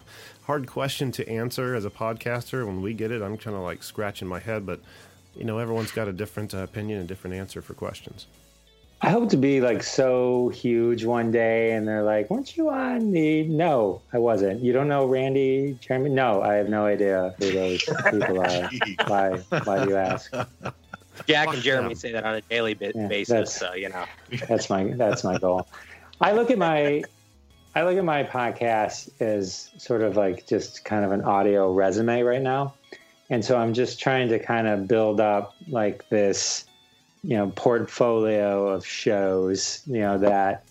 hard 0.43 0.67
question 0.67 1.11
to 1.13 1.27
answer 1.29 1.73
as 1.73 1.85
a 1.85 1.89
podcaster. 1.89 2.65
When 2.65 2.81
we 2.81 2.93
get 2.93 3.11
it, 3.11 3.21
I'm 3.21 3.37
kind 3.37 3.55
of 3.55 3.63
like 3.63 3.81
scratching 3.81 4.27
my 4.27 4.39
head, 4.39 4.65
but 4.65 4.81
you 5.35 5.45
know, 5.45 5.57
everyone's 5.59 5.91
got 5.91 6.09
a 6.09 6.13
different 6.13 6.53
uh, 6.53 6.59
opinion 6.59 6.99
and 6.99 7.07
different 7.07 7.35
answer 7.35 7.61
for 7.61 7.73
questions. 7.73 8.27
I 9.01 9.09
hope 9.09 9.29
to 9.29 9.37
be 9.37 9.61
like 9.61 9.83
so 9.83 10.49
huge 10.49 11.05
one 11.05 11.29
day, 11.29 11.73
and 11.73 11.87
they're 11.87 12.03
like, 12.03 12.29
"Weren't 12.29 12.55
you 12.55 12.69
on 12.69 13.11
the?" 13.11 13.43
No, 13.43 14.01
I 14.13 14.17
wasn't. 14.17 14.61
You 14.61 14.73
don't 14.73 14.87
know 14.87 15.05
Randy 15.05 15.77
Jeremy? 15.81 16.09
No, 16.09 16.41
I 16.41 16.55
have 16.55 16.69
no 16.69 16.85
idea 16.85 17.35
who 17.37 17.51
those 17.51 17.83
people 17.83 18.39
are. 18.39 18.69
why? 19.07 19.37
Why 19.63 19.83
do 19.83 19.89
you 19.89 19.97
ask? 19.97 20.31
Jack 21.27 21.53
and 21.53 21.61
Jeremy 21.61 21.95
say 21.95 22.11
that 22.11 22.23
on 22.23 22.35
a 22.35 22.41
daily 22.41 22.73
bi- 22.73 22.93
Yeah, 22.95 23.07
basis, 23.07 23.53
so 23.53 23.73
you 23.73 23.89
know. 23.89 24.05
That's 24.47 24.69
my 24.69 24.85
that's 24.95 25.23
my 25.23 25.37
goal. 25.37 25.67
I 26.21 26.31
look 26.31 26.49
at 26.49 26.57
my 26.57 27.03
I 27.75 27.83
look 27.83 27.97
at 27.97 28.05
my 28.05 28.23
podcast 28.23 29.09
as 29.19 29.69
sort 29.77 30.01
of 30.01 30.15
like 30.15 30.47
just 30.47 30.85
kind 30.85 31.03
of 31.03 31.11
an 31.11 31.21
audio 31.21 31.71
resume 31.73 32.21
right 32.21 32.41
now. 32.41 32.73
And 33.29 33.43
so 33.43 33.57
I'm 33.57 33.73
just 33.73 33.99
trying 33.99 34.29
to 34.29 34.39
kind 34.39 34.67
of 34.67 34.87
build 34.87 35.19
up 35.19 35.53
like 35.67 36.07
this, 36.09 36.65
you 37.27 37.37
know, 37.37 37.51
portfolio 37.55 38.67
of 38.69 38.85
shows, 38.85 39.81
you 39.87 39.99
know, 39.99 40.17
that 40.19 40.63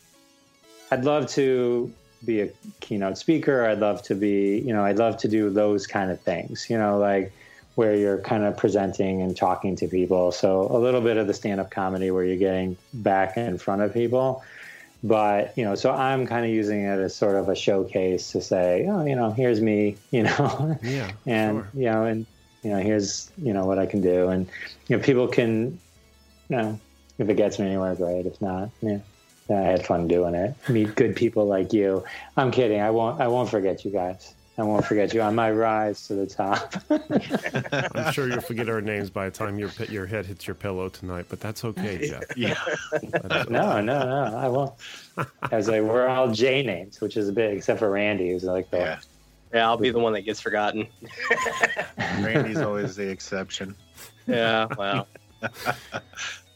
I'd 0.90 1.04
love 1.04 1.28
to 1.30 1.92
be 2.24 2.40
a 2.40 2.50
keynote 2.80 3.18
speaker. 3.18 3.66
I'd 3.66 3.80
love 3.80 4.02
to 4.02 4.14
be, 4.14 4.58
you 4.60 4.72
know, 4.72 4.84
I'd 4.84 4.98
love 4.98 5.16
to 5.18 5.28
do 5.28 5.50
those 5.50 5.86
kind 5.86 6.10
of 6.10 6.20
things, 6.20 6.68
you 6.70 6.78
know, 6.78 6.98
like 6.98 7.32
where 7.74 7.94
you're 7.96 8.18
kind 8.18 8.44
of 8.44 8.56
presenting 8.56 9.20
and 9.20 9.36
talking 9.36 9.74
to 9.76 9.88
people. 9.88 10.30
So 10.32 10.68
a 10.70 10.78
little 10.78 11.00
bit 11.00 11.16
of 11.16 11.26
the 11.26 11.34
stand 11.34 11.60
up 11.60 11.70
comedy 11.70 12.10
where 12.10 12.24
you're 12.24 12.36
getting 12.36 12.76
back 12.92 13.36
in 13.36 13.58
front 13.58 13.82
of 13.82 13.92
people 13.92 14.42
but 15.04 15.56
you 15.56 15.64
know 15.64 15.74
so 15.74 15.92
i'm 15.92 16.26
kind 16.26 16.46
of 16.46 16.50
using 16.50 16.82
it 16.82 16.98
as 16.98 17.14
sort 17.14 17.36
of 17.36 17.48
a 17.50 17.54
showcase 17.54 18.32
to 18.32 18.40
say 18.40 18.86
oh 18.88 19.04
you 19.04 19.14
know 19.14 19.30
here's 19.30 19.60
me 19.60 19.96
you 20.10 20.22
know 20.22 20.78
Yeah, 20.82 21.10
and 21.26 21.58
sure. 21.58 21.68
you 21.74 21.90
know 21.90 22.04
and 22.04 22.26
you 22.62 22.70
know 22.70 22.78
here's 22.78 23.30
you 23.36 23.52
know 23.52 23.66
what 23.66 23.78
i 23.78 23.84
can 23.84 24.00
do 24.00 24.28
and 24.28 24.48
you 24.88 24.96
know 24.96 25.02
people 25.02 25.28
can 25.28 25.78
you 26.54 26.62
know 26.62 26.80
if 27.18 27.28
it 27.28 27.34
gets 27.36 27.58
me 27.58 27.66
anywhere 27.66 27.94
great 27.94 28.26
if 28.26 28.40
not 28.40 28.70
yeah 28.80 28.98
yeah, 29.48 29.60
I 29.60 29.64
had 29.64 29.86
fun 29.86 30.08
doing 30.08 30.34
it. 30.34 30.54
Meet 30.68 30.94
good 30.94 31.16
people 31.16 31.46
like 31.46 31.72
you. 31.72 32.02
I'm 32.36 32.50
kidding. 32.50 32.80
I 32.80 32.90
won't. 32.90 33.20
I 33.20 33.28
won't 33.28 33.50
forget 33.50 33.84
you 33.84 33.90
guys. 33.90 34.34
I 34.56 34.62
won't 34.62 34.86
forget 34.86 35.12
you 35.12 35.20
on 35.20 35.34
my 35.34 35.50
rise 35.50 36.06
to 36.06 36.14
the 36.14 36.26
top. 36.26 36.74
I'm 37.94 38.12
sure 38.12 38.28
you'll 38.28 38.40
forget 38.40 38.68
our 38.68 38.80
names 38.92 39.10
by 39.10 39.28
the 39.28 39.36
time 39.36 39.58
your 39.58 39.70
your 39.88 40.06
head 40.06 40.26
hits 40.26 40.46
your 40.46 40.54
pillow 40.54 40.88
tonight, 40.88 41.26
but 41.28 41.40
that's 41.40 41.64
okay, 41.64 42.08
Jeff. 42.08 42.22
Yeah. 42.36 42.54
No, 43.48 43.80
no, 43.80 43.80
no. 43.80 44.36
I 44.36 44.48
won't. 44.48 44.72
I 45.42 45.56
was 45.56 45.68
like, 45.68 45.82
we're 45.82 46.06
all 46.06 46.30
J 46.30 46.62
names, 46.62 47.00
which 47.00 47.16
is 47.16 47.30
big, 47.30 47.56
except 47.56 47.80
for 47.80 47.90
Randy, 47.90 48.30
who's 48.30 48.44
like 48.44 48.70
the 48.70 48.78
Yeah. 48.78 49.00
Yeah, 49.52 49.68
I'll 49.68 49.76
be 49.76 49.90
the 49.90 50.00
one 50.00 50.12
that 50.14 50.22
gets 50.22 50.40
forgotten. 50.40 50.88
Randy's 51.96 52.60
always 52.60 52.96
the 52.96 53.08
exception. 53.08 53.76
Yeah, 54.26 54.66
well, 54.76 55.06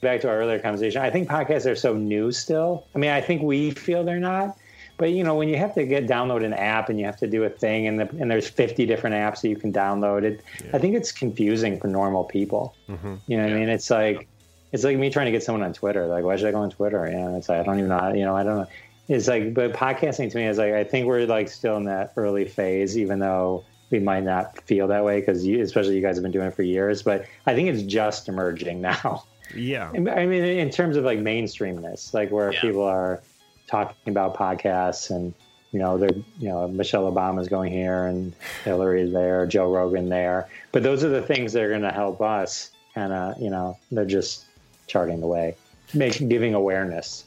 back 0.01 0.21
to 0.23 0.29
our 0.29 0.39
earlier 0.39 0.59
conversation, 0.59 1.03
I 1.03 1.11
think 1.11 1.29
podcasts 1.29 1.71
are 1.71 1.75
so 1.77 1.95
new 1.95 2.31
still. 2.33 2.87
I 2.95 2.99
mean, 2.99 3.11
I 3.11 3.21
think 3.21 3.43
we 3.43 3.71
feel 3.73 4.05
they're 4.05 4.19
not. 4.21 4.57
But 4.97 5.13
you 5.13 5.23
know, 5.23 5.37
when 5.37 5.49
you 5.49 5.57
have 5.57 5.75
to 5.75 5.87
get 5.87 6.07
download 6.09 6.45
an 6.45 6.53
app 6.53 6.89
and 6.89 6.99
you 6.99 7.07
have 7.07 7.19
to 7.19 7.29
do 7.29 7.45
a 7.45 7.49
thing, 7.49 7.87
and 7.87 8.01
the, 8.01 8.09
and 8.19 8.29
there's 8.31 8.49
50 8.49 8.85
different 8.85 9.15
apps 9.15 9.43
that 9.43 9.49
you 9.49 9.57
can 9.57 9.73
download, 9.73 10.25
it 10.25 10.43
I 10.73 10.79
think 10.79 10.97
it's 10.97 11.13
confusing 11.13 11.79
for 11.79 11.87
normal 11.87 12.25
people. 12.25 12.75
Mhm. 12.89 13.21
You 13.29 13.37
know 13.37 13.45
what 13.45 13.53
I 13.53 13.57
mean? 13.57 13.69
It's 13.69 13.91
like 13.91 14.27
it's 14.73 14.85
like 14.85 14.99
me 14.99 15.09
trying 15.09 15.27
to 15.27 15.33
get 15.33 15.43
someone 15.43 15.63
on 15.63 15.73
Twitter. 15.73 16.07
Like, 16.07 16.25
why 16.25 16.37
should 16.37 16.49
I 16.49 16.51
go 16.51 16.59
on 16.59 16.71
Twitter? 16.71 17.09
You 17.09 17.17
know, 17.17 17.37
it's 17.37 17.49
like 17.49 17.61
I 17.61 17.63
don't 17.63 17.79
even 17.79 17.89
know. 17.89 17.99
How, 17.99 18.13
you 18.13 18.25
know, 18.25 18.37
I 18.37 18.43
don't 18.43 18.57
know. 18.59 18.67
It's 19.07 19.29
like, 19.29 19.55
but 19.55 19.73
podcasting 19.73 20.31
to 20.33 20.37
me 20.37 20.47
is 20.47 20.59
like 20.59 20.73
I 20.75 20.83
think 20.85 21.07
we're 21.07 21.27
like 21.27 21.49
still 21.49 21.77
in 21.77 21.85
that 21.85 22.13
early 22.17 22.45
phase, 22.45 22.99
even 22.99 23.21
though 23.21 23.65
we 23.91 24.01
might 24.01 24.25
not 24.25 24.61
feel 24.63 24.89
that 24.89 25.05
way 25.05 25.21
because 25.21 25.47
you, 25.47 25.63
especially 25.63 25.95
you 25.95 26.03
guys 26.03 26.17
have 26.17 26.23
been 26.23 26.33
doing 26.33 26.49
it 26.49 26.55
for 26.55 26.63
years. 26.63 27.03
But 27.03 27.25
I 27.47 27.55
think 27.55 27.69
it's 27.69 27.83
just 27.83 28.29
emerging 28.29 28.81
now. 28.93 29.25
Yeah. 29.55 29.91
I 29.95 29.99
mean, 29.99 30.45
in 30.45 30.71
terms 30.71 30.97
of 30.97 31.05
like 31.05 31.19
mainstreamness, 31.19 32.13
like 32.15 32.31
where 32.31 32.53
Yeah. 32.53 32.61
people 32.61 32.83
are 32.85 33.21
talking 33.67 33.97
about 34.11 34.35
podcasts 34.37 35.11
and 35.11 35.35
you 35.73 35.79
know 35.79 35.99
they're 35.99 36.11
you 36.39 36.49
know 36.49 36.67
Michelle 36.69 37.11
Obama's 37.13 37.49
going 37.49 37.73
here 37.73 38.05
and 38.07 38.35
Hillary's 38.65 39.13
there, 39.13 39.47
Joe 39.47 39.71
Rogan 39.73 40.09
there. 40.09 40.49
But 40.73 40.83
those 40.83 41.05
are 41.05 41.09
the 41.11 41.23
things 41.23 41.53
that 41.53 41.63
are 41.63 41.69
going 41.69 41.83
to 41.83 41.93
help 41.93 42.21
us 42.21 42.71
kind 42.95 43.13
of 43.13 43.41
you 43.41 43.51
know 43.51 43.77
they're 43.93 44.05
just 44.07 44.45
charting 44.87 45.21
the 45.21 45.27
way, 45.27 45.55
making 45.95 46.29
giving 46.31 46.55
awareness. 46.55 47.25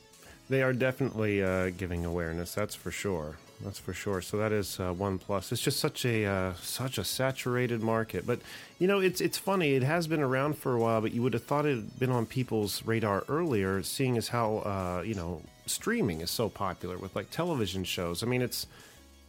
They 0.49 0.63
are 0.63 0.73
definitely 0.73 1.41
uh, 1.43 1.69
giving 1.77 2.03
awareness. 2.03 2.53
That's 2.53 2.75
for 2.75 2.91
sure. 2.91 3.37
That's 3.63 3.79
for 3.79 3.93
sure. 3.93 4.21
So 4.21 4.37
that 4.37 4.51
is 4.51 4.79
uh, 4.79 4.93
one 4.93 5.19
plus. 5.19 5.51
It's 5.51 5.61
just 5.61 5.79
such 5.79 6.05
a 6.05 6.25
uh, 6.25 6.53
such 6.61 6.97
a 6.97 7.03
saturated 7.03 7.81
market. 7.81 8.25
But 8.25 8.39
you 8.79 8.87
know, 8.87 8.99
it's 8.99 9.21
it's 9.21 9.37
funny. 9.37 9.73
It 9.73 9.83
has 9.83 10.07
been 10.07 10.21
around 10.21 10.57
for 10.57 10.73
a 10.73 10.79
while, 10.79 11.01
but 11.01 11.13
you 11.13 11.21
would 11.21 11.33
have 11.33 11.43
thought 11.43 11.65
it 11.65 11.75
had 11.75 11.99
been 11.99 12.11
on 12.11 12.25
people's 12.25 12.83
radar 12.85 13.23
earlier, 13.29 13.83
seeing 13.83 14.17
as 14.17 14.29
how 14.29 14.57
uh, 14.57 15.03
you 15.05 15.13
know 15.13 15.41
streaming 15.65 16.21
is 16.21 16.31
so 16.31 16.49
popular 16.49 16.97
with 16.97 17.15
like 17.15 17.29
television 17.29 17.83
shows. 17.83 18.23
I 18.23 18.25
mean, 18.25 18.41
it's 18.41 18.67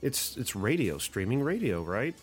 it's 0.01 0.37
it's 0.37 0.57
radio 0.57 0.99
streaming 0.99 1.43
radio, 1.43 1.83
right? 1.83 2.14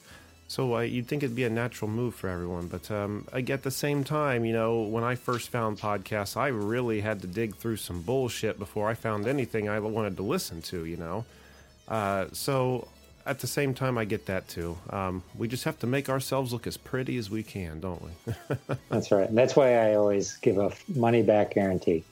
So 0.47 0.77
uh, 0.77 0.79
you'd 0.79 1.07
think 1.07 1.21
it'd 1.21 1.35
be 1.35 1.43
a 1.43 1.49
natural 1.49 1.91
move 1.91 2.15
for 2.15 2.27
everyone, 2.27 2.69
but 2.69 2.89
um, 2.89 3.27
I 3.31 3.41
at 3.41 3.61
the 3.61 3.69
same 3.69 4.03
time, 4.03 4.45
you 4.45 4.53
know, 4.53 4.81
when 4.81 5.03
I 5.03 5.13
first 5.13 5.49
found 5.49 5.77
podcasts, 5.77 6.35
I 6.35 6.47
really 6.47 7.01
had 7.01 7.21
to 7.21 7.27
dig 7.27 7.55
through 7.55 7.77
some 7.77 8.01
bullshit 8.01 8.57
before 8.57 8.89
I 8.89 8.95
found 8.95 9.27
anything 9.27 9.69
I 9.69 9.79
wanted 9.79 10.17
to 10.17 10.23
listen 10.23 10.63
to. 10.63 10.85
You 10.85 10.97
know, 10.97 11.25
uh, 11.89 12.27
so 12.31 12.87
at 13.25 13.39
the 13.39 13.47
same 13.47 13.73
time, 13.73 13.97
I 13.97 14.05
get 14.05 14.27
that 14.27 14.47
too. 14.47 14.77
Um, 14.89 15.23
we 15.37 15.47
just 15.47 15.65
have 15.65 15.77
to 15.79 15.87
make 15.87 16.09
ourselves 16.09 16.53
look 16.53 16.67
as 16.67 16.77
pretty 16.77 17.17
as 17.17 17.29
we 17.29 17.43
can, 17.43 17.79
don't 17.79 18.01
we? 18.01 18.55
That's 18.89 19.11
right. 19.11 19.33
That's 19.33 19.55
why 19.55 19.75
I 19.75 19.95
always 19.95 20.37
give 20.37 20.57
a 20.57 20.71
money 20.87 21.21
back 21.21 21.55
guarantee. 21.55 22.03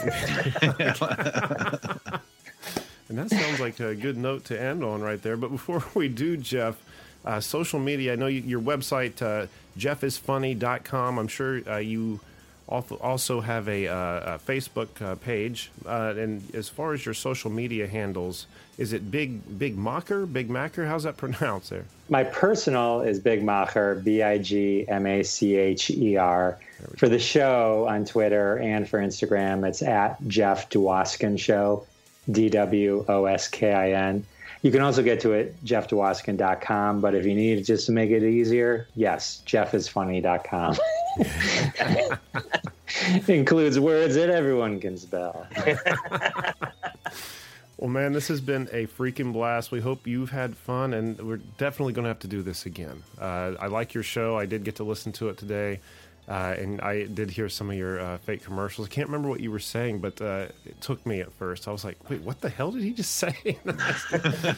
And 3.08 3.18
that 3.18 3.30
sounds 3.30 3.60
like 3.60 3.80
a 3.80 3.94
good 3.94 4.16
note 4.16 4.44
to 4.46 4.60
end 4.60 4.82
on 4.82 5.00
right 5.00 5.20
there. 5.22 5.36
But 5.36 5.50
before 5.50 5.84
we 5.94 6.08
do, 6.08 6.36
Jeff, 6.36 6.76
uh, 7.24 7.40
social 7.40 7.78
media, 7.78 8.14
I 8.14 8.16
know 8.16 8.26
you, 8.26 8.40
your 8.40 8.60
website, 8.60 9.20
uh, 9.22 9.46
jeffisfunny.com. 9.78 11.18
I'm 11.18 11.28
sure 11.28 11.68
uh, 11.68 11.78
you 11.78 12.20
also 12.68 12.96
also 12.96 13.40
have 13.40 13.68
a, 13.68 13.86
uh, 13.88 14.34
a 14.34 14.38
Facebook 14.38 15.00
uh, 15.02 15.14
page. 15.16 15.70
Uh, 15.86 16.14
and 16.16 16.42
as 16.54 16.68
far 16.68 16.92
as 16.92 17.04
your 17.04 17.14
social 17.14 17.50
media 17.50 17.86
handles, 17.86 18.46
is 18.78 18.92
it 18.92 19.10
Big 19.10 19.58
Big 19.58 19.76
Mocker? 19.76 20.26
Big 20.26 20.50
Macker? 20.50 20.86
How's 20.86 21.04
that 21.04 21.16
pronounced 21.18 21.70
there? 21.70 21.84
My 22.08 22.24
personal 22.24 23.00
is 23.00 23.18
Big 23.18 23.42
Macher, 23.42 24.02
B 24.02 24.22
I 24.22 24.38
G 24.38 24.84
M 24.88 25.06
A 25.06 25.22
C 25.22 25.56
H 25.56 25.90
E 25.90 26.16
R. 26.16 26.58
For 26.98 27.08
the 27.08 27.18
show 27.18 27.86
on 27.88 28.04
Twitter 28.04 28.58
and 28.58 28.86
for 28.88 28.98
Instagram, 28.98 29.66
it's 29.66 29.82
at 29.82 30.16
Jeff 30.26 30.68
Dwoskin 30.68 31.38
Show, 31.38 31.86
D 32.30 32.50
W 32.50 33.04
O 33.08 33.24
S 33.24 33.48
K 33.48 33.72
I 33.72 33.92
N. 33.92 34.24
You 34.64 34.70
can 34.70 34.80
also 34.80 35.02
get 35.02 35.20
to 35.20 35.32
it, 35.32 35.62
jeffdwoskin.com. 35.62 37.02
But 37.02 37.14
if 37.14 37.26
you 37.26 37.34
need 37.34 37.58
it 37.58 37.62
just 37.64 37.84
to 37.86 37.92
make 37.92 38.10
it 38.10 38.22
easier, 38.22 38.88
yes, 38.96 39.42
jeffisfunny.com. 39.46 40.76
Includes 43.28 43.78
words 43.78 44.14
that 44.14 44.30
everyone 44.30 44.80
can 44.80 44.96
spell. 44.96 45.46
Well, 47.76 47.90
man, 47.90 48.12
this 48.12 48.28
has 48.28 48.40
been 48.40 48.68
a 48.72 48.86
freaking 48.86 49.32
blast. 49.32 49.72
We 49.72 49.80
hope 49.80 50.06
you've 50.06 50.30
had 50.30 50.56
fun, 50.56 50.94
and 50.94 51.18
we're 51.20 51.40
definitely 51.58 51.92
going 51.92 52.04
to 52.04 52.08
have 52.08 52.20
to 52.20 52.28
do 52.28 52.40
this 52.40 52.66
again. 52.66 53.02
Uh, 53.20 53.54
I 53.58 53.66
like 53.66 53.94
your 53.94 54.04
show. 54.04 54.38
I 54.38 54.46
did 54.46 54.64
get 54.64 54.76
to 54.76 54.84
listen 54.84 55.12
to 55.14 55.28
it 55.28 55.36
today, 55.36 55.80
uh, 56.28 56.54
and 56.58 56.80
I 56.80 57.04
did 57.04 57.30
hear 57.30 57.48
some 57.48 57.70
of 57.70 57.76
your 57.76 58.00
uh, 58.00 58.18
fake 58.18 58.42
commercials. 58.42 58.86
I 58.86 58.90
can't 58.90 59.08
remember 59.08 59.28
what 59.28 59.40
you 59.40 59.50
were 59.50 59.58
saying, 59.58 59.98
but 59.98 60.20
uh, 60.20 60.46
it 60.64 60.80
took 60.80 61.04
me 61.04 61.20
at 61.20 61.32
first. 61.32 61.68
I 61.68 61.72
was 61.72 61.84
like, 61.84 61.98
"Wait, 62.08 62.22
what 62.22 62.40
the 62.40 62.48
hell 62.48 62.70
did 62.70 62.82
he 62.82 62.92
just 62.92 63.14
say?" 63.16 63.34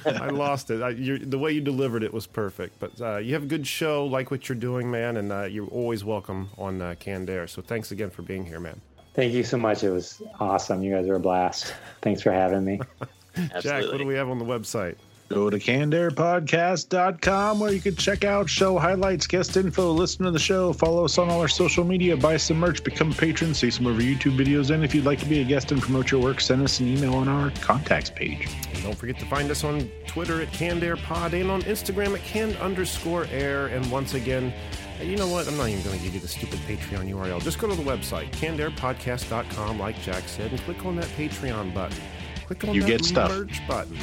I 0.06 0.28
lost 0.28 0.70
it. 0.70 0.82
I, 0.82 0.90
you're, 0.90 1.18
the 1.18 1.38
way 1.38 1.52
you 1.52 1.60
delivered 1.60 2.02
it 2.02 2.12
was 2.12 2.26
perfect. 2.26 2.78
But 2.78 3.00
uh, 3.00 3.16
you 3.16 3.34
have 3.34 3.44
a 3.44 3.46
good 3.46 3.66
show. 3.66 4.06
Like 4.06 4.30
what 4.30 4.48
you're 4.48 4.56
doing, 4.56 4.90
man, 4.90 5.16
and 5.16 5.32
uh, 5.32 5.44
you're 5.44 5.68
always 5.68 6.04
welcome 6.04 6.50
on 6.56 6.80
uh, 6.80 6.94
Canned 7.00 7.30
So 7.50 7.62
thanks 7.62 7.90
again 7.90 8.10
for 8.10 8.22
being 8.22 8.46
here, 8.46 8.60
man. 8.60 8.80
Thank 9.14 9.32
you 9.32 9.44
so 9.44 9.56
much. 9.56 9.82
It 9.82 9.90
was 9.90 10.22
awesome. 10.38 10.82
You 10.82 10.94
guys 10.94 11.08
are 11.08 11.14
a 11.14 11.20
blast. 11.20 11.74
Thanks 12.02 12.20
for 12.20 12.32
having 12.32 12.64
me. 12.64 12.80
Jack, 13.60 13.84
what 13.84 13.98
do 13.98 14.06
we 14.06 14.14
have 14.14 14.28
on 14.28 14.38
the 14.38 14.44
website? 14.44 14.96
Go 15.28 15.50
to 15.50 15.58
cannedairpodcast.com 15.58 17.58
where 17.58 17.72
you 17.72 17.80
can 17.80 17.96
check 17.96 18.22
out 18.24 18.48
show 18.48 18.78
highlights, 18.78 19.26
guest 19.26 19.56
info, 19.56 19.90
listen 19.90 20.24
to 20.24 20.30
the 20.30 20.38
show, 20.38 20.72
follow 20.72 21.04
us 21.04 21.18
on 21.18 21.28
all 21.28 21.40
our 21.40 21.48
social 21.48 21.82
media, 21.82 22.16
buy 22.16 22.36
some 22.36 22.58
merch, 22.58 22.84
become 22.84 23.10
a 23.10 23.14
patron, 23.14 23.52
see 23.52 23.68
some 23.70 23.86
of 23.86 23.96
our 23.96 24.02
YouTube 24.02 24.38
videos, 24.38 24.72
and 24.72 24.84
if 24.84 24.94
you'd 24.94 25.04
like 25.04 25.18
to 25.18 25.26
be 25.26 25.40
a 25.40 25.44
guest 25.44 25.72
and 25.72 25.82
promote 25.82 26.12
your 26.12 26.22
work, 26.22 26.40
send 26.40 26.62
us 26.62 26.78
an 26.78 26.86
email 26.86 27.14
on 27.14 27.26
our 27.26 27.50
contacts 27.60 28.08
page. 28.08 28.48
And 28.72 28.84
don't 28.84 28.94
forget 28.94 29.18
to 29.18 29.26
find 29.26 29.50
us 29.50 29.64
on 29.64 29.90
Twitter 30.06 30.40
at 30.40 30.52
CannedAirPod 30.52 31.32
and 31.32 31.50
on 31.50 31.62
Instagram 31.62 32.14
at 32.14 32.22
canned 32.22 32.56
underscore 32.58 33.26
air. 33.32 33.66
And 33.66 33.90
once 33.90 34.14
again, 34.14 34.54
you 35.02 35.16
know 35.16 35.28
what? 35.28 35.48
I'm 35.48 35.56
not 35.56 35.68
even 35.68 35.82
going 35.82 35.98
to 35.98 36.04
give 36.04 36.14
you 36.14 36.20
the 36.20 36.28
stupid 36.28 36.60
Patreon 36.60 37.10
URL. 37.10 37.42
Just 37.42 37.58
go 37.58 37.66
to 37.68 37.74
the 37.74 37.82
website, 37.82 38.30
cannedairpodcast.com, 38.32 39.80
like 39.80 40.00
Jack 40.02 40.28
said, 40.28 40.52
and 40.52 40.60
click 40.60 40.86
on 40.86 40.94
that 40.96 41.06
Patreon 41.06 41.74
button. 41.74 41.98
Click 42.46 42.64
on 42.64 42.74
You 42.74 42.82
that 42.82 42.86
get 42.88 43.04
stuff. 43.04 43.30
merch 43.30 43.60
button. 43.66 43.96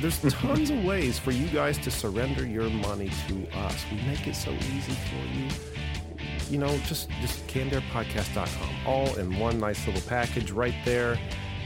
There's 0.00 0.20
tons 0.34 0.70
of 0.70 0.84
ways 0.84 1.18
for 1.18 1.32
you 1.32 1.48
guys 1.48 1.76
to 1.78 1.90
surrender 1.90 2.46
your 2.46 2.70
money 2.70 3.10
to 3.26 3.48
us. 3.58 3.84
We 3.90 3.96
make 4.02 4.26
it 4.26 4.36
so 4.36 4.52
easy 4.52 4.92
for 4.92 5.36
you. 5.36 5.48
You 6.48 6.58
know, 6.58 6.78
just 6.86 7.10
just 7.20 7.44
cannedairpodcast.com. 7.48 8.70
All 8.86 9.14
in 9.16 9.36
one 9.38 9.58
nice 9.58 9.84
little 9.86 10.02
package 10.08 10.50
right 10.52 10.74
there. 10.84 11.18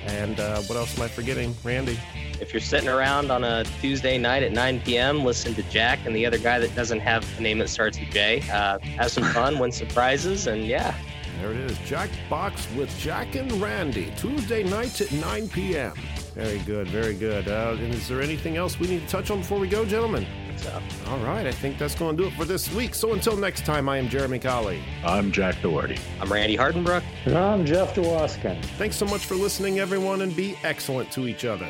And 0.07 0.41
uh, 0.41 0.61
what 0.63 0.77
else 0.77 0.97
am 0.97 1.05
I 1.05 1.09
forgetting? 1.09 1.55
Randy? 1.63 1.97
If 2.41 2.53
you're 2.53 2.61
sitting 2.61 2.89
around 2.89 3.31
on 3.31 3.45
a 3.45 3.63
Tuesday 3.81 4.19
night 4.19 4.43
at 4.43 4.51
9 4.51 4.81
p.m., 4.81 5.25
listen 5.25 5.55
to 5.55 5.63
Jack 5.65 6.01
and 6.07 6.17
the 6.17 6.27
other 6.27 6.39
guy 6.39 6.59
that 6.59 6.75
doesn't 6.75 6.99
have 6.99 7.25
a 7.39 7.43
name 7.43 7.59
that 7.59 7.69
starts 7.69 8.01
with 8.01 8.11
J. 8.11 8.43
Uh, 8.51 8.81
have 8.81 9.13
some 9.13 9.23
fun, 9.25 9.61
win 9.61 9.71
some 9.71 9.87
prizes, 9.89 10.49
and 10.49 10.65
yeah, 10.67 10.93
There 11.41 11.53
it 11.53 11.59
is. 11.59 11.79
Jack 11.87 12.11
Box 12.29 12.67
with 12.77 12.89
Jack 12.99 13.37
and 13.37 13.53
Randy. 13.63 14.13
Tuesday 14.17 14.65
nights 14.65 15.01
at 15.01 15.13
9 15.13 15.49
p.m. 15.51 15.93
Very 16.35 16.59
good, 16.61 16.89
very 16.89 17.15
good. 17.15 17.47
Uh, 17.47 17.77
and 17.79 17.93
is 17.95 18.09
there 18.09 18.23
anything 18.23 18.57
else 18.57 18.81
we 18.81 18.87
need 18.87 19.03
to 19.03 19.09
touch 19.09 19.31
on 19.31 19.39
before 19.41 19.59
we 19.59 19.69
go, 19.69 19.85
gentlemen? 19.85 20.27
So, 20.57 20.81
All 21.09 21.19
right, 21.19 21.47
I 21.47 21.53
think 21.53 21.77
that's 21.79 21.95
going 21.95 22.17
to 22.17 22.23
do 22.23 22.29
it 22.29 22.35
for 22.35 22.45
this 22.45 22.73
week. 22.75 22.95
So 22.95 23.13
until 23.13 23.37
next 23.37 23.67
time, 23.67 23.89
I 23.89 23.99
am 23.99 24.09
Jeremy 24.09 24.39
Colley. 24.39 24.81
I'm 25.05 25.33
Jack 25.33 25.61
Doherty. 25.61 25.99
I'm 26.21 26.33
Randy 26.33 26.57
Hardenbrook. 26.57 27.03
And 27.27 27.37
I'm 27.37 27.67
Jeff 27.67 27.95
Dwoskin. 27.95 28.65
Thanks 28.79 28.97
so 28.97 29.07
much 29.07 29.27
for 29.27 29.35
listening, 29.35 29.79
everyone, 29.81 30.23
and 30.23 30.35
be 30.35 30.57
excellent 30.63 31.11
to 31.13 31.27
each 31.27 31.45
other. 31.45 31.67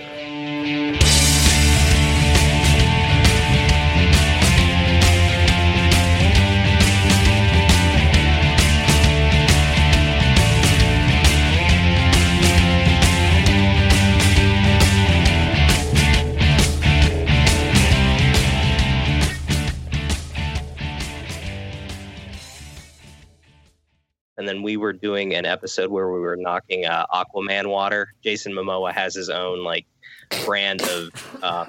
And 24.63 24.65
we 24.65 24.77
were 24.77 24.93
doing 24.93 25.35
an 25.35 25.45
episode 25.45 25.91
where 25.91 26.09
we 26.13 26.21
were 26.21 26.37
knocking 26.37 26.87
uh, 26.87 27.05
Aquaman 27.13 27.67
water. 27.67 28.13
Jason 28.23 28.53
Momoa 28.53 28.93
has 28.93 29.13
his 29.13 29.29
own 29.29 29.65
like 29.65 29.87
brand 30.45 30.81
of 30.83 31.11
uh, 31.43 31.67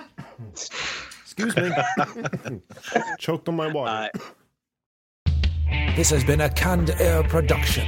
Excuse 0.51 1.55
me. 1.55 1.71
Choked 3.17 3.49
on 3.49 3.55
my 3.55 3.65
water. 3.65 4.11
uh, 5.27 5.29
This 5.95 6.11
has 6.11 6.23
been 6.23 6.41
a 6.41 6.49
Canned 6.51 6.91
Air 6.99 7.23
production. 7.23 7.87